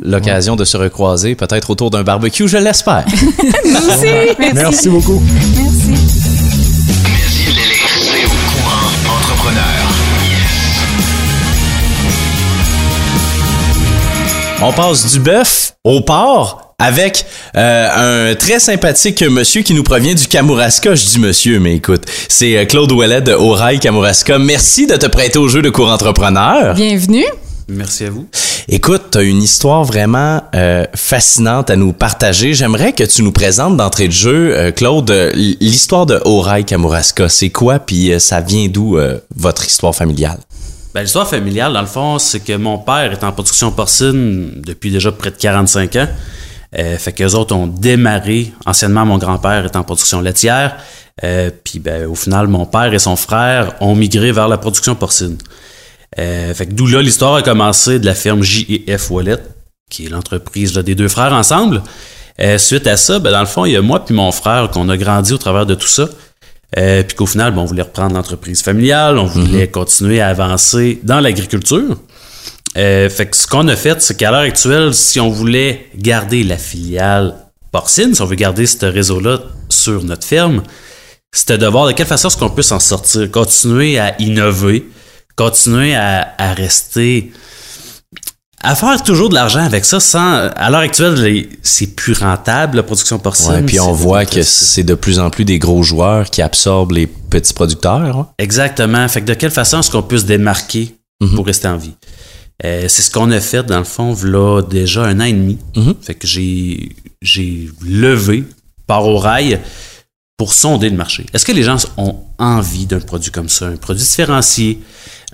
l'occasion 0.04 0.56
de 0.56 0.66
se 0.66 0.78
recroiser, 0.78 1.36
peut-être 1.36 1.70
autour 1.70 1.90
d'un 1.90 2.04
barbecue, 2.04 2.48
je 2.48 2.58
l'espère. 2.58 3.06
merci 4.54 4.90
beaucoup 4.90 5.22
Merci. 5.56 6.53
On 14.66 14.72
passe 14.72 15.12
du 15.12 15.20
bœuf 15.20 15.74
au 15.84 16.00
porc 16.00 16.74
avec 16.80 17.26
euh, 17.58 18.30
un 18.32 18.36
très 18.36 18.60
sympathique 18.60 19.22
monsieur 19.22 19.62
qui 19.62 19.74
nous 19.74 19.84
provient 19.84 20.14
du 20.14 20.26
Kamouraska. 20.26 20.96
Je 20.96 21.06
dis 21.06 21.20
monsieur, 21.20 21.60
mais 21.60 21.76
écoute, 21.76 22.06
c'est 22.30 22.56
euh, 22.56 22.64
Claude 22.64 22.90
Ouellet 22.94 23.20
de 23.20 23.34
Orail 23.34 23.80
Kamouraska. 23.80 24.40
Merci 24.40 24.88
de 24.88 24.96
te 24.96 25.06
prêter 25.08 25.38
au 25.38 25.50
jeu 25.50 25.62
de 25.62 25.70
cours 25.70 25.90
entrepreneur. 25.92 26.76
Bienvenue. 26.76 27.26
Merci 27.68 28.06
à 28.06 28.10
vous. 28.10 28.26
Écoute, 28.70 29.02
tu 29.12 29.18
as 29.18 29.24
une 29.24 29.44
histoire 29.44 29.84
vraiment 29.84 30.42
euh, 30.56 30.86
fascinante 30.96 31.70
à 31.70 31.76
nous 31.76 31.92
partager. 31.92 32.54
J'aimerais 32.54 32.94
que 32.94 33.04
tu 33.04 33.22
nous 33.22 33.34
présentes 33.34 33.76
d'entrée 33.76 34.08
de 34.08 34.14
jeu, 34.14 34.58
euh, 34.58 34.72
Claude, 34.72 35.12
l'histoire 35.36 36.06
de 36.06 36.22
Orail 36.24 36.64
Kamouraska. 36.64 37.28
C'est 37.28 37.50
quoi, 37.50 37.80
puis 37.80 38.14
euh, 38.14 38.20
ça 38.20 38.40
vient 38.40 38.70
d'où 38.70 38.98
euh, 38.98 39.18
votre 39.36 39.66
histoire 39.68 39.94
familiale? 39.94 40.40
Ben, 40.94 41.02
L'histoire 41.02 41.28
familiale, 41.28 41.74
dans 41.74 41.82
le 41.82 41.88
fond, 41.88 42.20
c'est 42.20 42.40
que 42.40 42.56
mon 42.56 42.78
père 42.78 43.12
est 43.12 43.24
en 43.24 43.32
production 43.32 43.72
porcine 43.72 44.62
depuis 44.62 44.92
déjà 44.92 45.12
près 45.12 45.32
de 45.32 45.38
45 45.38 45.96
ans. 45.96 46.08
Euh, 46.78 46.98
fait 46.98 47.14
qu'eux 47.14 47.34
autres 47.34 47.56
ont 47.56 47.68
démarré. 47.68 48.52
Anciennement, 48.66 49.06
mon 49.06 49.18
grand-père 49.18 49.66
est 49.66 49.76
en 49.76 49.84
production 49.84 50.22
laitière. 50.22 50.78
Euh, 51.24 51.50
Puis 51.64 51.80
ben, 51.80 52.06
au 52.08 52.16
final, 52.16 52.48
mon 52.48 52.66
père 52.66 52.94
et 52.94 53.00
son 53.00 53.16
frère 53.16 53.76
ont 53.82 53.96
migré 53.96 54.32
vers 54.32 54.48
la 54.48 54.58
production 54.58 54.96
porcine. 54.96 55.38
Euh, 56.20 56.54
fait 56.54 56.68
que 56.68 56.74
d'où 56.74 56.88
là, 56.88 57.02
l'histoire 57.02 57.36
a 57.36 57.42
commencé 57.42 58.00
de 58.00 58.06
la 58.06 58.14
ferme 58.14 58.44
J&F 58.44 59.10
Wallet, 59.10 59.38
qui 59.90 60.06
est 60.06 60.10
l'entreprise 60.10 60.74
des 60.74 60.96
deux 60.96 61.08
frères 61.08 61.34
ensemble. 61.34 61.82
Euh, 62.40 62.58
suite 62.58 62.88
à 62.88 62.98
ça, 62.98 63.20
ben, 63.20 63.32
dans 63.32 63.40
le 63.40 63.46
fond, 63.46 63.66
il 63.66 63.74
y 63.74 63.76
a 63.76 63.82
moi 63.82 64.04
puis 64.04 64.14
mon 64.16 64.32
frère 64.32 64.70
qu'on 64.72 64.90
a 64.90 64.98
grandi 64.98 65.34
au 65.34 65.38
travers 65.38 65.66
de 65.66 65.76
tout 65.76 65.88
ça. 65.88 66.08
Euh, 66.78 67.04
puis 67.04 67.16
qu'au 67.16 67.26
final, 67.26 67.54
bon, 67.54 67.62
on 67.62 67.66
voulait 67.66 67.84
reprendre 67.84 68.16
l'entreprise 68.16 68.62
familiale, 68.64 69.18
on 69.20 69.26
voulait 69.26 69.68
continuer 69.68 70.22
à 70.22 70.30
avancer 70.30 71.00
dans 71.04 71.20
l'agriculture. 71.20 71.98
Euh, 72.78 73.10
fait 73.10 73.28
que 73.28 73.38
ce 73.38 73.46
qu'on 73.46 73.68
a 73.68 73.76
fait, 73.76 74.02
c'est 74.02 74.18
qu'à 74.18 74.32
l'heure 74.32 74.42
actuelle, 74.42 74.94
si 74.94 75.20
on 75.20 75.30
voulait 75.30 75.88
garder 75.96 76.44
la 76.44 76.58
filiale 76.58 77.36
porcine, 77.72 78.16
si 78.16 78.22
on 78.22 78.26
veut 78.26 78.36
garder 78.36 78.66
ce 78.66 78.86
réseau-là 78.86 79.40
sur 79.70 80.04
notre 80.04 80.26
ferme, 80.26 80.64
c'était 81.32 81.58
de 81.58 81.68
voir 81.68 81.88
de 81.88 81.92
quelle 81.92 82.08
façon 82.08 82.28
est-ce 82.28 82.38
qu'on 82.38 82.50
peut 82.50 82.62
s'en 82.64 82.80
sortir, 82.80 83.30
continuer 83.30 84.00
à 84.00 84.20
innover, 84.20 84.88
continuer 85.36 85.96
à, 85.96 86.34
à 86.38 86.54
rester, 86.54 87.32
à 88.64 88.76
faire 88.76 89.04
toujours 89.04 89.30
de 89.30 89.36
l'argent 89.36 89.60
avec 89.64 89.84
ça 89.86 90.00
sans, 90.00 90.50
à 90.56 90.70
l'heure 90.70 90.80
actuelle, 90.80 91.48
c'est 91.62 91.88
plus 91.96 92.14
rentable, 92.14 92.78
la 92.78 92.84
production 92.84 93.20
porcine. 93.20 93.52
Ouais, 93.52 93.62
puis 93.64 93.80
on 93.80 93.92
voit 93.92 94.26
que 94.26 94.42
c'est 94.42 94.84
de 94.84 94.96
plus 94.96 95.20
en 95.20 95.30
plus 95.30 95.46
des 95.46 95.60
gros 95.60 95.84
joueurs 95.84 96.30
qui 96.30 96.42
absorbent 96.42 96.94
les 96.94 97.08
petits 97.08 97.54
producteurs. 97.54 98.18
hein. 98.18 98.30
Exactement. 98.38 99.08
Fait 99.08 99.22
que 99.22 99.26
de 99.28 99.34
quelle 99.34 99.52
façon 99.52 99.80
est-ce 99.80 99.92
qu'on 99.92 100.02
peut 100.04 100.18
se 100.18 100.26
démarquer 100.26 100.96
Mhm. 101.22 101.36
pour 101.36 101.46
rester 101.46 101.68
en 101.68 101.78
vie? 101.78 101.94
Euh, 102.66 102.86
c'est 102.88 103.02
ce 103.02 103.12
qu'on 103.12 103.32
a 103.32 103.40
fait, 103.40 103.64
dans 103.64 103.78
le 103.80 103.84
fond, 103.84 104.16
là 104.24 104.62
déjà 104.62 105.04
un 105.04 105.20
an 105.20 105.26
et 105.26 105.34
demi. 105.34 105.58
Mhm. 105.76 105.96
Fait 106.02 106.16
que 106.16 106.26
j'ai, 106.28 106.96
j'ai 107.22 107.70
levé 107.86 108.44
par 108.88 109.06
au 109.08 109.18
rail 109.18 109.60
pour 110.38 110.54
sonder 110.54 110.90
le 110.90 110.96
marché. 110.98 111.26
Est-ce 111.34 111.46
que 111.46 111.52
les 111.52 111.64
gens 111.64 111.78
ont 111.98 112.16
envie 112.40 112.86
d'un 112.86 113.00
produit 113.00 113.32
comme 113.32 113.50
ça? 113.50 113.68
Un 113.68 113.76
produit 113.78 114.04
différencié, 114.04 114.80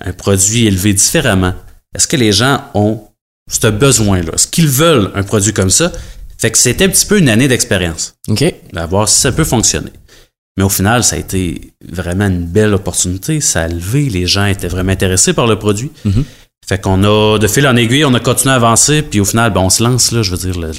un 0.04 0.12
produit 0.12 0.66
élevé 0.66 0.92
différemment? 0.94 1.54
Est-ce 1.94 2.06
que 2.08 2.16
les 2.16 2.32
gens 2.32 2.62
ont 2.74 3.00
ce 3.48 3.66
besoin-là? 3.68 4.32
Est-ce 4.34 4.46
qu'ils 4.46 4.68
veulent 4.68 5.10
un 5.14 5.22
produit 5.22 5.52
comme 5.52 5.70
ça? 5.70 5.92
Fait 6.38 6.50
que 6.50 6.58
c'était 6.58 6.84
un 6.86 6.88
petit 6.88 7.06
peu 7.06 7.18
une 7.18 7.28
année 7.28 7.48
d'expérience 7.48 8.14
OK. 8.28 8.42
à 8.74 8.86
voir 8.86 9.08
si 9.08 9.20
ça 9.20 9.30
peut 9.30 9.44
fonctionner. 9.44 9.90
Mais 10.56 10.64
au 10.64 10.68
final, 10.68 11.04
ça 11.04 11.16
a 11.16 11.18
été 11.18 11.72
vraiment 11.86 12.26
une 12.26 12.46
belle 12.46 12.74
opportunité. 12.74 13.40
Ça 13.40 13.62
a 13.62 13.68
levé, 13.68 14.08
les 14.08 14.26
gens 14.26 14.46
étaient 14.46 14.68
vraiment 14.68 14.92
intéressés 14.92 15.32
par 15.32 15.46
le 15.46 15.58
produit. 15.58 15.90
Mhm. 16.04 16.24
Fait 16.66 16.80
qu'on 16.80 17.02
a, 17.04 17.38
de 17.38 17.46
fil 17.46 17.66
en 17.66 17.76
aiguille, 17.76 18.04
on 18.04 18.14
a 18.14 18.20
continué 18.20 18.52
à 18.52 18.56
avancer, 18.56 19.02
puis 19.02 19.20
au 19.20 19.24
final, 19.24 19.52
ben, 19.52 19.60
on 19.60 19.70
se 19.70 19.82
lance, 19.82 20.12
là, 20.12 20.22
je 20.22 20.30
veux 20.30 20.36
dire, 20.36 20.58
le, 20.60 20.70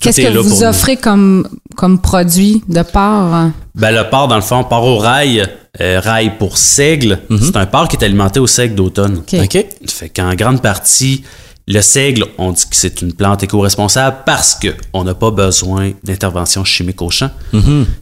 Qu'est-ce 0.00 0.20
est 0.20 0.32
que 0.32 0.38
vous 0.38 0.56
nous. 0.56 0.62
offrez 0.64 0.96
comme, 0.96 1.48
comme 1.76 2.00
produit 2.00 2.62
de 2.68 2.82
part? 2.82 3.50
Ben, 3.74 3.92
le 3.92 4.08
porc, 4.10 4.28
dans 4.28 4.36
le 4.36 4.42
fond, 4.42 4.64
part 4.64 4.84
au 4.84 4.98
rail, 4.98 5.46
euh, 5.80 6.00
rail 6.00 6.36
pour 6.38 6.58
seigle. 6.58 7.20
C'est 7.40 7.56
un 7.56 7.66
porc 7.66 7.88
qui 7.88 7.96
est 7.96 8.04
alimenté 8.04 8.40
au 8.40 8.46
seigle 8.46 8.74
d'automne. 8.74 9.18
OK. 9.18 9.34
OK. 9.42 9.66
Fait 9.88 10.08
qu'en 10.08 10.34
grande 10.34 10.60
partie, 10.60 11.22
le 11.68 11.80
seigle, 11.80 12.24
on 12.38 12.52
dit 12.52 12.62
que 12.70 12.76
c'est 12.76 13.02
une 13.02 13.12
plante 13.12 13.42
éco-responsable 13.42 14.18
parce 14.24 14.54
que 14.54 14.68
on 14.92 15.02
n'a 15.04 15.14
pas 15.14 15.30
besoin 15.32 15.92
d'intervention 16.04 16.64
chimique 16.64 17.02
au 17.02 17.10
champ. 17.10 17.30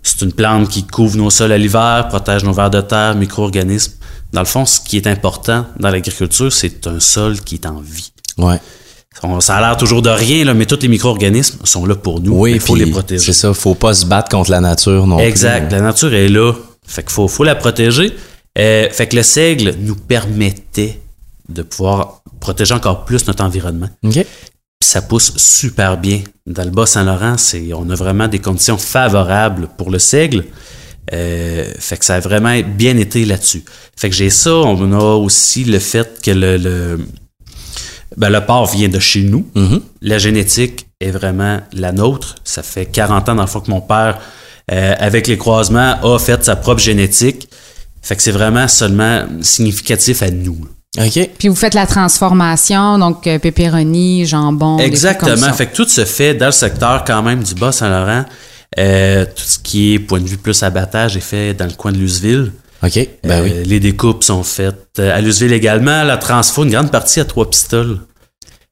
C'est 0.02 0.20
une 0.22 0.32
plante 0.32 0.68
qui 0.68 0.84
couvre 0.86 1.16
nos 1.16 1.30
sols 1.30 1.52
à 1.52 1.58
l'hiver, 1.58 2.06
protège 2.08 2.44
nos 2.44 2.52
vers 2.52 2.70
de 2.70 2.80
terre, 2.82 3.14
micro-organismes. 3.14 3.92
Dans 4.32 4.40
le 4.40 4.46
fond, 4.46 4.66
ce 4.66 4.80
qui 4.80 4.96
est 4.98 5.06
important 5.06 5.66
dans 5.78 5.90
l'agriculture, 5.90 6.52
c'est 6.52 6.86
un 6.86 7.00
sol 7.00 7.40
qui 7.40 7.54
est 7.54 7.66
en 7.66 7.80
vie. 7.80 8.12
Ouais. 8.36 8.58
On- 9.22 9.40
ça 9.40 9.56
a 9.56 9.60
l'air 9.60 9.76
toujours 9.76 10.02
de 10.02 10.10
rien, 10.10 10.44
là, 10.44 10.52
mais 10.54 10.66
tous 10.66 10.80
les 10.82 10.88
micro-organismes 10.88 11.60
sont 11.64 11.86
là 11.86 11.94
pour 11.94 12.20
nous. 12.20 12.36
Oui, 12.36 12.52
il 12.54 12.60
faut 12.60 12.74
les 12.74 12.86
protéger. 12.86 13.24
C'est 13.26 13.32
ça, 13.32 13.54
faut 13.54 13.76
pas 13.76 13.94
se 13.94 14.04
battre 14.04 14.28
contre 14.28 14.50
la 14.50 14.60
nature 14.60 15.06
non 15.06 15.18
Exact. 15.20 15.68
plus. 15.68 15.76
La 15.76 15.82
nature 15.82 16.12
est 16.12 16.28
là. 16.28 16.52
Fait 16.86 17.02
qu'il 17.02 17.12
faut, 17.12 17.28
faut 17.28 17.44
la 17.44 17.54
protéger. 17.54 18.12
Euh, 18.58 18.88
fait 18.90 19.06
que 19.06 19.16
le 19.16 19.22
seigle 19.22 19.74
nous 19.80 19.94
permettait 19.96 21.00
de 21.48 21.62
pouvoir 21.62 22.22
protéger 22.44 22.74
encore 22.74 23.06
plus 23.06 23.26
notre 23.26 23.42
environnement. 23.42 23.88
Ça 24.82 25.00
pousse 25.00 25.32
super 25.38 25.96
bien. 25.96 26.20
Dans 26.46 26.64
le 26.64 26.70
Bas-Saint-Laurent, 26.70 27.36
on 27.74 27.88
a 27.88 27.94
vraiment 27.94 28.28
des 28.28 28.38
conditions 28.38 28.76
favorables 28.76 29.68
pour 29.78 29.90
le 29.90 29.98
seigle. 29.98 30.44
Euh, 31.12 31.72
fait 31.78 31.96
que 31.96 32.04
ça 32.04 32.16
a 32.16 32.20
vraiment 32.20 32.54
bien 32.60 32.96
été 32.98 33.24
là-dessus. 33.24 33.64
Fait 33.96 34.10
que 34.10 34.14
j'ai 34.14 34.28
ça. 34.28 34.54
On 34.54 34.92
a 34.92 35.14
aussi 35.16 35.64
le 35.64 35.78
fait 35.78 36.20
que 36.22 36.30
le, 36.30 36.58
le, 36.58 36.98
ben, 38.18 38.28
le 38.28 38.40
porc 38.44 38.66
vient 38.66 38.90
de 38.90 38.98
chez 38.98 39.22
nous. 39.22 39.46
Mhm. 39.54 39.80
La 40.02 40.18
génétique 40.18 40.86
est 41.00 41.10
vraiment 41.10 41.60
la 41.72 41.92
nôtre. 41.92 42.36
Ça 42.44 42.62
fait 42.62 42.84
40 42.84 43.30
ans, 43.30 43.34
dans 43.34 43.42
le 43.42 43.48
fond, 43.48 43.60
que 43.60 43.70
mon 43.70 43.80
père, 43.80 44.18
euh, 44.70 44.94
avec 44.98 45.26
les 45.26 45.38
croisements, 45.38 45.94
a 46.02 46.18
fait 46.18 46.44
sa 46.44 46.56
propre 46.56 46.82
génétique. 46.82 47.48
Fait 48.02 48.16
que 48.16 48.22
c'est 48.22 48.32
vraiment 48.32 48.68
seulement 48.68 49.24
significatif 49.40 50.22
à 50.22 50.30
nous. 50.30 50.58
OK. 50.98 51.30
Puis 51.38 51.48
vous 51.48 51.54
faites 51.56 51.74
la 51.74 51.86
transformation, 51.86 52.98
donc 52.98 53.26
euh, 53.26 53.38
pepperoni, 53.38 54.24
jambon. 54.26 54.76
des 54.76 54.84
trucs 54.90 55.18
comme 55.18 55.28
Exactement. 55.28 55.36
ça. 55.46 55.52
Fait 55.52 55.66
que 55.66 55.74
tout 55.76 55.88
se 55.88 56.04
fait 56.04 56.34
dans 56.34 56.46
le 56.46 56.52
secteur 56.52 57.04
quand 57.04 57.22
même 57.22 57.42
du 57.42 57.54
Bas-Saint-Laurent. 57.54 58.24
Euh, 58.78 59.24
tout 59.24 59.42
ce 59.44 59.58
qui 59.58 59.94
est 59.94 59.98
point 59.98 60.20
de 60.20 60.26
vue 60.28 60.36
plus 60.36 60.62
abattage 60.62 61.16
est 61.16 61.20
fait 61.20 61.54
dans 61.54 61.66
le 61.66 61.72
coin 61.72 61.92
de 61.92 61.98
Luseville. 61.98 62.52
OK. 62.82 63.08
Ben 63.24 63.42
oui. 63.42 63.52
Euh, 63.54 63.62
Les 63.64 63.80
découpes 63.80 64.24
sont 64.24 64.42
faites 64.42 64.86
euh, 64.98 65.16
à 65.16 65.20
Luseville 65.20 65.52
également. 65.52 66.02
La 66.02 66.16
transfo, 66.16 66.64
une 66.64 66.70
grande 66.70 66.90
partie 66.90 67.20
à 67.20 67.24
trois 67.24 67.48
pistoles. 67.48 67.98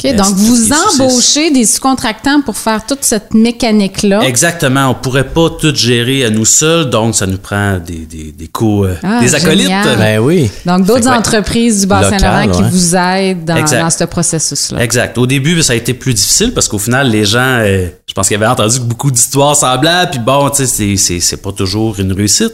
OK, 0.05 0.11
Euh, 0.11 0.17
donc 0.17 0.35
vous 0.35 0.69
embauchez 0.73 1.51
des 1.53 1.65
sous-contractants 1.65 2.41
pour 2.43 2.57
faire 2.57 2.85
toute 2.87 3.03
cette 3.05 3.35
mécanique-là? 3.35 4.23
Exactement. 4.23 4.89
On 4.89 4.95
pourrait 4.95 5.29
pas 5.29 5.49
tout 5.51 5.75
gérer 5.75 6.25
à 6.25 6.31
nous 6.31 6.45
seuls, 6.45 6.91
donc 6.91 7.15
ça 7.15 7.27
nous 7.27 7.39
prend 7.39 7.79
des, 7.79 7.99
des, 8.07 8.33
des 8.33 8.49
co- 8.49 8.85
euh, 8.85 8.97
Ah, 9.05 9.21
des 9.21 9.35
acolytes. 9.35 9.63
génial. 9.67 9.97
Ben 9.99 10.19
oui. 10.19 10.51
Donc 10.67 10.87
d'autres 10.87 11.09
entreprises 11.09 11.83
du 11.83 11.87
Bas-Saint-Laurent 11.87 12.47
Local, 12.47 12.51
qui 12.57 12.63
ouais. 12.63 12.69
vous 12.71 12.97
aident 12.97 13.45
dans, 13.45 13.91
ce 13.91 14.05
processus-là. 14.05 14.83
Exact. 14.83 15.17
Au 15.19 15.27
début, 15.27 15.63
ça 15.63 15.73
a 15.75 15.77
été 15.77 15.95
plus 15.95 16.15
difficile 16.15 16.53
parce 16.53 16.67
qu'au 16.69 16.79
final, 16.79 17.09
les 17.11 17.25
gens, 17.25 17.59
euh, 17.61 17.87
je 18.09 18.13
pense 18.15 18.27
qu'ils 18.29 18.37
avaient 18.37 18.47
entendu 18.47 18.81
beaucoup 18.81 19.11
d'histoires 19.11 19.55
semblables, 19.55 20.11
puis 20.11 20.21
bon, 20.21 20.51
tu 20.51 20.57
sais, 20.57 20.67
c'est- 20.67 20.97
c'est- 20.97 21.21
c'est 21.21 21.37
pas 21.37 21.53
toujours 21.53 21.99
une 22.01 22.13
réussite. 22.13 22.53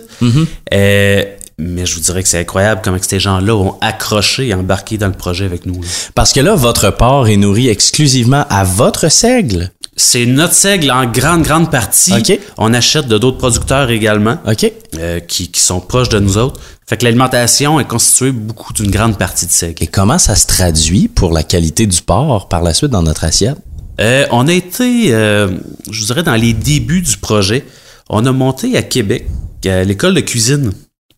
Euh, 0.74 1.22
mais 1.58 1.86
je 1.86 1.94
vous 1.96 2.00
dirais 2.00 2.22
que 2.22 2.28
c'est 2.28 2.38
incroyable 2.38 2.80
comment 2.84 2.98
que 2.98 3.06
ces 3.06 3.18
gens-là 3.20 3.54
ont 3.56 3.76
accroché 3.80 4.48
et 4.48 4.54
embarqué 4.54 4.96
dans 4.96 5.08
le 5.08 5.12
projet 5.12 5.44
avec 5.44 5.66
nous. 5.66 5.74
là. 5.74 5.88
Parce 6.14 6.32
que 6.32 6.40
là, 6.40 6.54
votre 6.54 6.90
porc 6.90 7.28
est 7.28 7.36
nourri 7.36 7.68
exclusivement 7.68 8.44
à 8.48 8.62
votre 8.64 9.10
seigle. 9.10 9.72
C'est 9.96 10.26
notre 10.26 10.54
seigle 10.54 10.92
en 10.92 11.06
grande, 11.06 11.42
grande 11.42 11.72
partie. 11.72 12.14
OK. 12.14 12.38
On 12.56 12.72
achète 12.72 13.08
de 13.08 13.18
d'autres 13.18 13.38
producteurs 13.38 13.90
également. 13.90 14.38
OK. 14.46 14.72
euh, 14.98 15.18
qui, 15.18 15.48
qui 15.48 15.60
sont 15.60 15.80
proches 15.80 16.08
de 16.08 16.20
nous 16.20 16.38
autres. 16.38 16.60
Fait 16.86 16.96
que 16.96 17.04
l'alimentation 17.04 17.80
est 17.80 17.84
constituée 17.88 18.30
beaucoup 18.30 18.72
d'une 18.72 18.92
grande 18.92 19.18
partie 19.18 19.44
de 19.46 19.50
seigle. 19.50 19.82
Et 19.82 19.88
comment 19.88 20.18
ça 20.18 20.36
se 20.36 20.46
traduit 20.46 21.08
pour 21.08 21.32
la 21.32 21.42
qualité 21.42 21.86
du 21.86 22.00
porc 22.00 22.48
par 22.48 22.62
la 22.62 22.72
suite 22.74 22.90
dans 22.92 23.02
notre 23.02 23.24
assiette? 23.24 23.58
Euh, 24.00 24.26
on 24.30 24.46
a 24.46 24.52
été, 24.52 25.12
euh, 25.12 25.48
je 25.90 26.00
vous 26.00 26.06
dirais, 26.06 26.22
dans 26.22 26.36
les 26.36 26.52
débuts 26.52 27.02
du 27.02 27.16
projet, 27.16 27.64
on 28.08 28.24
a 28.26 28.30
monté 28.32 28.76
à 28.76 28.82
Québec, 28.82 29.26
à 29.66 29.82
l'école 29.82 30.14
de 30.14 30.20
cuisine. 30.20 30.72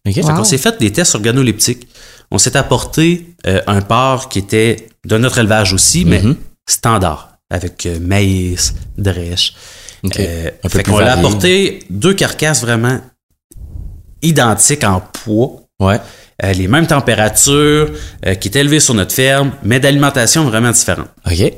OK. 0.06 0.14
Fait 0.14 0.20
qu'on 0.22 0.44
s'est 0.44 0.58
fait 0.58 0.78
des 0.80 0.90
tests 0.92 1.14
organoleptiques. 1.14 1.88
On 2.30 2.38
s'est 2.38 2.56
apporté 2.56 3.34
euh, 3.46 3.60
un 3.66 3.80
porc 3.82 4.28
qui 4.28 4.38
était 4.38 4.88
de 5.04 5.18
notre 5.18 5.38
élevage 5.38 5.72
aussi, 5.72 6.04
mais 6.04 6.22
Mhm. 6.22 6.36
standard, 6.68 7.36
avec 7.50 7.86
euh, 7.86 7.98
maïs, 8.00 8.74
drèche. 8.96 9.54
OK. 10.04 10.18
Euh, 10.18 10.50
Un 10.64 10.68
fait 10.68 10.82
qu'on 10.82 10.98
l'a 10.98 11.12
apporté 11.18 11.80
deux 11.90 12.14
carcasses 12.14 12.60
vraiment 12.62 13.00
identiques 14.22 14.84
en 14.84 15.00
poids. 15.00 15.56
Ouais. 15.80 15.98
euh, 16.44 16.52
les 16.54 16.68
mêmes 16.68 16.86
températures, 16.86 17.90
euh, 18.26 18.34
qui 18.34 18.48
étaient 18.48 18.60
élevées 18.60 18.80
sur 18.80 18.94
notre 18.94 19.14
ferme, 19.14 19.52
mais 19.62 19.80
d'alimentation 19.80 20.44
vraiment 20.44 20.70
différente. 20.70 21.08
OK. 21.26 21.52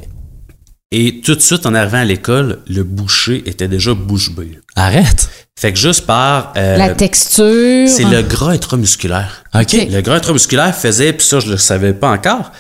Et 0.95 1.21
tout 1.25 1.35
de 1.35 1.41
suite, 1.41 1.65
en 1.65 1.75
arrivant 1.75 1.99
à 1.99 2.05
l'école, 2.05 2.59
le 2.69 2.85
boucher 2.85 3.43
était 3.47 3.67
déjà 3.67 3.95
bouche 3.95 4.31
bée. 4.31 4.59
Arrête. 4.77 5.31
Fait 5.59 5.73
que 5.73 5.79
juste 5.79 6.05
par... 6.07 6.53
euh, 6.57 6.77
La 6.77 6.91
texture. 6.91 7.89
c'est 7.89 8.05
le 8.05 8.21
gras 8.23 8.51
intramusculaire. 8.53 9.43
OK. 9.55 9.73
Le 9.73 10.01
gras 10.03 10.17
intramusculaire 10.17 10.75
faisait, 10.77 11.15
puis 11.15 11.27
ça, 11.27 11.41
je 11.41 11.51
le 11.51 11.57
savais 11.57 11.95
pas 11.95 12.11
encore, 12.11 12.53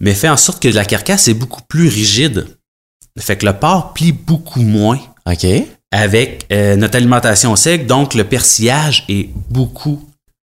mais 0.00 0.14
fait 0.14 0.28
en 0.28 0.36
sorte 0.36 0.62
que 0.62 0.68
la 0.68 0.84
carcasse 0.84 1.26
est 1.28 1.34
beaucoup 1.34 1.62
plus 1.68 1.88
rigide. 1.88 2.46
Fait 3.18 3.36
que 3.36 3.44
le 3.44 3.52
porc 3.54 3.92
plie 3.92 4.12
beaucoup 4.12 4.62
moins 4.62 5.00
OK. 5.26 5.44
avec 5.90 6.46
euh, 6.52 6.76
notre 6.76 6.96
alimentation 6.96 7.56
sec, 7.56 7.86
donc 7.88 8.14
le 8.14 8.22
persillage 8.24 9.04
est 9.08 9.30
beaucoup 9.50 10.08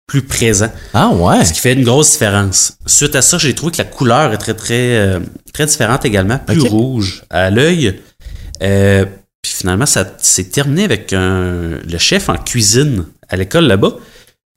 plus 0.09 0.23
présent. 0.23 0.69
Ah 0.93 1.09
ouais. 1.09 1.45
Ce 1.45 1.53
qui 1.53 1.59
fait 1.59 1.73
une 1.73 1.83
grosse 1.85 2.11
différence. 2.11 2.73
Suite 2.87 3.15
à 3.15 3.21
ça, 3.21 3.37
j'ai 3.37 3.53
trouvé 3.53 3.71
que 3.71 3.77
la 3.77 3.83
couleur 3.85 4.33
est 4.33 4.37
très, 4.37 4.55
très, 4.55 4.97
euh, 4.97 5.19
très 5.53 5.65
différente 5.67 6.03
également, 6.03 6.39
plus 6.39 6.61
rouge 6.61 7.23
à 7.29 7.49
l'œil. 7.51 8.01
Euh, 8.63 9.05
puis 9.41 9.53
finalement, 9.53 9.85
ça 9.85 10.05
s'est 10.17 10.45
terminé 10.49 10.83
avec 10.83 11.13
un- 11.13 11.77
le 11.87 11.97
chef 11.99 12.27
en 12.27 12.35
cuisine 12.37 13.05
à 13.29 13.37
l'école 13.37 13.65
là-bas, 13.67 13.93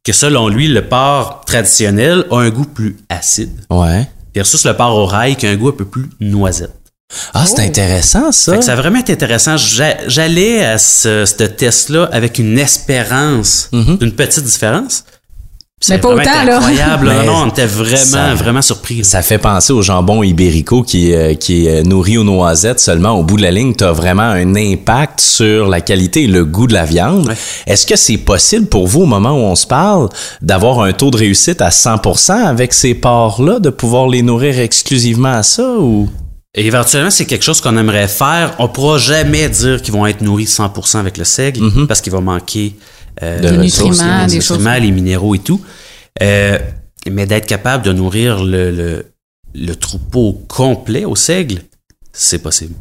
que 0.05 0.12
selon 0.12 0.49
lui, 0.49 0.67
le 0.69 0.83
porc 0.88 1.43
traditionnel 1.47 2.25
a 2.31 2.38
un 2.38 2.49
goût 2.51 2.65
plus 2.65 2.97
acide, 3.09 3.53
Ouais. 3.71 4.09
versus 4.35 4.65
le 4.65 4.75
porc 4.75 4.97
au 4.97 5.07
rail 5.07 5.37
qui 5.37 5.47
a 5.47 5.51
un 5.51 5.57
goût 5.57 5.69
un 5.69 5.73
peu 5.73 5.85
plus 5.85 6.09
noisette. 6.21 6.73
Ah, 7.35 7.45
c'est 7.47 7.61
intéressant, 7.61 8.33
ça. 8.33 8.53
Fait 8.55 8.59
que 8.61 8.65
ça 8.65 8.73
a 8.73 8.77
vraiment 8.77 8.99
été 8.99 9.12
intéressant. 9.12 9.59
J'a- 9.59 10.09
J'allais 10.09 10.65
à 10.65 10.79
ce, 10.79 11.27
ce 11.27 11.45
test-là 11.45 12.09
avec 12.11 12.38
une 12.38 12.59
espérance 12.59 13.69
Mhm. 13.73 13.99
d'une 13.99 14.12
petite 14.12 14.45
différence. 14.45 15.05
Mais 15.88 15.99
pas 15.99 16.09
autant, 16.09 16.21
été 16.21 16.31
là. 16.47 16.57
incroyable. 16.57 17.07
là. 17.07 17.14
Mais 17.21 17.27
non, 17.27 17.42
on 17.45 17.49
était 17.49 17.66
vraiment, 17.66 17.97
ça- 17.97 18.35
vraiment 18.35 18.62
surpris. 18.62 19.05
Ça 19.05 19.23
fait 19.23 19.38
penser 19.38 19.73
au 19.73 19.83
jambon 19.83 20.23
ibérico 20.23 20.83
qui, 20.83 21.12
euh, 21.14 21.35
qui 21.35 21.66
est 21.66 21.83
nourri 21.83 22.18
aux 22.18 22.25
noisettes 22.25 22.81
seulement. 22.81 23.11
Au 23.12 23.23
bout 23.25 23.37
de 23.37 23.42
la 23.42 23.51
ligne, 23.51 23.75
tu 23.75 23.85
as 23.85 23.92
vraiment 23.92 24.23
un 24.23 24.55
impact 24.55 25.21
sur 25.21 25.68
la 25.68 25.81
qualité 25.81 26.23
et 26.25 26.27
le 26.29 26.45
goût 26.45 26.66
de 26.66 26.75
la 26.75 26.85
viande. 26.85 27.27
Ouais. 27.29 27.35
Est-ce 27.66 27.87
que 27.87 27.97
c'est 27.97 28.18
possible 28.18 28.66
pour 28.66 28.87
vous, 28.87 29.03
au 29.03 29.07
moment 29.07 29.33
où 29.33 29.42
on 29.42 29.55
se 29.57 29.66
parle, 29.66 30.09
d'avoir 30.40 30.81
un 30.81 30.92
taux 30.92 31.11
de 31.11 31.16
réussite 31.16 31.61
à 31.61 31.71
100% 31.71 32.33
avec 32.47 32.73
ces 32.75 32.95
porcs-là, 32.95 33.59
de 33.59 33.71
pouvoir 33.71 34.09
les 34.09 34.23
nourrir 34.23 34.59
exclusivement 34.61 35.33
à 35.35 35.42
ça 35.42 35.64
ou... 35.79 36.09
Et 36.55 36.66
éventuellement, 36.66 37.11
c'est 37.11 37.25
quelque 37.25 37.45
chose 37.45 37.62
qu'on 37.62 37.79
aimerait 37.79 38.09
faire. 38.09 38.55
On 38.59 38.68
pourra 38.68 38.99
jamais 38.99 39.49
dire 39.49 39.81
qu'ils 39.81 39.95
vont 39.95 40.07
être 40.07 40.21
nourris 40.21 40.45
100% 40.47 40.99
avec 40.99 41.16
le 41.16 41.25
seigle 41.25 41.62
Mhm. 41.62 41.87
parce 41.87 42.03
qu'il 42.03 42.12
va 42.12 42.21
manquer 42.21 42.75
euh, 43.23 43.41
De 43.41 43.49
Des 43.51 43.57
ressources, 43.59 43.99
nutriments, 44.01 44.21
les 44.23 44.27
des 44.27 44.35
nutriments, 44.37 44.73
choses. 44.75 44.83
les 44.83 44.91
minéraux 44.91 45.35
et 45.35 45.39
tout. 45.39 45.61
Euh, 46.23 46.59
mais 47.11 47.27
d'être 47.27 47.47
capable 47.47 47.85
de 47.85 47.93
nourrir 47.93 48.43
le, 48.45 48.71
le, 48.71 49.07
le 49.55 49.75
troupeau 49.75 50.43
complet 50.49 51.05
au 51.05 51.17
seigle, 51.17 51.63
c'est 52.13 52.39
possible. 52.41 52.75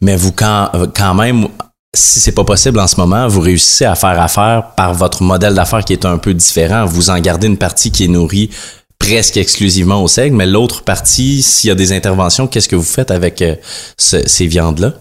Mais 0.00 0.16
vous, 0.16 0.32
quand, 0.32 0.70
euh, 0.74 0.86
quand 0.94 1.14
même, 1.14 1.46
si 1.94 2.20
c'est 2.20 2.32
pas 2.32 2.44
possible 2.44 2.80
en 2.80 2.86
ce 2.86 2.96
moment, 2.96 3.28
vous 3.28 3.40
réussissez 3.40 3.84
à 3.84 3.94
faire 3.94 4.20
affaire 4.20 4.70
par 4.76 4.94
votre 4.94 5.22
modèle 5.22 5.54
d'affaires 5.54 5.84
qui 5.84 5.92
est 5.92 6.04
un 6.04 6.18
peu 6.18 6.34
différent. 6.34 6.84
Vous 6.86 7.10
en 7.10 7.18
gardez 7.20 7.46
une 7.46 7.58
partie 7.58 7.90
qui 7.90 8.04
est 8.04 8.08
nourrie 8.08 8.50
presque 8.98 9.36
exclusivement 9.38 10.02
au 10.02 10.08
seigle, 10.08 10.36
mais 10.36 10.46
l'autre 10.46 10.82
partie, 10.82 11.42
s'il 11.42 11.68
y 11.68 11.70
a 11.70 11.74
des 11.74 11.92
interventions, 11.92 12.46
qu'est-ce 12.46 12.68
que 12.68 12.76
vous 12.76 12.82
faites 12.82 13.10
avec 13.10 13.40
euh, 13.42 13.54
ce- 13.98 14.26
ces 14.28 14.46
viandes-là? 14.46 14.92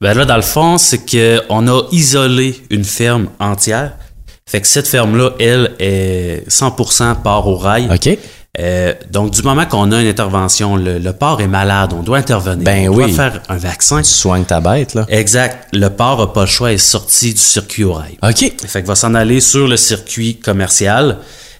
Ben 0.00 0.14
là, 0.14 0.24
dans 0.24 0.36
le 0.36 0.42
fond, 0.42 0.78
c'est 0.78 0.98
qu'on 1.04 1.68
a 1.68 1.82
isolé 1.92 2.60
une 2.70 2.84
ferme 2.84 3.28
entière. 3.38 3.96
Fait 4.48 4.62
que 4.62 4.66
cette 4.66 4.88
ferme-là, 4.88 5.32
elle, 5.38 5.74
est 5.78 6.48
100% 6.48 7.22
porc 7.22 7.46
au 7.46 7.56
rail. 7.56 7.86
OK? 7.94 8.18
Euh, 8.58 8.94
donc, 9.10 9.32
du 9.32 9.42
moment 9.42 9.66
qu'on 9.66 9.92
a 9.92 10.00
une 10.00 10.08
intervention, 10.08 10.76
le, 10.76 10.98
le 10.98 11.12
porc 11.12 11.42
est 11.42 11.46
malade, 11.46 11.92
on 11.92 12.02
doit 12.02 12.16
intervenir. 12.16 12.64
Ben 12.64 12.88
on 12.88 12.94
doit 12.94 13.04
oui. 13.04 13.12
faire 13.12 13.42
un 13.50 13.58
vaccin. 13.58 13.98
Tu 13.98 14.10
soignes 14.10 14.44
ta 14.44 14.60
bête, 14.60 14.94
là. 14.94 15.04
Exact. 15.10 15.68
Le 15.74 15.88
porc 15.90 16.20
n'a 16.20 16.26
pas 16.28 16.40
le 16.40 16.46
choix, 16.46 16.72
est 16.72 16.78
sorti 16.78 17.34
du 17.34 17.40
circuit 17.40 17.84
au 17.84 17.92
rail. 17.92 18.16
OK. 18.22 18.52
Fait 18.66 18.82
que 18.82 18.86
va 18.86 18.94
s'en 18.94 19.14
aller 19.14 19.40
sur 19.40 19.68
le 19.68 19.76
circuit 19.76 20.36
commercial, 20.36 21.18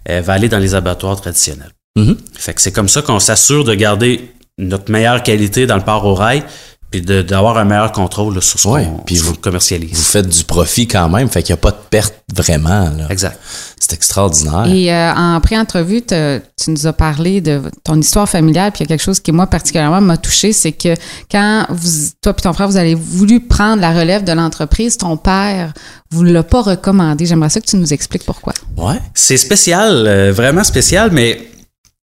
euh, 0.09 0.23
va 0.23 0.33
aller 0.33 0.49
dans 0.49 0.59
les 0.59 0.75
abattoirs 0.75 1.21
traditionnels. 1.21 1.73
Mhm. 1.95 2.17
Fait 2.33 2.55
que 2.55 2.63
c'est 2.63 2.73
comme 2.73 2.89
ça 2.89 3.03
qu'on 3.03 3.21
s'assure 3.21 3.65
de 3.65 3.75
garder 3.75 4.33
notre 4.57 4.91
meilleure 4.91 5.23
qualité 5.23 5.67
dans 5.67 5.77
le 5.77 5.85
porc 5.85 6.07
au 6.07 6.15
rail, 6.15 6.43
puis 6.91 7.03
de- 7.03 7.23
d'avoir 7.23 7.59
un 7.59 7.65
meilleur 7.65 7.93
contrôle 7.93 8.35
là, 8.37 8.41
sur 8.41 8.59
ce 8.59 8.67
Ouais, 8.69 8.85
qu'on 8.85 9.15
vous- 9.15 9.31
le 9.33 9.37
commercialise. 9.37 9.91
Vous 9.93 10.03
faites 10.03 10.29
du 10.29 10.45
profit 10.45 10.87
quand 10.89 11.09
même, 11.09 11.29
fait 11.29 11.43
qu'il 11.43 11.53
n'y 11.55 11.59
a 11.59 11.63
pas 11.63 11.71
de 11.73 11.77
perte 11.91 12.15
vraiment, 12.35 12.91
là. 12.97 13.07
Exact. 13.11 13.39
C'est 13.81 13.93
extraordinaire. 13.95 14.67
Et 14.67 14.93
euh, 14.93 15.13
en 15.15 15.41
pré-entrevue, 15.41 16.03
te- 16.03 16.41
tu 16.63 16.71
nous 16.71 16.87
as 16.87 16.93
parlé 16.93 17.41
de 17.41 17.63
ton 17.85 17.99
histoire 18.01 18.29
familiale, 18.29 18.73
puis 18.73 18.81
il 18.81 18.85
y 18.85 18.87
a 18.87 18.89
quelque 18.89 19.05
chose 19.05 19.21
qui, 19.21 19.33
moi, 19.33 19.47
particulièrement 19.47 20.01
m'a 20.01 20.17
touché, 20.17 20.53
c'est 20.53 20.73
que 20.73 20.95
quand 21.31 21.67
vous, 21.71 22.09
toi 22.23 22.35
et 22.37 22.41
ton 22.43 22.53
frère, 22.53 22.69
vous 22.69 22.77
avez 22.77 22.95
voulu 22.95 23.41
prendre 23.41 23.81
la 23.81 23.93
relève 23.93 24.25
de 24.25 24.33
l'entreprise, 24.33 24.97
ton 24.97 25.17
père 25.17 25.73
vous 26.11 26.25
l'a 26.25 26.43
pas 26.43 26.63
recommandé. 26.63 27.27
J'aimerais 27.27 27.51
ça 27.51 27.61
que 27.61 27.67
tu 27.67 27.77
nous 27.77 27.93
expliques 27.93 28.25
pourquoi. 28.25 28.55
Ouais. 28.77 28.99
C'est 29.15 29.37
spécial, 29.37 30.07
euh, 30.07 30.33
vraiment 30.33 30.65
spécial, 30.65 31.11
mais 31.13 31.41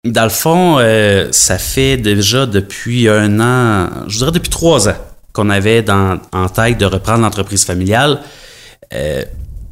dans 0.04 0.24
le 0.24 0.30
fond, 0.30 0.78
euh, 0.80 1.28
ça 1.32 1.58
fait 1.58 1.98
déjà 1.98 2.46
depuis 2.46 3.08
un 3.08 3.40
an, 3.40 3.90
je 4.08 4.18
dirais 4.18 4.32
depuis 4.32 4.50
trois 4.50 4.90
ans, 4.90 4.96
qu'on 5.34 5.50
avait 5.50 5.82
dans, 5.84 6.20
en 6.32 6.50
tête 6.50 6.78
de 6.80 6.86
reprendre 6.86 7.22
l'entreprise 7.22 7.64
familiale. 7.66 8.20
Euh, 8.94 9.24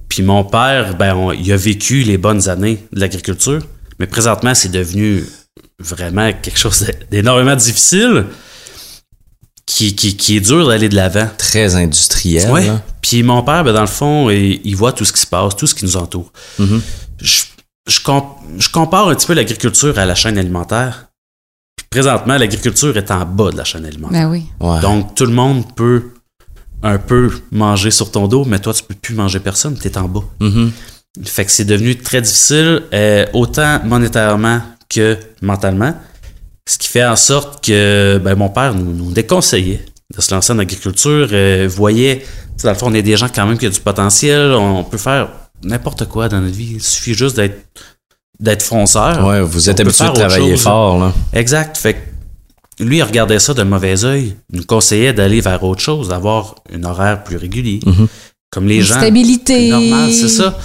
puis 0.07 0.21
mon 0.23 0.43
père, 0.43 0.95
ben, 0.95 1.15
on- 1.15 1.31
il 1.31 1.51
a 1.51 1.57
vécu 1.57 2.03
les 2.03 2.17
bonnes 2.17 2.47
années 2.47 2.83
de 2.93 2.99
l'agriculture, 2.99 3.61
mais 3.99 4.07
présentement, 4.07 4.53
c'est 4.55 4.71
devenu 4.71 5.23
vraiment 5.79 6.31
quelque 6.41 6.59
chose 6.59 6.85
d'énormément 7.09 7.55
difficile, 7.55 8.25
qui, 9.65 9.95
qui, 9.95 10.15
qui 10.17 10.37
est 10.37 10.39
dur 10.41 10.67
d'aller 10.67 10.89
de 10.89 10.95
l'avant. 10.95 11.27
Très 11.37 11.75
industriel. 11.75 12.49
Ouais. 12.51 12.65
là. 12.67 12.81
Puis 13.01 13.21
mon 13.23 13.43
père, 13.43 13.63
ben, 13.63 13.73
dans 13.73 13.81
le 13.81 13.87
fond, 13.87 14.29
il, 14.29 14.61
il 14.63 14.75
voit 14.75 14.93
tout 14.93 15.05
ce 15.05 15.13
qui 15.13 15.21
se 15.21 15.27
passe, 15.27 15.55
tout 15.55 15.67
ce 15.67 15.75
qui 15.75 15.85
nous 15.85 15.95
entoure. 15.97 16.31
Mhm. 16.57 16.81
je, 17.21 17.41
je, 17.89 17.99
je 18.57 18.69
compare 18.69 19.09
un 19.09 19.15
petit 19.15 19.27
peu 19.27 19.33
l'agriculture 19.33 19.97
à 19.97 20.05
la 20.05 20.15
chaîne 20.15 20.37
alimentaire. 20.37 21.07
Puis 21.75 21.85
présentement, 21.89 22.37
l'agriculture 22.37 22.95
est 22.97 23.11
en 23.11 23.25
bas 23.25 23.51
de 23.51 23.57
la 23.57 23.63
chaîne 23.63 23.85
alimentaire. 23.85 24.29
Ben 24.29 24.31
oui. 24.31 24.45
Ouais. 24.59 24.79
Donc, 24.81 25.15
tout 25.15 25.25
le 25.25 25.33
monde 25.33 25.63
peut 25.75 26.11
un 26.83 26.97
peu 26.97 27.29
manger 27.51 27.91
sur 27.91 28.11
ton 28.11 28.27
dos, 28.27 28.45
mais 28.45 28.59
toi, 28.59 28.73
tu 28.73 28.83
peux 28.83 28.95
plus 28.95 29.13
manger 29.15 29.39
personne, 29.39 29.77
tu 29.77 29.87
es 29.87 29.97
en 29.97 30.07
bas. 30.07 30.23
Mhm. 30.39 30.71
Fait 31.25 31.43
que 31.43 31.51
c'est 31.51 31.65
devenu 31.65 31.97
très 31.97 32.21
difficile, 32.21 32.83
euh, 32.93 33.25
autant 33.33 33.81
monétairement 33.83 34.61
que 34.89 35.17
mentalement. 35.41 35.93
Ce 36.67 36.77
qui 36.77 36.87
fait 36.87 37.05
en 37.05 37.15
sorte 37.15 37.65
que 37.65 38.19
ben, 38.23 38.35
mon 38.35 38.49
père 38.49 38.75
nous, 38.75 38.93
nous 38.93 39.11
déconseillait 39.11 39.83
de 40.15 40.21
se 40.21 40.33
lancer 40.33 40.53
en 40.53 40.59
agriculture. 40.59 41.27
euh, 41.31 41.67
voyait, 41.69 42.25
dans 42.63 42.69
le 42.69 42.75
fond, 42.75 42.87
on 42.89 42.93
est 42.93 43.01
des 43.01 43.17
gens 43.17 43.27
quand 43.33 43.45
même 43.45 43.57
qui 43.57 43.67
ont 43.67 43.71
du 43.71 43.79
potentiel. 43.79 44.51
On 44.51 44.83
peut 44.83 44.97
faire 44.97 45.29
n'importe 45.63 46.05
quoi 46.07 46.29
dans 46.29 46.41
notre 46.41 46.55
vie. 46.55 46.73
Il 46.75 46.81
suffit 46.83 47.13
juste 47.13 47.35
d'être 47.35 47.67
d'être 48.39 48.63
fonceur. 48.63 49.25
Ouais, 49.27 49.41
vous 49.41 49.69
êtes 49.69 49.79
habitué 49.79 50.05
autre 50.05 50.13
travailler 50.13 50.51
chose. 50.51 50.61
fort, 50.63 50.99
là. 50.99 51.13
Exact. 51.33 51.77
Fait 51.77 51.95
que 51.95 52.83
lui, 52.83 52.97
il 52.97 53.03
regardait 53.03 53.39
ça 53.39 53.53
d'un 53.53 53.65
mauvais 53.65 54.05
œil. 54.05 54.35
Il 54.51 54.59
nous 54.59 54.65
conseillait 54.65 55.11
d'aller 55.11 55.41
vers 55.41 55.61
autre 55.63 55.81
chose, 55.81 56.07
d'avoir 56.07 56.55
un 56.73 56.83
horaire 56.85 57.23
plus 57.23 57.35
régulier. 57.35 57.81
Comme 58.51 58.65
les 58.67 58.77
Une 58.77 58.81
gens. 58.83 58.95
stabilité. 58.97 59.69
C'est 59.69 59.89
normal, 59.89 60.11
c'est 60.13 60.29
ça. 60.29 60.57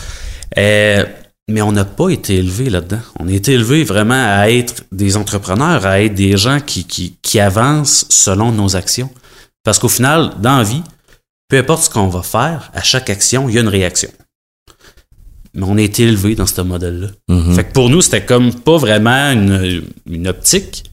Euh, 0.57 1.05
mais 1.49 1.61
on 1.63 1.73
n'a 1.73 1.85
pas 1.85 2.09
été 2.11 2.37
élevé 2.37 2.71
là-dedans. 2.71 3.01
On 3.19 3.27
a 3.29 3.33
été 3.33 3.53
élevé 3.53 3.83
vraiment 3.85 4.15
à 4.15 4.49
être 4.51 4.85
des 4.93 5.17
entrepreneurs, 5.17 5.85
à 5.85 6.01
être 6.01 6.15
des 6.15 6.37
gens 6.37 6.61
qui, 6.61 6.85
qui, 6.85 7.17
qui 7.21 7.41
avancent 7.41 8.07
selon 8.09 8.53
nos 8.53 8.77
actions. 8.77 9.11
Parce 9.65 9.79
qu'au 9.81 9.89
final, 9.89 10.31
dans 10.41 10.59
la 10.59 10.63
vie, 10.63 10.83
peu 11.49 11.59
importe 11.59 11.83
ce 11.85 11.91
qu'on 11.91 12.07
va 12.09 12.23
faire, 12.23 12.71
à 12.73 12.83
chaque 12.83 13.11
action, 13.11 13.49
il 13.49 13.57
y 13.57 13.59
a 13.59 13.63
une 13.63 13.69
réaction. 13.69 14.11
Mais 15.55 15.63
on 15.65 15.77
a 15.77 15.83
été 15.83 16.03
élevé 16.05 16.35
dans 16.35 16.47
ce 16.47 16.61
modèle-là. 16.61 17.09
Mhm. 17.29 17.55
Fait 17.55 17.65
que 17.65 17.73
pour 17.73 17.89
nous, 17.91 18.03
c'était 18.03 18.25
comme 18.25 18.53
pas 18.53 18.77
vraiment 18.77 19.31
une, 19.33 19.85
une 20.11 20.27
optique 20.29 20.85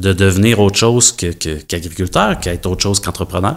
de 0.00 0.12
devenir 0.12 0.58
autre 0.60 0.76
chose 0.78 1.12
que, 1.12 1.26
que- 1.32 1.60
qu'agriculteur, 1.60 2.40
qu'être 2.40 2.66
autre 2.66 2.82
chose 2.82 2.98
qu'entrepreneur. 3.00 3.56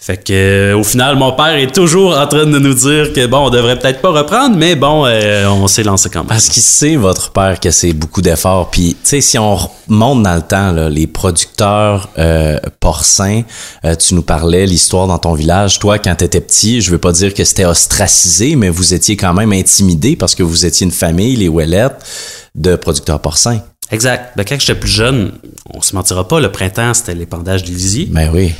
Fait 0.00 0.16
que 0.16 0.32
euh, 0.32 0.78
au 0.78 0.84
final, 0.84 1.16
mon 1.16 1.32
père 1.32 1.56
est 1.56 1.74
toujours 1.74 2.16
en 2.16 2.26
train 2.28 2.46
de 2.46 2.58
nous 2.60 2.72
dire 2.72 3.12
que 3.12 3.26
bon, 3.26 3.46
on 3.48 3.50
devrait 3.50 3.76
peut-être 3.76 4.00
pas 4.00 4.12
reprendre, 4.12 4.56
mais 4.56 4.76
bon, 4.76 5.04
euh, 5.04 5.48
on 5.48 5.66
s'est 5.66 5.82
lancé 5.82 6.08
quand 6.08 6.20
même. 6.20 6.28
Parce 6.28 6.48
qu'il 6.48 6.62
sait, 6.62 6.94
votre 6.94 7.32
père, 7.32 7.58
que 7.58 7.72
c'est 7.72 7.92
beaucoup 7.94 8.22
d'efforts. 8.22 8.70
Puis, 8.70 8.90
tu 8.94 8.98
sais, 9.02 9.20
si 9.20 9.38
on 9.40 9.56
remonte 9.56 10.22
dans 10.22 10.36
le 10.36 10.42
temps, 10.42 10.70
les 10.88 11.08
producteurs 11.08 12.10
euh, 12.16 12.60
porcins, 12.78 13.42
euh, 13.84 13.96
tu 13.96 14.14
nous 14.14 14.22
parlais 14.22 14.66
l'histoire 14.66 15.08
dans 15.08 15.18
ton 15.18 15.34
village. 15.34 15.80
Toi, 15.80 15.98
quand 15.98 16.14
tu 16.14 16.24
étais 16.24 16.40
petit, 16.40 16.80
je 16.80 16.92
veux 16.92 16.98
pas 16.98 17.10
dire 17.10 17.34
que 17.34 17.42
c'était 17.42 17.64
ostracisé, 17.64 18.54
mais 18.54 18.68
vous 18.68 18.94
étiez 18.94 19.16
quand 19.16 19.34
même 19.34 19.52
intimidé 19.52 20.14
parce 20.14 20.36
que 20.36 20.44
vous 20.44 20.64
étiez 20.64 20.84
une 20.84 20.92
famille, 20.92 21.34
les 21.34 21.48
Ouellettes, 21.48 22.06
de 22.54 22.76
producteurs 22.76 23.18
porcins. 23.18 23.62
Exact. 23.90 24.32
Ben, 24.36 24.44
quand 24.44 24.58
j'étais 24.60 24.78
plus 24.78 24.90
jeune, 24.90 25.32
on 25.72 25.80
se 25.80 25.94
mentira 25.94 26.26
pas, 26.28 26.40
le 26.40 26.52
printemps, 26.52 26.92
c'était 26.94 27.14
l'épandage 27.14 27.62
du 27.64 27.72
lisier. 27.72 28.06
Ben 28.10 28.30
oui. 28.32 28.52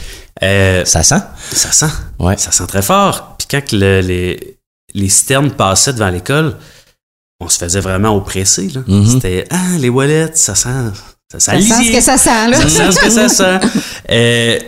Euh, 0.43 0.85
Ça 0.85 1.03
sent? 1.03 1.21
ça 1.53 1.73
sent. 1.73 1.93
Ouais. 2.19 2.37
Ça 2.37 2.51
sent 2.53 2.67
très 2.67 2.83
fort. 2.83 3.37
Puis 3.39 3.47
quand 3.51 3.73
le- 3.73 4.01
les, 4.01 4.59
les 4.95 5.09
citernes 5.09 5.51
passaient 5.51 5.93
devant 5.93 6.09
l'école, 6.11 6.57
on 7.41 7.49
se 7.49 7.59
faisait 7.59 7.81
vraiment 7.81 8.17
oppresser. 8.17 8.69
Là. 8.69 8.81
Mhm. 8.87 9.07
C'était 9.07 9.45
Ah, 9.51 9.77
les 9.79 9.89
wallettes, 9.89 10.37
ça 10.39 10.55
sent. 10.55 10.69
Ça 11.31 11.41
sent, 11.41 11.61
Ça 11.63 11.77
sent 11.77 11.85
ce 11.85 11.93
que 11.93 12.01
ça 12.01 12.17
sent, 12.17 12.49
là. 12.51 12.57
Ça 12.57 12.69
sent 12.69 12.93
ce 12.93 13.01
que 13.01 13.11
ça 13.11 13.29
sent. 13.61 13.61
Euh, 14.11 14.59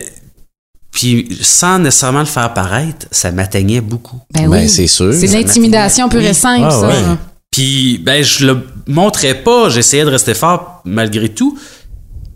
puis 0.91 1.39
sans 1.41 1.79
nécessairement 1.79 2.19
le 2.19 2.25
faire 2.25 2.53
paraître, 2.53 3.07
ça 3.11 3.31
m'atteignait 3.31 3.81
beaucoup. 3.81 4.19
Ben 4.33 4.43
Ben, 4.49 4.61
oui. 4.63 4.69
c'est 4.69 4.87
sûr. 4.87 5.13
C'est 5.13 5.27
de 5.27 5.33
l'intimidation 5.33 6.09
pure 6.09 6.21
et 6.21 6.27
Oui. 6.29 6.35
simple, 6.35 6.67
Ah, 6.67 6.71
ça. 6.71 6.87
ouais. 6.87 7.17
Puis 7.51 7.97
ben 7.97 8.23
je 8.23 8.45
le 8.45 8.65
montrais 8.87 9.35
pas, 9.35 9.69
j'essayais 9.69 10.05
de 10.05 10.09
rester 10.09 10.33
fort 10.33 10.81
malgré 10.85 11.27
tout, 11.27 11.59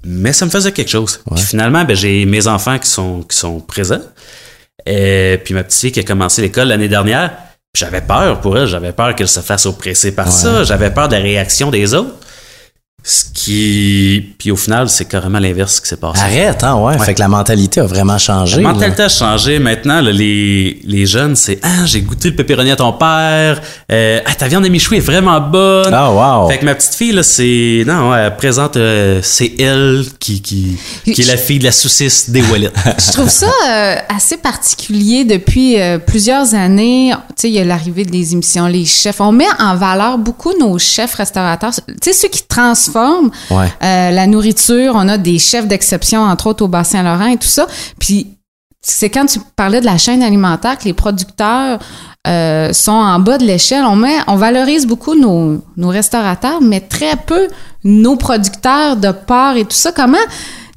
mais 0.04 0.34
ça 0.34 0.46
me 0.46 0.52
faisait 0.52 0.74
quelque 0.74 0.92
chose. 0.92 1.22
Puis 1.34 1.44
finalement, 1.44 1.86
ben 1.86 1.96
j'ai 1.96 2.26
mes 2.26 2.48
enfants 2.48 2.78
qui 2.78 2.90
sont 2.90 3.22
qui 3.24 3.38
sont 3.38 3.62
présents. 3.62 4.02
Et 4.86 5.40
puis 5.44 5.54
ma 5.54 5.64
petite 5.64 5.80
fille 5.80 5.92
qui 5.94 6.02
a 6.02 6.04
commencé 6.04 6.42
l'école 6.42 6.68
l'année 6.68 6.90
dernière, 6.90 7.32
j'avais 7.76 8.02
peur 8.02 8.42
pour 8.42 8.58
elle, 8.58 8.68
j'avais 8.68 8.92
peur 8.92 9.16
qu'elle 9.16 9.30
se 9.30 9.40
fasse 9.40 9.66
oppresser 9.66 10.14
par 10.14 10.32
ça, 10.32 10.64
j'avais 10.64 10.92
peur 10.92 11.08
de 11.08 11.16
la 11.16 11.22
réaction 11.22 11.72
des 11.72 11.94
autres. 11.94 12.14
Ce 13.08 13.24
qui 13.34 14.34
puis 14.40 14.50
au 14.50 14.56
final, 14.56 14.90
c'est 14.90 15.06
carrément 15.06 15.38
l'inverse 15.38 15.80
qui 15.80 15.88
s'est 15.88 15.96
passé. 15.98 16.22
Arrête, 16.22 16.64
hein, 16.64 16.76
ouais. 16.78 16.98
Ouais. 16.98 17.06
Fait 17.06 17.14
que 17.14 17.20
la 17.20 17.28
mentalité 17.28 17.80
a 17.80 17.86
vraiment 17.86 18.18
changé. 18.18 18.58
La 18.58 18.64
là. 18.64 18.74
mentalité 18.74 19.04
a 19.04 19.10
changé. 19.10 19.60
Maintenant, 19.60 20.02
là, 20.02 20.12
les, 20.12 20.80
les 20.84 21.06
jeunes, 21.06 21.36
c'est 21.36 21.60
Ah, 21.62 21.86
j'ai 21.86 22.02
goûté 22.02 22.32
le 22.32 22.36
pepperoni 22.36 22.72
à 22.72 22.76
ton 22.76 22.94
père. 22.94 23.62
Euh, 23.92 24.20
ah, 24.26 24.34
ta 24.34 24.48
viande 24.48 24.66
à 24.66 24.70
michoui 24.70 24.98
est 24.98 25.02
vraiment 25.02 25.40
bonne. 25.40 25.94
Ah, 25.94 26.12
wow. 26.12 26.50
Fait 26.50 26.58
que 26.58 26.66
ma 26.66 26.74
petite 26.74 26.96
fille, 26.96 27.12
là, 27.12 27.22
c'est. 27.22 27.84
Non, 27.86 28.10
ouais, 28.10 28.22
elle 28.22 28.36
présente. 28.38 28.76
euh, 28.78 29.20
c'est 29.22 29.54
elle 29.60 30.04
qui, 30.20 30.42
qui, 30.42 30.76
qui 31.06 31.22
est 31.22 31.28
la 31.28 31.38
fille 31.38 31.60
de 31.60 31.66
la 31.66 31.72
saucisse 31.72 32.32
des 32.32 32.42
Wallet. 32.42 32.72
Je 32.98 33.12
trouve 33.12 33.30
ça 33.30 33.52
euh, 33.70 33.96
assez 34.10 34.38
particulier 34.38 35.26
depuis 35.26 35.80
euh, 35.80 36.00
plusieurs 36.00 36.56
années. 36.56 37.12
Tu 37.30 37.34
sais, 37.36 37.50
il 37.50 37.54
y 37.54 37.60
a 37.60 37.64
l'arrivée 37.66 38.06
des 38.06 38.34
émissions 38.34 38.66
Les 38.66 38.86
Chefs. 38.86 39.22
On 39.22 39.32
met 39.32 39.46
en 39.60 39.76
valeur 39.76 40.18
beaucoup 40.18 40.54
nos 40.60 40.80
chefs 40.80 41.14
restaurateurs. 41.14 41.72
Tu 41.76 41.84
sais, 42.02 42.14
ceux 42.14 42.30
qui 42.30 42.42
transforment 42.48 42.95
Ouais. 43.52 43.72
euh, 43.84 44.12
la 44.12 44.28
nourriture. 44.28 44.94
On 44.96 45.08
a 45.08 45.18
des 45.18 45.40
chefs 45.40 45.68
d'exception, 45.68 46.22
entre 46.22 46.48
autres 46.48 46.64
au 46.64 46.68
Bas-Saint-Laurent 46.68 47.28
et 47.28 47.38
tout 47.38 47.48
ça. 47.48 47.68
Puis, 48.00 48.28
c'est 48.82 49.10
quand 49.10 49.26
tu 49.26 49.40
parlais 49.56 49.80
de 49.82 49.86
la 49.86 49.98
chaîne 49.98 50.22
alimentaire 50.22 50.78
que 50.78 50.84
les 50.86 50.94
producteurs 50.94 51.80
euh, 52.28 52.72
sont 52.74 52.92
en 52.92 53.20
bas 53.20 53.38
de 53.40 53.44
l'échelle. 53.46 53.84
On 53.86 53.96
met, 53.96 54.16
on 54.28 54.36
valorise 54.36 54.86
beaucoup 54.86 55.16
nos, 55.16 55.62
nos 55.78 55.90
restaurateurs, 55.90 56.62
mais 56.62 56.82
très 56.82 57.16
peu 57.16 57.48
nos 57.84 58.16
producteurs 58.16 58.96
de 58.96 59.12
porc 59.12 59.56
et 59.58 59.64
tout 59.66 59.76
ça. 59.76 59.92
Comment 59.92 60.18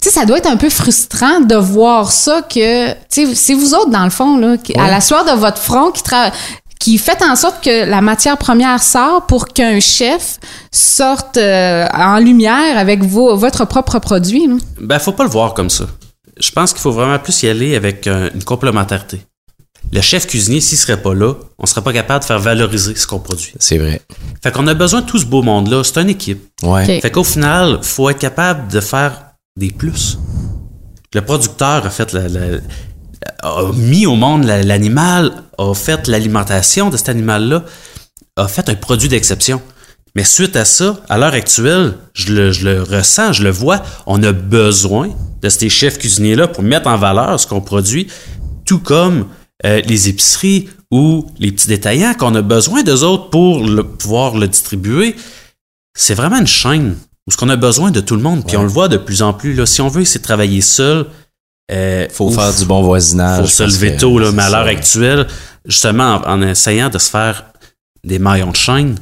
tu 0.00 0.08
sais, 0.10 0.14
ça 0.20 0.26
doit 0.26 0.38
être 0.38 0.46
un 0.50 0.56
peu 0.56 0.70
frustrant 0.70 1.40
de 1.40 1.56
voir 1.56 2.12
ça 2.12 2.40
que, 2.42 2.90
tu 2.92 2.96
sais, 3.10 3.34
c'est 3.34 3.54
vous 3.54 3.74
autres, 3.74 3.90
dans 3.90 4.04
le 4.04 4.10
fond, 4.10 4.36
là, 4.38 4.56
qui- 4.56 4.72
à 4.78 4.88
la 4.90 5.00
sueur 5.00 5.24
de 5.24 5.32
votre 5.32 5.58
front, 5.58 5.90
qui, 5.90 6.02
tra- 6.04 6.30
qui 6.78 6.96
fait 6.98 7.22
en 7.22 7.34
sorte 7.36 7.62
que 7.64 7.84
la 7.88 8.00
matière 8.00 8.38
première 8.38 8.82
sort 8.82 9.26
pour 9.26 9.48
qu'un 9.48 9.80
chef 9.80 10.38
sorte 10.72 11.36
euh, 11.36 11.86
en 11.92 12.18
lumière 12.18 12.78
avec 12.78 13.02
vos, 13.02 13.36
votre 13.36 13.64
propre 13.64 13.98
produit. 13.98 14.46
là. 14.46 14.54
ben, 14.80 14.98
faut 14.98 15.12
pas 15.12 15.24
le 15.24 15.30
voir 15.30 15.54
comme 15.54 15.70
ça. 15.70 15.86
Je 16.40 16.50
pense 16.52 16.72
qu'il 16.72 16.80
faut 16.80 16.92
vraiment 16.92 17.18
plus 17.18 17.42
y 17.42 17.48
aller 17.48 17.74
avec 17.74 18.06
euh, 18.06 18.30
une 18.34 18.44
complémentarité. 18.44 19.20
Le 19.92 20.00
chef 20.00 20.26
cuisinier, 20.26 20.60
s'il 20.60 20.76
serait 20.78 21.00
pas 21.00 21.14
là, 21.14 21.34
on 21.58 21.66
serait 21.66 21.80
pas 21.82 21.92
capable 21.92 22.20
de 22.20 22.24
faire 22.26 22.38
valoriser 22.38 22.94
ce 22.94 23.06
qu'on 23.06 23.18
produit. 23.20 23.54
C'est 23.58 23.78
vrai. 23.78 24.02
Fait 24.42 24.52
qu'on 24.52 24.66
a 24.66 24.74
besoin 24.74 25.00
de 25.00 25.06
tout 25.06 25.18
ce 25.18 25.24
beau 25.24 25.42
monde-là. 25.42 25.82
C'est 25.82 25.98
une 26.00 26.10
équipe. 26.10 26.42
Ouais. 26.62 27.00
Fait 27.00 27.10
qu'au 27.10 27.24
final, 27.24 27.78
faut 27.82 28.08
être 28.10 28.18
capable 28.18 28.70
de 28.70 28.80
faire 28.80 29.22
des 29.58 29.70
plus. 29.70 30.18
Le 31.14 31.22
producteur 31.22 31.86
a 31.86 31.90
fait 31.90 32.12
la- 32.12 32.28
la- 32.28 32.58
a 33.42 33.72
mis 33.74 34.06
au 34.06 34.14
monde 34.16 34.44
la- 34.44 34.62
l'animal, 34.62 35.32
a 35.58 35.74
fait 35.74 36.06
l'alimentation 36.08 36.90
de 36.90 36.96
cet 36.96 37.08
animal-là, 37.08 37.64
a 38.36 38.48
fait 38.48 38.68
un 38.68 38.74
produit 38.74 39.08
d'exception. 39.08 39.60
Mais 40.14 40.24
suite 40.24 40.56
à 40.56 40.64
ça, 40.64 41.00
à 41.08 41.18
l'heure 41.18 41.34
actuelle, 41.34 41.94
je 42.14 42.32
le, 42.32 42.52
je 42.52 42.64
le 42.68 42.82
ressens, 42.82 43.32
je 43.34 43.42
le 43.44 43.50
vois, 43.50 43.82
on 44.06 44.22
a 44.22 44.32
besoin 44.32 45.10
de 45.42 45.48
ces 45.48 45.68
chefs 45.68 45.98
cuisiniers-là 45.98 46.48
pour 46.48 46.62
mettre 46.62 46.88
en 46.88 46.96
valeur 46.96 47.38
ce 47.38 47.46
qu'on 47.46 47.60
produit, 47.60 48.08
tout 48.64 48.78
comme 48.80 49.26
euh, 49.64 49.80
les 49.86 50.08
épiceries 50.08 50.68
ou 50.90 51.26
les 51.38 51.52
petits 51.52 51.68
détaillants 51.68 52.14
qu'on 52.14 52.34
a 52.34 52.42
besoin 52.42 52.82
d'eux 52.82 53.04
autres 53.04 53.28
pour 53.30 53.62
le- 53.64 53.84
pouvoir 53.84 54.36
le 54.36 54.48
distribuer 54.48 55.14
c'est 55.94 56.14
vraiment 56.14 56.38
une 56.38 56.46
chaîne 56.46 56.96
où 57.26 57.32
ce 57.32 57.36
qu'on 57.36 57.48
a 57.48 57.56
besoin 57.56 57.90
de 57.90 58.00
tout 58.00 58.14
le 58.14 58.22
monde. 58.22 58.44
Puis 58.46 58.56
on 58.56 58.62
le 58.62 58.68
voit 58.68 58.86
de 58.88 58.96
plus 58.98 59.20
en 59.22 59.32
plus. 59.32 59.52
Là, 59.54 59.66
si 59.66 59.80
on 59.80 59.88
veut 59.88 60.02
essayer 60.02 60.20
de 60.20 60.24
travailler 60.24 60.60
seul, 60.60 61.06
euh, 61.70 62.06
Faut 62.10 62.28
ouf, 62.28 62.34
faire 62.34 62.52
du 62.54 62.64
bon 62.64 62.82
voisinage. 62.82 63.40
faut 63.42 63.46
se 63.46 63.62
lever 63.64 63.96
tôt. 63.96 64.18
Là, 64.18 64.32
mais 64.32 64.42
à 64.42 64.50
l'heure 64.50 64.66
actuelle, 64.66 65.26
justement, 65.64 66.20
en, 66.26 66.30
en 66.40 66.42
essayant 66.42 66.88
de 66.88 66.98
se 66.98 67.10
faire 67.10 67.44
des 68.04 68.18
maillons 68.18 68.50
de 68.50 68.56
chaîne, 68.56 68.98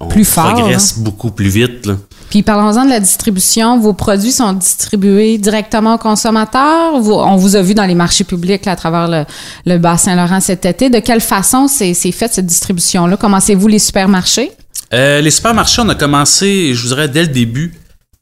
on 0.00 0.08
Plus 0.08 0.24
fort, 0.26 0.52
progresse 0.52 0.98
beaucoup 0.98 1.30
plus 1.30 1.48
vite. 1.48 1.86
Là. 1.86 1.94
Puis 2.28 2.42
parlons-en 2.42 2.84
de 2.84 2.90
la 2.90 3.00
distribution. 3.00 3.78
Vos 3.78 3.94
produits 3.94 4.32
sont 4.32 4.52
distribués 4.52 5.38
directement 5.38 5.94
aux 5.94 5.98
consommateurs? 5.98 6.98
Vous- 7.00 7.12
on 7.14 7.36
vous 7.36 7.56
a 7.56 7.62
vu 7.62 7.72
dans 7.72 7.86
les 7.86 7.94
marchés 7.94 8.24
publics 8.24 8.66
là, 8.66 8.72
à 8.72 8.76
travers 8.76 9.08
le, 9.08 9.24
le 9.64 9.78
Bas-Saint-Laurent 9.78 10.40
cet 10.40 10.66
été. 10.66 10.90
De 10.90 10.98
quelle 10.98 11.22
façon 11.22 11.66
c'est 11.66 11.94
c'est 11.94 12.12
fait 12.12 12.30
cette 12.32 12.44
distribution-là? 12.46 13.16
Commencez-vous 13.16 13.68
les 13.68 13.78
supermarchés? 13.78 14.50
Euh, 14.92 15.20
les 15.22 15.30
supermarchés, 15.30 15.80
on 15.82 15.88
a 15.88 15.94
commencé, 15.94 16.74
je 16.74 16.82
vous 16.82 16.88
dirais, 16.88 17.08
dès 17.08 17.22
le 17.22 17.28
début, 17.28 17.74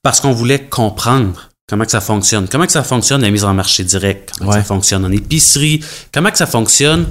parce 0.02 0.20
qu'on 0.20 0.32
voulait 0.32 0.60
comprendre 0.60 1.48
comment 1.68 1.84
que 1.84 1.90
ça 1.90 2.00
fonctionne? 2.00 2.46
Comment 2.48 2.66
que 2.66 2.72
ça 2.72 2.82
fonctionne 2.82 3.22
la 3.22 3.30
mise 3.30 3.44
en 3.44 3.54
marché 3.54 3.84
direct, 3.84 4.32
comment 4.38 4.50
que 4.52 4.58
ça 4.58 4.64
fonctionne 4.64 5.04
en 5.04 5.12
épicerie, 5.12 5.80
comment 6.12 6.30
que 6.30 6.38
ça 6.38 6.46
fonctionne 6.46 7.06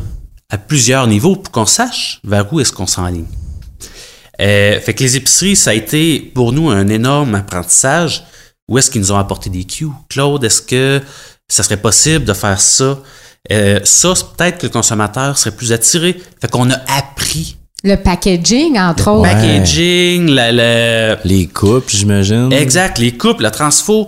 à 0.50 0.58
plusieurs 0.58 1.08
niveaux 1.08 1.36
pour 1.36 1.52
qu'on 1.52 1.66
sache 1.66 2.20
vers 2.24 2.52
où 2.54 2.60
est-ce 2.60 2.72
qu'on 2.72 2.88
s'enligne? 2.88 3.26
Euh, 4.42 4.80
fait 4.80 4.94
que 4.94 5.04
les 5.04 5.16
épiceries, 5.16 5.56
ça 5.56 5.72
a 5.72 5.74
été 5.74 6.20
pour 6.34 6.52
nous 6.54 6.70
un 6.70 6.88
énorme 6.88 7.36
apprentissage. 7.36 8.24
Où 8.70 8.78
est-ce 8.78 8.90
qu'ils 8.90 9.02
nous 9.02 9.12
ont 9.12 9.18
apporté 9.18 9.50
des 9.50 9.66
cues? 9.66 9.90
Claude, 10.10 10.44
est-ce 10.44 10.62
que 10.62 11.02
ça 11.50 11.64
serait 11.64 11.78
possible 11.78 12.24
de 12.26 12.34
faire 12.34 12.60
ça? 12.62 12.98
Euh, 13.52 13.80
ça, 13.84 14.14
c'est 14.16 14.26
peut-être 14.36 14.58
que 14.60 14.66
le 14.68 14.72
consommateur 14.72 15.38
serait 15.38 15.56
plus 15.56 15.72
attiré. 15.74 16.20
Fait 16.42 16.50
qu'on 16.50 16.72
a 16.72 16.78
appris 16.98 17.58
Le 17.84 17.96
packaging, 17.98 18.80
entre 18.80 19.12
autres. 19.12 19.22
Ouais. 19.30 19.34
packaging, 19.34 20.28
la, 20.30 20.52
la- 20.54 21.16
Les 21.26 21.48
coupes, 21.48 21.90
j'imagine. 21.90 22.52
exact, 22.54 22.98
les 23.00 23.12
coupes, 23.18 23.42
la 23.42 23.52
transfo. 23.52 24.08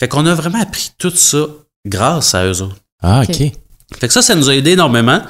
Fait 0.00 0.08
qu'on 0.08 0.26
a 0.26 0.34
vraiment 0.34 0.60
appris 0.60 0.92
tout 0.98 1.10
ça 1.10 1.46
grâce 1.86 2.34
à 2.34 2.46
eux 2.46 2.62
autres. 2.62 2.76
Ah, 3.02 3.22
OK. 3.22 3.36
Fait 3.36 4.06
que 4.06 4.12
ça, 4.12 4.22
ça 4.22 4.34
nous 4.34 4.48
a 4.48 4.54
aidé 4.54 4.72
énormément. 4.72 5.22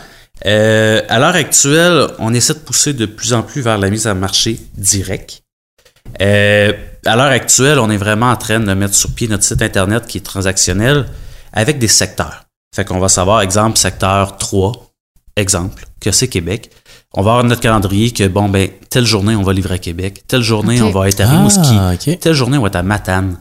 Euh, 0.46 1.02
à 1.08 1.18
l'heure 1.18 1.34
actuelle, 1.34 2.08
on 2.18 2.32
essaie 2.34 2.54
de 2.54 2.58
pousser 2.60 2.92
de 2.92 3.06
plus 3.06 3.32
en 3.32 3.42
plus 3.42 3.60
vers 3.60 3.78
la 3.78 3.90
mise 3.90 4.06
en 4.06 4.14
marché 4.14 4.60
direct. 4.76 5.42
Euh, 6.20 6.72
à 7.04 7.16
l'heure 7.16 7.26
actuelle, 7.26 7.78
on 7.78 7.90
est 7.90 7.96
vraiment 7.96 8.30
en 8.30 8.36
train 8.36 8.60
de 8.60 8.74
mettre 8.74 8.94
sur 8.94 9.10
pied 9.12 9.28
notre 9.28 9.44
site 9.44 9.62
internet 9.62 10.06
qui 10.06 10.18
est 10.18 10.22
transactionnel 10.22 11.06
avec 11.52 11.78
des 11.78 11.88
secteurs. 11.88 12.44
Fait 12.74 12.84
qu'on 12.84 12.98
va 12.98 13.08
savoir, 13.08 13.40
exemple, 13.40 13.78
secteur 13.78 14.36
3, 14.36 14.72
exemple, 15.36 15.86
que 16.00 16.12
c'est 16.12 16.28
Québec. 16.28 16.70
On 17.14 17.22
va 17.22 17.30
avoir 17.32 17.44
notre 17.44 17.62
calendrier 17.62 18.10
que, 18.10 18.28
bon, 18.28 18.48
ben, 18.48 18.68
telle 18.90 19.06
journée, 19.06 19.34
on 19.34 19.42
va 19.42 19.52
livrer 19.52 19.74
à 19.74 19.78
Québec. 19.78 20.24
Telle 20.28 20.42
journée, 20.42 20.82
on 20.82 20.90
va 20.90 21.08
être 21.08 21.20
à 21.20 21.26
Rimouski. 21.26 21.70
Ah, 21.72 21.92
OK. 21.94 22.18
Telle 22.20 22.34
journée, 22.34 22.58
on 22.58 22.62
va 22.62 22.68
être 22.68 22.76
à 22.76 22.82
Matane. 22.82 23.38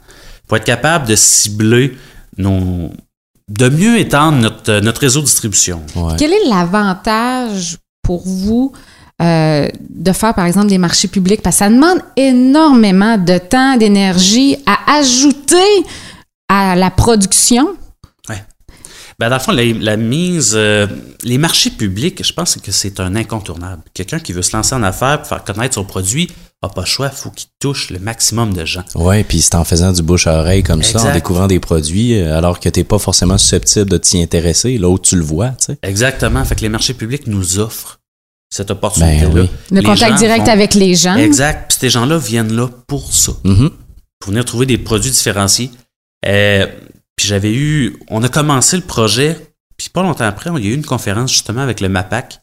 Pour 0.48 0.58
être 0.58 0.66
capable 0.66 1.08
de 1.08 1.16
cibler 1.16 1.98
nos... 2.38 2.90
de 3.50 3.70
mieux 3.70 4.00
étendre 4.00 4.40
notre, 4.40 4.80
notre 4.80 5.02
réseau 5.02 5.20
de 5.20 5.26
distribution. 5.26 5.82
Ouais. 5.96 6.14
Quel 6.18 6.32
est 6.32 6.48
l'avantage 6.48 7.78
pour 8.02 8.26
vous 8.26 8.72
euh, 9.22 9.68
de 9.90 10.12
faire, 10.12 10.34
par 10.34 10.46
exemple, 10.46 10.68
des 10.68 10.78
marchés 10.78 11.08
publics? 11.08 11.42
Parce 11.42 11.58
que 11.58 11.66
ça 11.66 11.70
demande 11.70 12.00
énormément 12.16 13.18
de 13.18 13.38
temps, 13.38 13.76
d'énergie 13.78 14.58
à 14.66 15.00
ajouter 15.00 15.86
à 16.48 16.76
la 16.76 16.92
production. 16.92 17.76
Ben, 19.20 19.30
dans 19.30 19.38
le 19.38 19.42
fond, 19.42 19.52
la, 19.52 19.64
la 19.66 19.98
mise, 19.98 20.54
euh, 20.56 20.86
les 21.24 21.40
marchés 21.40 21.72
publics, 21.72 22.24
je 22.24 22.34
pense 22.34 22.56
que 22.58 22.72
c'est 22.72 23.00
un 23.00 23.16
incontournable. 23.16 23.82
Quelqu'un 23.96 24.20
qui 24.20 24.32
veut 24.32 24.44
se 24.44 24.56
lancer 24.56 24.76
en 24.76 24.84
affaires 24.84 25.18
pour 25.20 25.28
faire 25.28 25.44
connaître 25.44 25.74
son 25.74 25.86
produit 25.86 26.30
n'a 26.62 26.70
pas 26.70 26.82
le 26.82 26.88
choix, 26.88 27.10
il 27.12 27.18
faut 27.18 27.32
qu'il 27.32 27.48
touche 27.60 27.90
le 27.90 27.98
maximum 28.00 28.54
de 28.54 28.64
gens. 28.64 28.84
Ouais, 28.94 29.24
puis 29.24 29.42
c'est 29.42 29.56
en 29.56 29.64
faisant 29.64 29.92
du 29.92 30.04
bouche 30.04 30.28
à 30.28 30.40
oreille 30.40 30.62
comme 30.62 30.84
ça, 30.84 31.04
en 31.04 31.14
découvrant 31.14 31.48
des 31.48 31.60
produits, 31.60 32.20
euh, 32.20 32.38
alors 32.38 32.60
que 32.60 32.70
t'es 32.70 32.84
pas 32.84 33.00
forcément 33.00 33.38
susceptible 33.40 33.90
de 33.90 33.98
t'y 33.98 34.22
intéresser, 34.22 34.78
là 34.78 34.88
où 34.90 35.00
tu 35.00 35.16
le 35.16 35.24
vois, 35.24 35.50
tu 35.50 35.66
sais. 35.66 35.78
Exactement. 35.82 36.44
Fait 36.46 36.56
que 36.56 36.62
les 36.62 36.70
marchés 36.70 36.94
publics 36.94 37.26
nous 37.26 37.58
offrent 37.60 38.00
cette 38.50 38.72
opportunité-là. 38.72 39.30
Ben 39.30 39.42
oui. 39.42 39.50
Le 39.72 39.78
Les 39.82 39.84
contact 39.84 40.18
direct 40.18 40.48
avec 40.48 40.74
les 40.76 40.96
gens. 40.96 41.16
Exact. 41.16 41.70
Puis 41.70 41.78
ces 41.82 41.90
gens-là 41.90 42.18
viennent 42.18 42.54
là 42.54 42.70
pour 42.88 43.14
ça. 43.14 43.34
Mhm. 43.44 43.72
pour 44.20 44.32
venir 44.32 44.46
trouver 44.46 44.66
des 44.66 44.78
produits 44.78 45.12
différenciés. 45.12 45.70
Euh, 46.26 46.66
puis 47.18 47.28
j'avais 47.28 47.54
eu, 47.54 47.98
on 48.10 48.24
a 48.24 48.30
commencé 48.30 48.78
le 48.78 48.84
projet, 48.84 49.38
puis 49.76 49.90
pas 49.90 50.04
longtemps 50.04 50.24
après, 50.26 50.50
il 50.58 50.64
y 50.64 50.68
a 50.68 50.72
eu 50.72 50.76
une 50.76 50.86
conférence 50.86 51.32
justement 51.34 51.62
avec 51.62 51.82
le 51.82 51.90
MAPAC. 51.90 52.40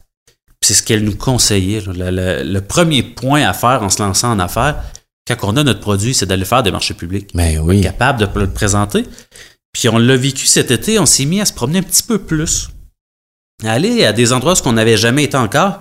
Puis 0.59 0.67
c'est 0.67 0.73
ce 0.75 0.83
qu'elle 0.83 1.03
nous 1.03 1.15
conseillait. 1.15 1.81
Le, 1.81 2.11
le- 2.11 2.43
le 2.43 2.61
premier 2.61 3.01
point 3.03 3.41
à 3.47 3.53
faire 3.53 3.81
en 3.83 3.89
se 3.89 4.01
lançant 4.01 4.31
en 4.31 4.39
affaires, 4.39 4.81
quand 5.27 5.35
on 5.43 5.57
a 5.57 5.63
notre 5.63 5.79
produit, 5.79 6.13
c'est 6.13 6.25
d'aller 6.27 6.45
faire 6.45 6.61
des 6.63 6.71
marchés 6.71 6.93
publics. 6.93 7.31
Ben 7.33 7.59
oui. 7.59 7.81
Capable 7.81 8.19
de 8.19 8.39
le 8.39 8.49
présenter. 8.51 9.05
Puis 9.73 9.89
on 9.89 9.97
l'a 9.97 10.15
vécu 10.15 10.45
cet 10.45 10.71
été, 10.71 10.99
on 10.99 11.05
s'est 11.05 11.25
mis 11.25 11.41
à 11.41 11.45
se 11.45 11.53
promener 11.53 11.79
un 11.79 11.83
petit 11.83 12.03
peu 12.03 12.19
plus. 12.19 12.69
À 13.63 13.71
aller 13.73 14.05
à 14.05 14.13
des 14.13 14.33
endroits 14.33 14.53
où 14.53 14.67
on 14.67 14.73
n'avait 14.73 14.97
jamais 14.97 15.23
été 15.23 15.35
encore. 15.37 15.79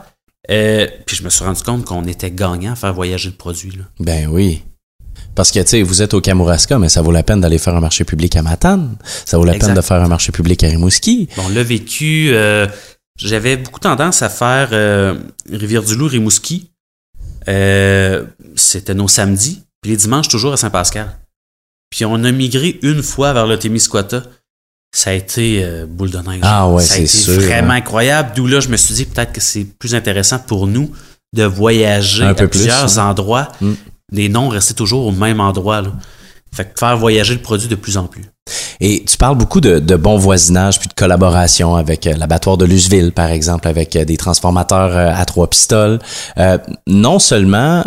Euh, 0.50 0.86
puis 1.06 1.16
je 1.16 1.22
me 1.22 1.30
suis 1.30 1.44
rendu 1.44 1.62
compte 1.62 1.84
qu'on 1.84 2.04
était 2.04 2.30
gagnant 2.30 2.72
à 2.72 2.76
faire 2.76 2.92
voyager 2.92 3.30
le 3.30 3.36
produit. 3.36 3.70
Là. 3.70 3.84
Ben 4.00 4.26
oui. 4.28 4.62
Parce 5.34 5.50
que, 5.50 5.58
tu 5.60 5.66
sais, 5.66 5.82
vous 5.82 6.00
êtes 6.02 6.14
au 6.14 6.20
Kamouraska, 6.20 6.78
mais 6.78 6.88
ça 6.88 7.02
vaut 7.02 7.10
la 7.12 7.22
peine 7.22 7.40
d'aller 7.40 7.58
faire 7.58 7.74
un 7.74 7.80
marché 7.80 8.04
public 8.04 8.36
à 8.36 8.42
Matane. 8.42 8.96
Ça 9.24 9.36
vaut 9.36 9.44
la 9.44 9.54
Exact. 9.54 9.68
peine 9.68 9.76
de 9.76 9.80
faire 9.82 10.00
un 10.02 10.08
marché 10.08 10.30
public 10.32 10.62
à 10.64 10.68
Rimouski. 10.68 11.28
Bon, 11.36 11.42
on 11.46 11.48
l'a 11.50 11.62
vécu. 11.62 12.30
euh, 12.32 12.66
J'avais 13.18 13.56
beaucoup 13.56 13.80
tendance 13.80 14.22
à 14.22 14.28
faire 14.28 14.68
euh, 14.72 15.14
Rivière-du-Loup, 15.50 16.06
Rimouski. 16.08 16.70
Euh, 17.48 18.24
C'était 18.56 18.94
nos 18.94 19.08
samedis. 19.08 19.62
Puis 19.82 19.90
les 19.90 19.96
dimanches, 19.96 20.28
toujours 20.28 20.52
à 20.52 20.56
Saint-Pascal. 20.56 21.16
Puis 21.90 22.04
on 22.04 22.22
a 22.24 22.32
migré 22.32 22.78
une 22.82 23.02
fois 23.02 23.32
vers 23.32 23.46
le 23.46 23.58
Témiscouata. 23.58 24.22
Ça 24.96 25.10
a 25.10 25.12
été 25.14 25.84
boule 25.88 26.10
de 26.10 26.18
neige. 26.18 26.40
Ah 26.42 26.68
ouais, 26.68 26.82
c'est 26.82 27.06
sûr, 27.06 27.34
vraiment 27.40 27.72
hein. 27.72 27.76
incroyable. 27.76 28.30
D'où 28.36 28.46
là, 28.46 28.60
je 28.60 28.68
me 28.68 28.76
suis 28.76 28.94
dit 28.94 29.04
peut-être 29.04 29.32
que 29.32 29.40
c'est 29.40 29.64
plus 29.64 29.94
intéressant 29.96 30.38
pour 30.38 30.68
nous 30.68 30.90
de 31.34 31.42
voyager 31.44 32.22
Un 32.22 32.28
à 32.28 32.34
plus, 32.34 32.48
plusieurs 32.48 32.98
hein. 33.00 33.10
endroits. 33.10 33.48
Mm. 33.60 33.72
Les 34.14 34.28
noms 34.28 34.48
restaient 34.48 34.74
toujours 34.74 35.06
au 35.06 35.12
même 35.12 35.40
endroit. 35.40 35.82
Là. 35.82 35.90
Fait 36.54 36.64
que 36.64 36.78
faire 36.78 36.96
voyager 36.96 37.34
le 37.34 37.42
produit 37.42 37.68
de 37.68 37.74
plus 37.74 37.96
en 37.96 38.06
plus. 38.06 38.24
Et 38.80 39.04
tu 39.04 39.16
parles 39.16 39.36
beaucoup 39.36 39.60
de, 39.60 39.80
de 39.80 39.96
bon 39.96 40.16
voisinage 40.16 40.78
puis 40.78 40.88
de 40.88 40.94
collaboration 40.94 41.74
avec 41.74 42.06
euh, 42.06 42.14
l'abattoir 42.16 42.56
de 42.56 42.64
Luceville, 42.64 43.12
par 43.12 43.30
exemple, 43.30 43.66
avec 43.66 43.96
euh, 43.96 44.04
des 44.04 44.16
transformateurs 44.16 44.96
euh, 44.96 45.12
à 45.12 45.24
trois 45.24 45.48
pistoles. 45.48 45.98
Euh, 46.38 46.58
non 46.86 47.18
seulement 47.18 47.84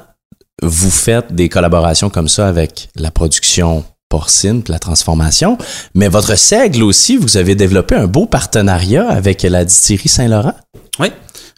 vous 0.61 0.91
faites 0.91 1.33
des 1.33 1.49
collaborations 1.49 2.09
comme 2.09 2.27
ça 2.27 2.47
avec 2.47 2.89
la 2.95 3.11
production 3.11 3.85
porcine 4.09 4.63
puis 4.63 4.73
la 4.73 4.79
transformation, 4.79 5.57
mais 5.93 6.07
votre 6.07 6.35
seigle 6.37 6.83
aussi, 6.83 7.17
vous 7.17 7.37
avez 7.37 7.55
développé 7.55 7.95
un 7.95 8.07
beau 8.07 8.25
partenariat 8.25 9.07
avec 9.07 9.43
la 9.43 9.65
distillerie 9.65 10.09
Saint-Laurent? 10.09 10.55
Oui. 10.99 11.11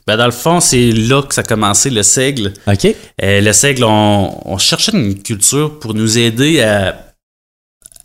Ben 0.09 0.17
dans 0.17 0.25
le 0.25 0.31
fond, 0.31 0.59
c'est 0.59 0.91
là 0.91 1.21
que 1.21 1.35
ça 1.35 1.41
a 1.41 1.43
commencé, 1.43 1.91
le 1.91 2.01
seigle. 2.03 2.53
OK? 2.67 2.85
Euh, 3.21 3.41
le 3.41 3.53
seigle, 3.53 3.83
on, 3.83 4.41
on 4.45 4.57
cherchait 4.57 4.91
une 4.91 5.21
culture 5.21 5.77
pour 5.79 5.93
nous 5.93 6.17
aider 6.17 6.61
à, 6.61 7.13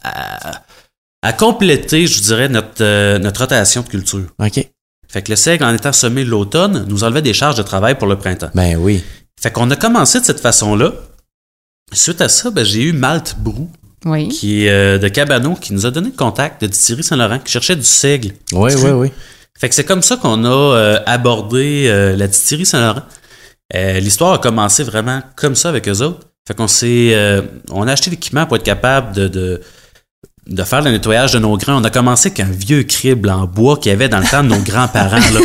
à, 0.02 0.62
à 1.22 1.32
compléter, 1.32 2.07
je 2.07 2.20
dirais, 2.20 2.48
notre, 2.50 2.82
euh, 2.82 3.18
notre 3.18 3.40
rotation 3.40 3.82
de 3.82 3.88
culture. 3.88 4.26
OK. 4.38 4.68
Fait 5.09 5.22
que 5.22 5.30
le 5.30 5.36
seigle, 5.36 5.64
en 5.64 5.72
étant 5.72 5.92
semé 5.92 6.24
l'automne, 6.24 6.84
nous 6.88 7.05
enlevait 7.05 7.22
des 7.22 7.32
charges 7.34 7.57
de 7.57 7.62
travail 7.62 7.96
pour 7.96 8.07
le 8.09 8.16
printemps. 8.18 8.50
Ben 8.55 8.76
oui. 8.76 9.02
Fait 9.40 9.50
qu'on 9.50 9.70
a 9.70 9.76
commencé 9.76 10.20
de 10.20 10.24
cette 10.24 10.40
façon-là. 10.40 10.92
Suite 11.92 12.20
à 12.20 12.28
ça, 12.28 12.50
ben, 12.50 12.64
j'ai 12.64 12.82
eu 12.82 12.92
Malte 12.92 13.36
Brou, 13.38 13.70
Oui. 14.05 14.28
qui 14.28 14.64
est 14.64 14.70
euh, 14.70 14.98
de 14.98 15.09
Cabano, 15.09 15.55
qui 15.55 15.72
nous 15.72 15.86
a 15.86 15.90
donné 15.90 16.09
le 16.09 16.16
contact 16.16 16.61
de 16.62 16.66
Distillerie 16.66 17.05
Saint-Laurent, 17.05 17.38
qui 17.38 17.52
cherchait 17.52 17.76
du 17.76 17.84
seigle. 17.84 18.32
Oui, 18.52 18.72
oui, 18.74 18.90
oui. 18.90 19.12
Fait 19.59 19.68
que 19.68 19.74
c'est 19.74 19.84
comme 19.84 20.02
ça 20.02 20.16
qu'on 20.16 20.44
a 20.44 20.48
euh, 20.48 20.98
abordé 21.07 21.84
euh, 21.88 22.16
la 22.16 22.26
distillerie 22.26 22.66
Saint-Laurent. 22.66 23.02
Euh, 23.74 24.00
L'histoire 24.00 24.32
a 24.34 24.38
commencé 24.38 24.82
vraiment 24.82 25.22
comme 25.36 25.55
ça 25.55 25.68
avec 25.68 25.88
eux 25.88 26.00
autres. 26.02 26.26
Fait 26.46 26.55
qu'on 26.55 26.68
s'est, 26.68 27.16
on 27.70 27.88
a 27.88 27.92
acheté 27.92 28.11
l'équipement 28.11 28.44
pour 28.44 28.57
être 28.57 28.62
capable 28.64 29.14
de, 29.14 29.28
de, 29.28 29.62
de 30.46 30.62
faire 30.62 30.82
le 30.82 30.90
nettoyage 30.90 31.32
de 31.32 31.38
nos 31.38 31.57
grains. 31.57 31.76
On 31.80 31.84
a 31.84 31.88
commencé 31.90 32.28
avec 32.28 32.40
un 32.40 32.50
vieux 32.52 32.82
crible 32.82 33.30
en 33.30 33.46
bois 33.46 33.78
qu'il 33.78 33.90
y 33.90 33.94
avait 33.94 34.11
dans 34.11 34.18
le 34.18 34.26
temps 34.26 34.42
de 34.42 34.48
nos 34.48 34.59
grands-parents. 34.62 35.16
là. 35.16 35.40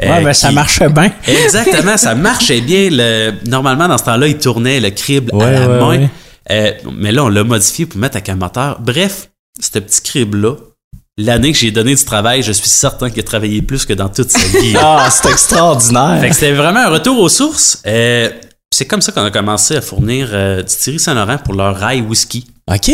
Euh, 0.00 0.32
qui- 0.32 0.54
marchait 0.54 0.88
bien. 0.90 1.10
Exactement, 1.26 1.96
ça 1.96 2.14
marchait 2.14 2.60
bien. 2.60 2.88
Le, 2.92 3.32
normalement, 3.48 3.88
dans 3.88 3.98
ce 3.98 4.04
temps-là, 4.04 4.28
il 4.28 4.38
tournait 4.38 4.78
le 4.78 4.90
crible 4.90 5.32
à 5.32 5.36
Ouais, 5.36 5.52
la 5.54 5.68
ouais, 5.68 5.78
main. 5.98 6.08
ouais. 6.50 6.78
Mais 6.96 7.10
là, 7.10 7.24
on 7.24 7.28
l'a 7.28 7.42
modifié 7.42 7.86
pour 7.86 7.98
mettre 7.98 8.14
avec 8.16 8.28
un 8.28 8.36
moteur. 8.36 8.78
Bref, 8.80 9.30
ce 9.60 9.76
petit 9.80 10.02
crible-là, 10.02 10.54
l'année 11.18 11.52
que 11.52 11.58
j'ai 11.58 11.70
donné 11.70 11.94
du 11.94 12.04
travail, 12.04 12.42
je 12.42 12.52
suis 12.52 12.68
certain 12.68 13.10
qu'il 13.10 13.20
a 13.20 13.22
travaillé 13.24 13.60
plus 13.60 13.84
que 13.84 13.92
dans 13.92 14.08
toute 14.08 14.30
sa 14.30 14.38
vie. 14.58 14.74
Ah, 14.80 15.08
c'est 15.10 15.28
extraordinaire. 15.28 16.18
Fait 16.20 16.28
que 16.30 16.34
c'était 16.34 16.52
vraiment 16.52 16.80
un 16.80 16.88
retour 16.88 17.18
aux 17.20 17.28
sources. 17.28 17.82
Euh, 17.86 18.30
c'est 18.72 18.86
comme 18.86 19.02
ça 19.02 19.12
qu'on 19.12 19.24
a 19.24 19.30
commencé 19.30 19.76
à 19.76 19.80
fournir 19.82 20.28
euh, 20.32 20.62
Distillerie 20.62 21.00
Saint-Laurent 21.00 21.38
pour 21.38 21.54
leur 21.54 21.76
rail 21.76 22.00
whisky. 22.02 22.46
OK. 22.70 22.90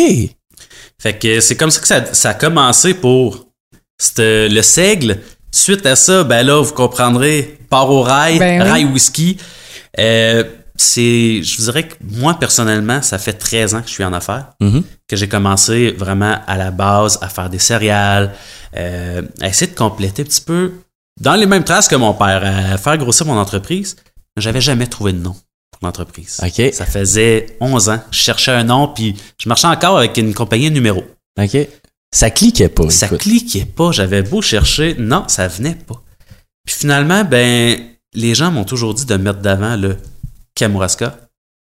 Fait 0.99 1.17
que 1.19 1.39
c'est 1.39 1.55
comme 1.55 1.69
ça 1.71 1.79
que 1.81 1.87
ça, 1.87 2.13
ça 2.13 2.29
a 2.31 2.33
commencé 2.33 2.93
pour 2.95 3.45
le 4.17 4.61
seigle. 4.61 5.19
Suite 5.51 5.85
à 5.85 5.95
ça, 5.95 6.23
ben 6.23 6.45
là, 6.45 6.61
vous 6.61 6.73
comprendrez, 6.73 7.57
part 7.69 7.89
au 7.89 8.01
rail, 8.01 8.39
Ben 8.39 8.61
oui. 8.61 8.67
rail 8.69 8.85
whisky. 8.85 9.37
Euh, 9.99 10.43
c'est, 10.75 11.41
je 11.43 11.57
vous 11.57 11.63
dirais 11.63 11.87
que 11.87 11.93
moi, 12.01 12.33
personnellement, 12.39 13.01
ça 13.01 13.17
fait 13.17 13.33
13 13.33 13.75
ans 13.75 13.81
que 13.81 13.87
je 13.87 13.93
suis 13.93 14.03
en 14.03 14.11
affaires, 14.13 14.47
Mhm. 14.59 14.83
Que 15.07 15.15
j'ai 15.15 15.27
commencé 15.27 15.91
vraiment 15.91 16.39
à 16.47 16.57
la 16.57 16.71
base 16.71 17.19
à 17.21 17.29
faire 17.29 17.49
des 17.49 17.59
céréales, 17.59 18.33
euh, 18.75 19.21
à 19.41 19.47
essayer 19.47 19.71
de 19.71 19.75
compléter 19.75 20.23
un 20.23 20.25
petit 20.25 20.41
peu 20.41 20.73
dans 21.21 21.35
les 21.35 21.45
mêmes 21.45 21.63
traces 21.63 21.87
que 21.87 21.95
mon 21.95 22.13
père, 22.13 22.43
à 22.43 22.77
faire 22.77 22.97
grossir 22.97 23.25
mon 23.25 23.37
entreprise. 23.37 23.95
J'avais 24.37 24.61
jamais 24.61 24.87
trouvé 24.87 25.13
de 25.13 25.19
nom 25.19 25.35
pour 25.71 25.87
l'entreprise. 25.87 26.41
OK. 26.43 26.73
Ça 26.73 26.85
faisait 26.85 27.57
11 27.61 27.89
ans. 27.89 28.01
Je 28.11 28.17
cherchais 28.17 28.51
un 28.51 28.63
nom, 28.63 28.87
puis 28.87 29.15
je 29.37 29.47
marchais 29.47 29.67
encore 29.67 29.97
avec 29.97 30.17
une 30.17 30.33
compagnie 30.33 30.71
numéro. 30.71 31.03
OK. 31.39 31.57
Ça 32.11 32.29
cliquait 32.31 32.69
pas. 32.69 32.89
Ça 32.89 33.07
écoute. 33.07 33.19
cliquait 33.19 33.65
pas. 33.65 33.91
J'avais 33.91 34.21
beau 34.23 34.41
chercher. 34.41 34.95
Non, 34.97 35.25
ça 35.27 35.47
venait 35.47 35.75
pas. 35.75 36.01
Puis 36.65 36.75
finalement, 36.75 37.23
ben, 37.23 37.79
les 38.13 38.35
gens 38.35 38.51
m'ont 38.51 38.63
toujours 38.63 38.93
dit 38.93 39.05
de 39.05 39.15
mettre 39.15 39.39
d'avant 39.39 39.75
le 39.75 39.97
Kamouraska, 40.55 41.17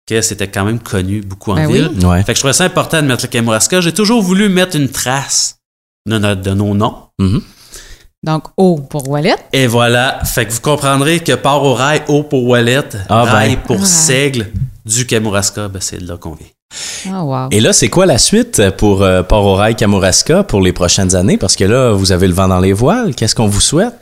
que 0.06 0.20
c'était 0.20 0.48
quand 0.48 0.64
même 0.64 0.78
connu 0.80 1.20
beaucoup 1.22 1.52
en 1.52 1.56
Ben 1.56 1.66
ville. 1.70 1.90
oui. 1.98 2.04
Ouais. 2.04 2.22
Fait 2.22 2.32
que 2.32 2.34
je 2.36 2.40
trouvais 2.40 2.52
ça 2.52 2.64
important 2.64 3.00
de 3.00 3.06
mettre 3.06 3.24
le 3.24 3.28
Kamouraska. 3.28 3.80
J'ai 3.80 3.92
toujours 3.92 4.22
voulu 4.22 4.48
mettre 4.48 4.76
une 4.76 4.88
trace 4.90 5.56
de, 6.06 6.18
notre- 6.18 6.42
de 6.42 6.50
nos 6.52 6.74
noms. 6.74 6.94
Mhm. 7.18 7.40
Donc, 8.22 8.44
O 8.56 8.76
pour 8.78 9.08
Wallet. 9.08 9.36
Et 9.52 9.66
voilà. 9.66 10.20
Fait 10.24 10.46
que 10.46 10.52
vous 10.52 10.60
comprendrez 10.60 11.20
que 11.20 11.32
part 11.32 11.62
au 11.62 11.74
rail, 11.74 12.02
O 12.08 12.22
pour 12.22 12.44
Wallet, 12.44 12.80
Ah 13.08 13.22
rail 13.24 13.56
ben. 13.56 13.62
pour 13.66 13.76
Ah. 13.82 13.86
seigle 13.86 14.46
du 14.86 15.06
Kamouraska, 15.06 15.68
ben 15.68 15.80
c'est 15.80 15.98
de 15.98 16.06
là 16.08 16.16
qu'on 16.16 16.34
vient. 16.34 16.46
Oh, 17.08 17.24
wow. 17.24 17.48
Et 17.50 17.60
là, 17.60 17.72
c'est 17.72 17.88
quoi 17.88 18.04
la 18.06 18.18
suite 18.18 18.60
pour 18.78 19.02
euh, 19.02 19.22
Port-au-Rail 19.22 19.76
Kamouraska 19.76 20.42
pour 20.42 20.60
les 20.60 20.72
prochaines 20.72 21.14
années? 21.14 21.36
Parce 21.36 21.54
que 21.54 21.64
là, 21.64 21.92
vous 21.92 22.10
avez 22.12 22.26
le 22.26 22.32
vent 22.34 22.48
dans 22.48 22.58
les 22.60 22.72
voiles. 22.72 23.14
Qu'est-ce 23.14 23.34
qu'on 23.34 23.46
vous 23.46 23.60
souhaite? 23.60 23.94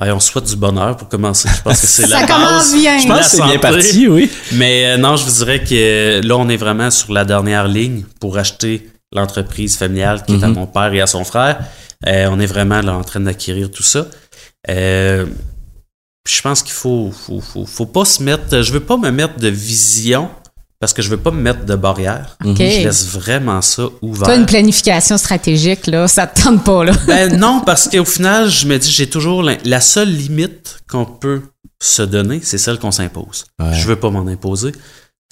On 0.00 0.20
souhaite 0.20 0.44
du 0.44 0.56
bonheur 0.56 0.96
pour 0.96 1.08
commencer. 1.08 1.48
Je 1.56 1.62
pense 1.62 1.80
que 1.80 1.86
c'est 1.86 2.06
la 2.06 2.20
Ça 2.20 2.26
base. 2.26 2.36
commence 2.36 2.74
bien. 2.74 2.98
Je 2.98 3.06
pense 3.08 3.18
que 3.20 3.24
c'est 3.36 3.42
bien 3.42 3.58
parti, 3.58 4.06
oui. 4.08 4.30
Mais 4.52 4.86
euh, 4.86 4.96
non, 4.96 5.16
je 5.16 5.24
vous 5.24 5.32
dirais 5.44 5.60
que 5.64 5.74
euh, 5.74 6.22
là, 6.22 6.36
on 6.36 6.48
est 6.48 6.56
vraiment 6.56 6.90
sur 6.90 7.12
la 7.12 7.24
dernière 7.24 7.66
ligne 7.66 8.04
pour 8.20 8.38
acheter 8.38 8.88
l'entreprise 9.12 9.76
familiale 9.76 10.22
qui 10.24 10.34
est 10.34 10.44
à 10.44 10.48
Mhm. 10.48 10.54
mon 10.54 10.66
père 10.66 10.92
et 10.92 11.00
à 11.00 11.06
son 11.06 11.24
frère. 11.24 11.58
Euh, 12.06 12.28
on 12.30 12.38
est 12.38 12.46
vraiment 12.46 12.80
là 12.80 12.94
en 12.94 13.02
train 13.02 13.20
d'acquérir 13.20 13.70
tout 13.70 13.82
ça. 13.82 14.06
Euh, 14.70 15.26
je 16.28 16.42
pense 16.42 16.62
qu'il 16.62 16.74
faut, 16.74 17.10
faut, 17.10 17.40
faut, 17.40 17.64
faut 17.66 17.86
pas 17.86 18.04
se 18.04 18.22
mettre. 18.22 18.60
Je 18.62 18.72
veux 18.72 18.80
pas 18.80 18.98
me 18.98 19.10
mettre 19.10 19.38
de 19.38 19.48
vision 19.48 20.28
parce 20.80 20.92
que 20.92 21.02
je 21.02 21.10
veux 21.10 21.16
pas 21.16 21.30
me 21.30 21.40
mettre 21.40 21.64
de 21.64 21.74
barrière. 21.74 22.36
Je 22.44 22.52
laisse 22.52 23.06
vraiment 23.08 23.62
ça 23.62 23.88
ouvert. 24.00 24.26
Toi, 24.26 24.36
une 24.36 24.46
planification 24.46 25.18
stratégique, 25.18 25.86
là, 25.88 26.06
ça 26.06 26.26
te 26.26 26.42
tente 26.42 26.64
pas, 26.64 26.84
là. 26.84 26.92
Ben 27.06 27.36
non, 27.38 27.62
parce 27.64 27.88
qu'au 27.88 28.04
final, 28.04 28.48
je 28.48 28.66
me 28.66 28.78
dis, 28.78 28.90
j'ai 28.90 29.08
toujours 29.08 29.42
la, 29.42 29.56
la 29.64 29.80
seule 29.80 30.10
limite 30.10 30.78
qu'on 30.88 31.04
peut 31.04 31.42
se 31.82 32.02
donner, 32.02 32.40
c'est 32.42 32.58
celle 32.58 32.78
qu'on 32.78 32.92
s'impose. 32.92 33.46
Ouais. 33.60 33.74
Je 33.74 33.86
veux 33.86 33.96
pas 33.96 34.10
m'en 34.10 34.26
imposer. 34.26 34.72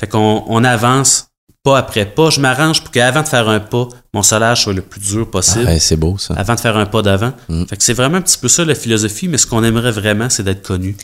Fait 0.00 0.06
qu'on 0.06 0.44
on 0.46 0.64
avance 0.64 1.28
pas 1.66 1.78
après 1.78 2.06
pas. 2.06 2.30
Je 2.30 2.40
m'arrange 2.40 2.82
pour 2.82 2.92
qu'avant 2.92 3.22
de 3.22 3.28
faire 3.28 3.48
un 3.48 3.58
pas, 3.58 3.88
mon 4.14 4.22
solage 4.22 4.62
soit 4.62 4.72
le 4.72 4.82
plus 4.82 5.00
dur 5.00 5.28
possible. 5.28 5.64
Ouais, 5.64 5.80
c'est 5.80 5.96
beau, 5.96 6.16
ça. 6.16 6.34
Avant 6.34 6.54
de 6.54 6.60
faire 6.60 6.76
un 6.76 6.86
pas 6.86 7.02
d'avant. 7.02 7.32
Mm. 7.48 7.64
Fait 7.66 7.76
que 7.76 7.82
c'est 7.82 7.92
vraiment 7.92 8.18
un 8.18 8.22
petit 8.22 8.38
peu 8.38 8.46
ça 8.48 8.64
la 8.64 8.76
philosophie, 8.76 9.26
mais 9.26 9.36
ce 9.36 9.46
qu'on 9.48 9.64
aimerait 9.64 9.90
vraiment, 9.90 10.30
c'est 10.30 10.44
d'être 10.44 10.62
connu 10.62 10.96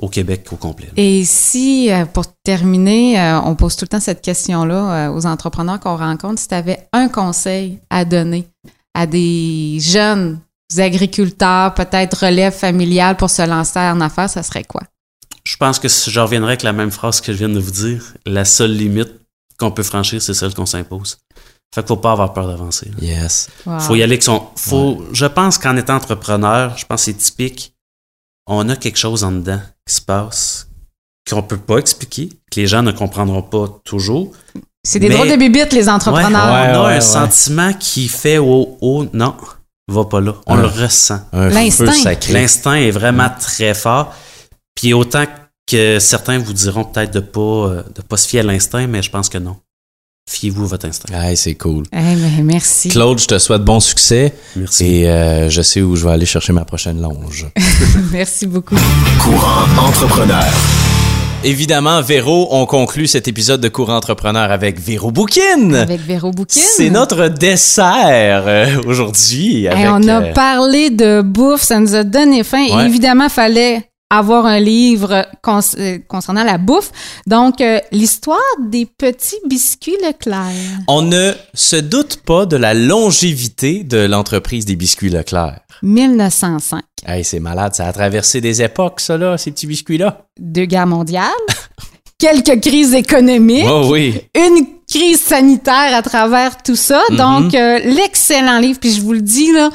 au 0.00 0.08
Québec 0.08 0.46
au 0.50 0.56
complet. 0.56 0.88
Et 0.96 1.24
si, 1.24 1.92
euh, 1.92 2.06
pour 2.06 2.24
terminer, 2.42 3.20
euh, 3.20 3.40
on 3.42 3.54
pose 3.54 3.76
tout 3.76 3.84
le 3.84 3.88
temps 3.88 4.00
cette 4.00 4.22
question-là 4.22 5.08
euh, 5.08 5.12
aux 5.12 5.26
entrepreneurs 5.26 5.78
qu'on 5.78 5.96
rencontre, 5.96 6.40
si 6.40 6.48
tu 6.48 6.54
avais 6.54 6.88
un 6.92 7.08
conseil 7.08 7.78
à 7.90 8.04
donner 8.04 8.48
à 8.94 9.06
des 9.06 9.78
jeunes 9.78 10.40
agriculteurs, 10.78 11.74
peut-être 11.74 12.24
relève 12.24 12.52
familiale 12.52 13.16
pour 13.16 13.28
se 13.28 13.46
lancer 13.46 13.78
en 13.78 14.00
affaires, 14.00 14.30
ça 14.30 14.42
serait 14.42 14.64
quoi? 14.64 14.82
Je 15.44 15.56
pense 15.56 15.78
que 15.78 15.88
je 15.88 16.20
reviendrai 16.20 16.52
avec 16.52 16.62
la 16.62 16.72
même 16.72 16.90
phrase 16.90 17.20
que 17.20 17.32
je 17.32 17.38
viens 17.38 17.48
de 17.48 17.60
vous 17.60 17.70
dire. 17.70 18.14
La 18.24 18.44
seule 18.44 18.72
limite 18.72 19.10
qu'on 19.58 19.70
peut 19.70 19.82
franchir, 19.82 20.22
c'est 20.22 20.34
celle 20.34 20.54
qu'on 20.54 20.66
s'impose. 20.66 21.18
Fait 21.74 21.82
qu'il 21.82 21.88
faut 21.88 21.96
pas 21.96 22.12
avoir 22.12 22.32
peur 22.32 22.46
d'avancer. 22.46 22.90
Yes. 23.00 23.48
Wow. 23.66 23.78
Faut 23.80 23.94
y 23.94 24.02
aller 24.02 24.14
avec 24.14 24.22
son. 24.22 24.48
Faut, 24.56 25.04
Je 25.12 25.26
pense 25.26 25.56
qu'en 25.56 25.76
étant 25.76 25.94
entrepreneur, 25.94 26.76
je 26.76 26.84
pense 26.84 27.00
que 27.00 27.12
c'est 27.12 27.16
typique. 27.16 27.74
On 28.52 28.68
a 28.68 28.74
quelque 28.74 28.98
chose 28.98 29.22
en 29.22 29.30
dedans 29.30 29.60
qui 29.86 29.94
se 29.94 30.00
passe 30.00 30.66
qu'on 31.28 31.42
peut 31.42 31.56
pas 31.56 31.76
expliquer, 31.78 32.30
que 32.50 32.60
les 32.60 32.66
gens 32.66 32.82
ne 32.82 32.90
comprendront 32.90 33.42
pas 33.42 33.68
toujours. 33.84 34.32
C'est 34.82 34.98
des 34.98 35.08
Mais- 35.08 35.14
drôles 35.14 35.30
de 35.30 35.36
bébites, 35.36 35.72
les 35.72 35.88
entrepreneurs. 35.88 36.52
Ouais, 36.52 36.76
on 36.76 36.80
a 36.80 36.86
ouais, 36.86 36.92
un 36.92 36.94
ouais. 36.96 37.00
sentiment 37.00 37.72
qui 37.74 38.08
fait 38.08 38.38
oh, 38.38 38.76
oh, 38.80 39.06
non, 39.12 39.36
va 39.86 40.04
pas 40.04 40.20
là. 40.20 40.34
On 40.46 40.56
le 40.56 40.66
ressent. 40.66 41.20
Un 41.32 41.48
L'instinct. 41.50 42.18
L'instinct 42.30 42.74
est 42.74 42.90
vraiment 42.90 43.30
très 43.38 43.74
fort. 43.74 44.14
Puis 44.74 44.94
autant 44.94 45.26
que 45.68 46.00
certains 46.00 46.38
vous 46.38 46.52
diront 46.52 46.84
peut-être 46.84 47.12
de 47.12 47.20
pas, 47.20 47.40
euh, 47.40 47.82
de 47.94 48.02
pas 48.02 48.16
se 48.16 48.26
fier 48.26 48.40
à 48.40 48.42
l'instinct, 48.42 48.88
mais 48.88 49.02
je 49.02 49.10
pense 49.10 49.28
que 49.28 49.38
non. 49.38 49.56
Fiez-vous 50.32 50.62
à 50.62 50.66
votre 50.68 50.86
instinct. 50.86 51.12
Ouais, 51.12 51.34
c'est 51.34 51.56
cool. 51.56 51.82
Eh 51.92 51.96
ben, 51.96 52.44
merci. 52.44 52.88
Claude, 52.88 53.18
je 53.18 53.26
te 53.26 53.36
souhaite 53.38 53.62
bon 53.64 53.80
succès 53.80 54.32
Merci. 54.54 54.86
et 54.86 55.10
euh, 55.10 55.50
je 55.50 55.60
sais 55.60 55.82
où 55.82 55.96
je 55.96 56.04
vais 56.06 56.12
aller 56.12 56.24
chercher 56.26 56.52
ma 56.52 56.64
prochaine 56.64 57.00
longe. 57.02 57.46
merci 58.12 58.46
beaucoup. 58.46 58.76
Courant 59.20 59.64
entrepreneur. 59.88 60.44
Évidemment, 61.42 62.00
Véro, 62.02 62.48
on 62.50 62.66
conclut 62.66 63.06
cet 63.06 63.26
épisode 63.26 63.60
de 63.62 63.68
Cours 63.68 63.88
Entrepreneur 63.90 64.52
avec 64.52 64.78
Véro 64.78 65.10
Bouquin. 65.10 65.72
Avec 65.72 66.00
Véro 66.02 66.30
Bouquin. 66.30 66.60
C'est 66.60 66.90
notre 66.90 67.28
dessert 67.28 68.44
euh, 68.46 68.66
aujourd'hui. 68.86 69.64
Hey, 69.64 69.68
avec, 69.86 69.86
on 70.04 70.08
a 70.08 70.22
euh, 70.22 70.32
parlé 70.34 70.90
de 70.90 71.22
bouffe, 71.22 71.62
ça 71.62 71.80
nous 71.80 71.94
a 71.94 72.04
donné 72.04 72.44
faim. 72.44 72.64
Et 72.68 72.72
Ouais. 72.74 72.86
évidemment, 72.86 73.24
il 73.24 73.30
fallait 73.30 73.82
avoir 74.10 74.44
un 74.46 74.58
livre 74.58 75.24
euh, 75.78 75.98
concernant 76.08 76.42
la 76.44 76.58
bouffe. 76.58 76.90
Donc, 77.26 77.60
euh, 77.60 77.78
l'histoire 77.92 78.38
des 78.60 78.84
petits 78.86 79.38
biscuits 79.46 79.96
Leclerc. 80.04 80.50
On 80.88 81.02
ne 81.02 81.32
se 81.54 81.76
doute 81.76 82.16
pas 82.26 82.44
de 82.44 82.56
la 82.56 82.74
longévité 82.74 83.84
de 83.84 83.98
l'entreprise 83.98 84.64
des 84.64 84.76
biscuits 84.76 85.10
Leclerc. 85.10 85.60
1905. 85.82 86.82
Hey, 87.06 87.24
c'est 87.24 87.40
malade, 87.40 87.74
ça 87.74 87.86
a 87.86 87.92
traversé 87.92 88.40
des 88.40 88.60
époques, 88.62 89.00
ça, 89.00 89.16
là, 89.16 89.38
ces 89.38 89.52
petits 89.52 89.66
biscuits-là. 89.66 90.26
Deux 90.38 90.66
guerres 90.66 90.86
mondiales, 90.86 91.30
quelques 92.18 92.60
crises 92.60 92.92
économiques, 92.94 93.64
Oh 93.66 93.86
oui. 93.90 94.20
une 94.34 94.66
crise 94.88 95.20
sanitaire 95.20 95.94
à 95.94 96.02
travers 96.02 96.62
tout 96.62 96.76
ça. 96.76 97.00
Mhm. 97.10 97.16
Donc, 97.16 97.54
euh, 97.54 97.78
l'excellent 97.84 98.58
livre, 98.58 98.78
puis 98.80 98.92
je 98.92 99.00
vous 99.00 99.12
le 99.12 99.22
dis, 99.22 99.52
là, 99.52 99.70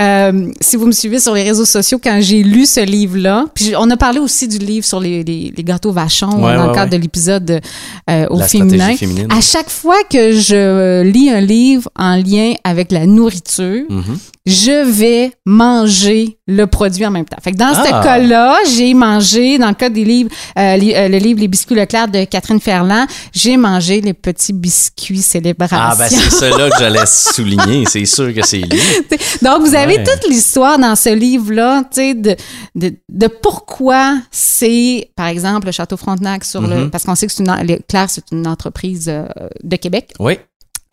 euh, 0.00 0.50
si 0.60 0.76
vous 0.76 0.86
me 0.86 0.92
suivez 0.92 1.18
sur 1.20 1.34
les 1.34 1.42
réseaux 1.42 1.64
sociaux, 1.64 2.00
quand 2.02 2.18
j'ai 2.20 2.42
lu 2.42 2.64
ce 2.66 2.80
livre-là, 2.80 3.46
puis 3.54 3.74
on 3.78 3.90
a 3.90 3.96
parlé 3.96 4.18
aussi 4.18 4.48
du 4.48 4.58
livre 4.58 4.86
sur 4.86 4.98
les, 5.00 5.22
les- 5.24 5.52
les 5.56 5.64
gâteaux 5.64 5.92
vachons 5.92 6.28
Ouais, 6.42 6.54
dans 6.56 6.62
ouais, 6.62 6.66
le 6.68 6.72
cadre 6.74 6.92
ouais. 6.92 6.98
de 6.98 7.02
l'épisode 7.02 7.60
euh, 8.08 8.26
au 8.30 8.38
La 8.38 8.46
féminin. 8.48 8.94
À 9.28 9.40
chaque 9.40 9.68
fois 9.70 9.96
que 10.10 10.32
je 10.32 11.02
lis 11.02 11.30
un 11.30 11.40
livre 11.40 11.88
en 11.96 12.16
lien 12.16 12.54
avec 12.64 12.92
la 12.92 13.04
nourriture, 13.06 13.84
Mhm. 13.90 14.18
Je 14.46 14.84
vais 14.90 15.32
manger 15.46 16.38
le 16.46 16.66
produit 16.66 17.04
en 17.06 17.10
même 17.10 17.26
temps. 17.26 17.36
Fait 17.42 17.52
que 17.52 17.56
dans 17.58 17.72
Ah. 17.74 17.84
ce 17.84 17.90
cas-là, 17.90 18.56
j'ai 18.74 18.94
mangé, 18.94 19.58
dans 19.58 19.68
le 19.68 19.74
cas 19.74 19.90
des 19.90 20.04
livres, 20.04 20.30
euh, 20.58 20.76
li- 20.76 20.94
euh, 20.94 21.08
le 21.08 21.18
livre 21.18 21.40
Les 21.40 21.46
biscuits 21.48 21.74
Leclerc 21.74 22.08
de 22.08 22.24
Catherine 22.24 22.58
Ferland, 22.60 23.06
j'ai 23.32 23.56
mangé 23.56 24.00
les 24.00 24.14
petits 24.14 24.52
biscuits 24.54 25.20
célébration. 25.22 25.76
Ah, 25.78 25.94
ben 25.96 26.08
c'est 26.08 26.50
là 26.50 26.70
que 26.70 26.78
j'allais 26.78 27.04
souligner. 27.06 27.84
C'est 27.86 28.06
sûr 28.06 28.34
que 28.34 28.44
c'est 28.46 28.58
lui. 28.62 28.80
Donc, 29.42 29.60
vous 29.60 29.74
avez 29.74 29.98
Ouais. 29.98 30.04
toute 30.04 30.28
l'histoire 30.28 30.78
dans 30.78 30.96
ce 30.96 31.14
livre-là, 31.14 31.82
tu 31.92 32.00
sais, 32.00 32.14
de, 32.14 32.34
de, 32.74 32.94
de 33.10 33.26
pourquoi 33.26 34.16
c'est, 34.30 35.10
par 35.16 35.26
exemple, 35.26 35.66
le 35.66 35.72
Château 35.72 35.96
Frontenac 35.96 36.44
sur 36.44 36.62
le... 36.62 36.84
Mhm. 36.84 36.90
Parce 36.90 37.04
qu'on 37.04 37.14
sait 37.14 37.26
que 37.26 37.32
c'est 37.32 37.42
une, 37.44 37.54
Leclerc, 37.66 38.08
c'est 38.08 38.24
une 38.32 38.46
entreprise 38.46 39.06
euh, 39.08 39.26
de 39.62 39.76
Québec. 39.76 40.14
Oui. 40.18 40.38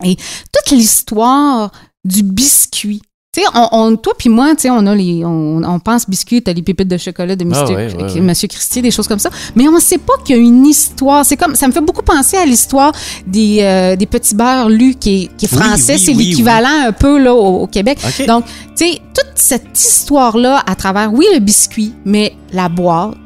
toute 0.04 0.70
l'histoire 0.70 1.72
du 2.04 2.22
biscuit. 2.22 3.02
Tu 3.38 3.44
sais, 3.44 3.50
on, 3.54 3.68
on- 3.72 3.96
toi 3.96 4.14
puis 4.18 4.28
moi, 4.28 4.50
tu 4.56 4.62
sais, 4.62 4.70
on 4.70 4.84
a 4.86 4.94
les, 4.94 5.24
on, 5.24 5.62
on 5.62 5.78
pense 5.78 6.08
biscuit, 6.08 6.42
t'as 6.42 6.52
les 6.52 6.62
pépites 6.62 6.88
de 6.88 6.96
chocolat 6.96 7.36
de 7.36 7.44
Monsieur, 7.44 7.64
Ah 7.68 7.72
ouais, 7.72 7.94
ouais, 7.94 8.12
ouais. 8.14 8.20
Monsieur 8.20 8.48
Christie, 8.48 8.82
des 8.82 8.90
choses 8.90 9.06
comme 9.06 9.18
ça. 9.18 9.30
Mais 9.54 9.68
on 9.68 9.72
ne 9.72 9.80
sait 9.80 9.98
pas 9.98 10.14
qu'il 10.24 10.36
y 10.36 10.38
a 10.38 10.42
une 10.42 10.66
histoire. 10.66 11.24
C'est 11.24 11.36
comme, 11.36 11.54
ça 11.54 11.68
me 11.68 11.72
fait 11.72 11.80
beaucoup 11.80 12.02
penser 12.02 12.36
à 12.36 12.44
l'histoire 12.46 12.92
des, 13.26 13.58
euh, 13.62 13.96
des 13.96 14.06
petits 14.06 14.34
beurres 14.34 14.68
lus 14.68 14.94
qui 14.96 15.24
est, 15.24 15.36
qui 15.36 15.46
est 15.46 15.52
Oui, 15.52 15.58
français. 15.58 15.94
oui, 15.94 15.98
c'est 16.04 16.14
oui, 16.14 16.24
l'équivalent 16.30 16.86
un 16.86 16.92
peu 16.92 17.18
là 17.18 17.34
au, 17.34 17.62
au 17.62 17.66
Québec. 17.66 17.98
Donc, 18.26 18.44
tu 18.76 18.86
sais, 18.86 19.00
toute 19.14 19.32
cette 19.36 19.78
histoire-là 19.78 20.62
à 20.66 20.74
travers, 20.74 21.12
oui, 21.12 21.26
le 21.32 21.38
biscuit, 21.40 21.92
mais 22.04 22.34
la 22.52 22.68
boîte. 22.68 23.16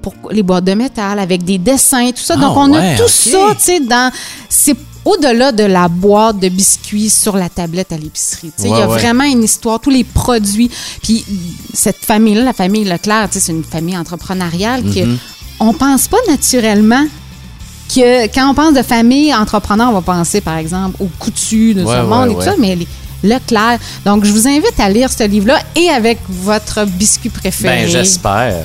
Pour 0.00 0.14
les 0.32 0.42
boîtes 0.42 0.64
de 0.64 0.74
métal 0.74 1.20
avec 1.20 1.44
des 1.44 1.58
dessins, 1.58 2.10
tout 2.10 2.22
ça. 2.22 2.34
Donc, 2.34 2.54
Ah, 2.56 2.60
on 2.60 2.72
a 2.74 2.96
tout 2.96 3.06
ça, 3.06 3.38
tu 3.56 3.60
sais, 3.62 3.80
dans. 3.80 4.10
C'est 4.48 4.76
au-delà 5.04 5.52
de 5.52 5.64
la 5.64 5.88
boîte 5.88 6.38
de 6.38 6.48
biscuits 6.48 7.10
sur 7.10 7.36
la 7.36 7.48
tablette 7.48 7.92
à 7.92 7.96
l'épicerie. 7.96 8.52
Tu 8.56 8.62
sais, 8.64 8.68
Il 8.68 8.76
y 8.76 8.80
a 8.80 8.88
Ouais, 8.88 8.98
vraiment 8.98 9.24
une 9.24 9.42
histoire, 9.44 9.80
tous 9.80 9.90
les 9.90 10.04
produits. 10.04 10.70
Puis 11.02 11.24
cette 11.74 12.04
famille-là, 12.04 12.42
la 12.44 12.52
famille 12.52 12.84
Leclerc, 12.84 13.28
c'est 13.30 13.48
une 13.52 13.64
famille 13.64 13.96
entrepreneuriale 13.96 14.82
que 14.84 15.00
Mm-hmm. 15.00 15.16
on 15.60 15.72
pense 15.74 16.08
pas 16.08 16.18
naturellement 16.28 17.04
que 17.94 18.26
quand 18.28 18.50
on 18.50 18.54
pense 18.54 18.74
de 18.74 18.82
famille 18.82 19.34
entrepreneur, 19.34 19.88
on 19.90 19.94
va 19.94 20.00
penser 20.02 20.40
par 20.40 20.56
exemple 20.56 20.96
au 21.00 21.08
coutu 21.18 21.74
de 21.74 21.82
Ouais, 21.84 21.94
ce 21.96 22.00
monde 22.02 22.26
ouais, 22.28 22.30
et 22.30 22.34
tout 22.34 22.38
ouais. 22.40 22.44
ça, 22.46 22.54
mais 22.58 22.76
les- 22.76 22.88
Leclerc. 23.24 23.78
Donc, 24.04 24.24
je 24.24 24.32
vous 24.32 24.48
invite 24.48 24.80
à 24.80 24.88
lire 24.88 25.08
ce 25.08 25.22
livre-là 25.22 25.60
et 25.76 25.88
avec 25.90 26.18
votre 26.28 26.84
biscuit 26.86 27.28
préféré. 27.28 27.82
Ben, 27.84 27.88
j'espère. 27.88 28.64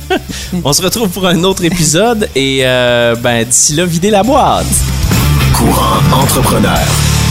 On 0.64 0.72
se 0.74 0.82
retrouve 0.82 1.08
pour 1.08 1.26
un 1.26 1.42
autre 1.42 1.64
épisode 1.64 2.28
et 2.34 2.58
euh, 2.64 3.14
ben 3.16 3.44
d'ici 3.46 3.72
là, 3.74 3.86
videz 3.86 4.10
la 4.10 4.22
boîte. 4.22 4.66
Courant 5.56 6.22
entrepreneur. 6.22 7.23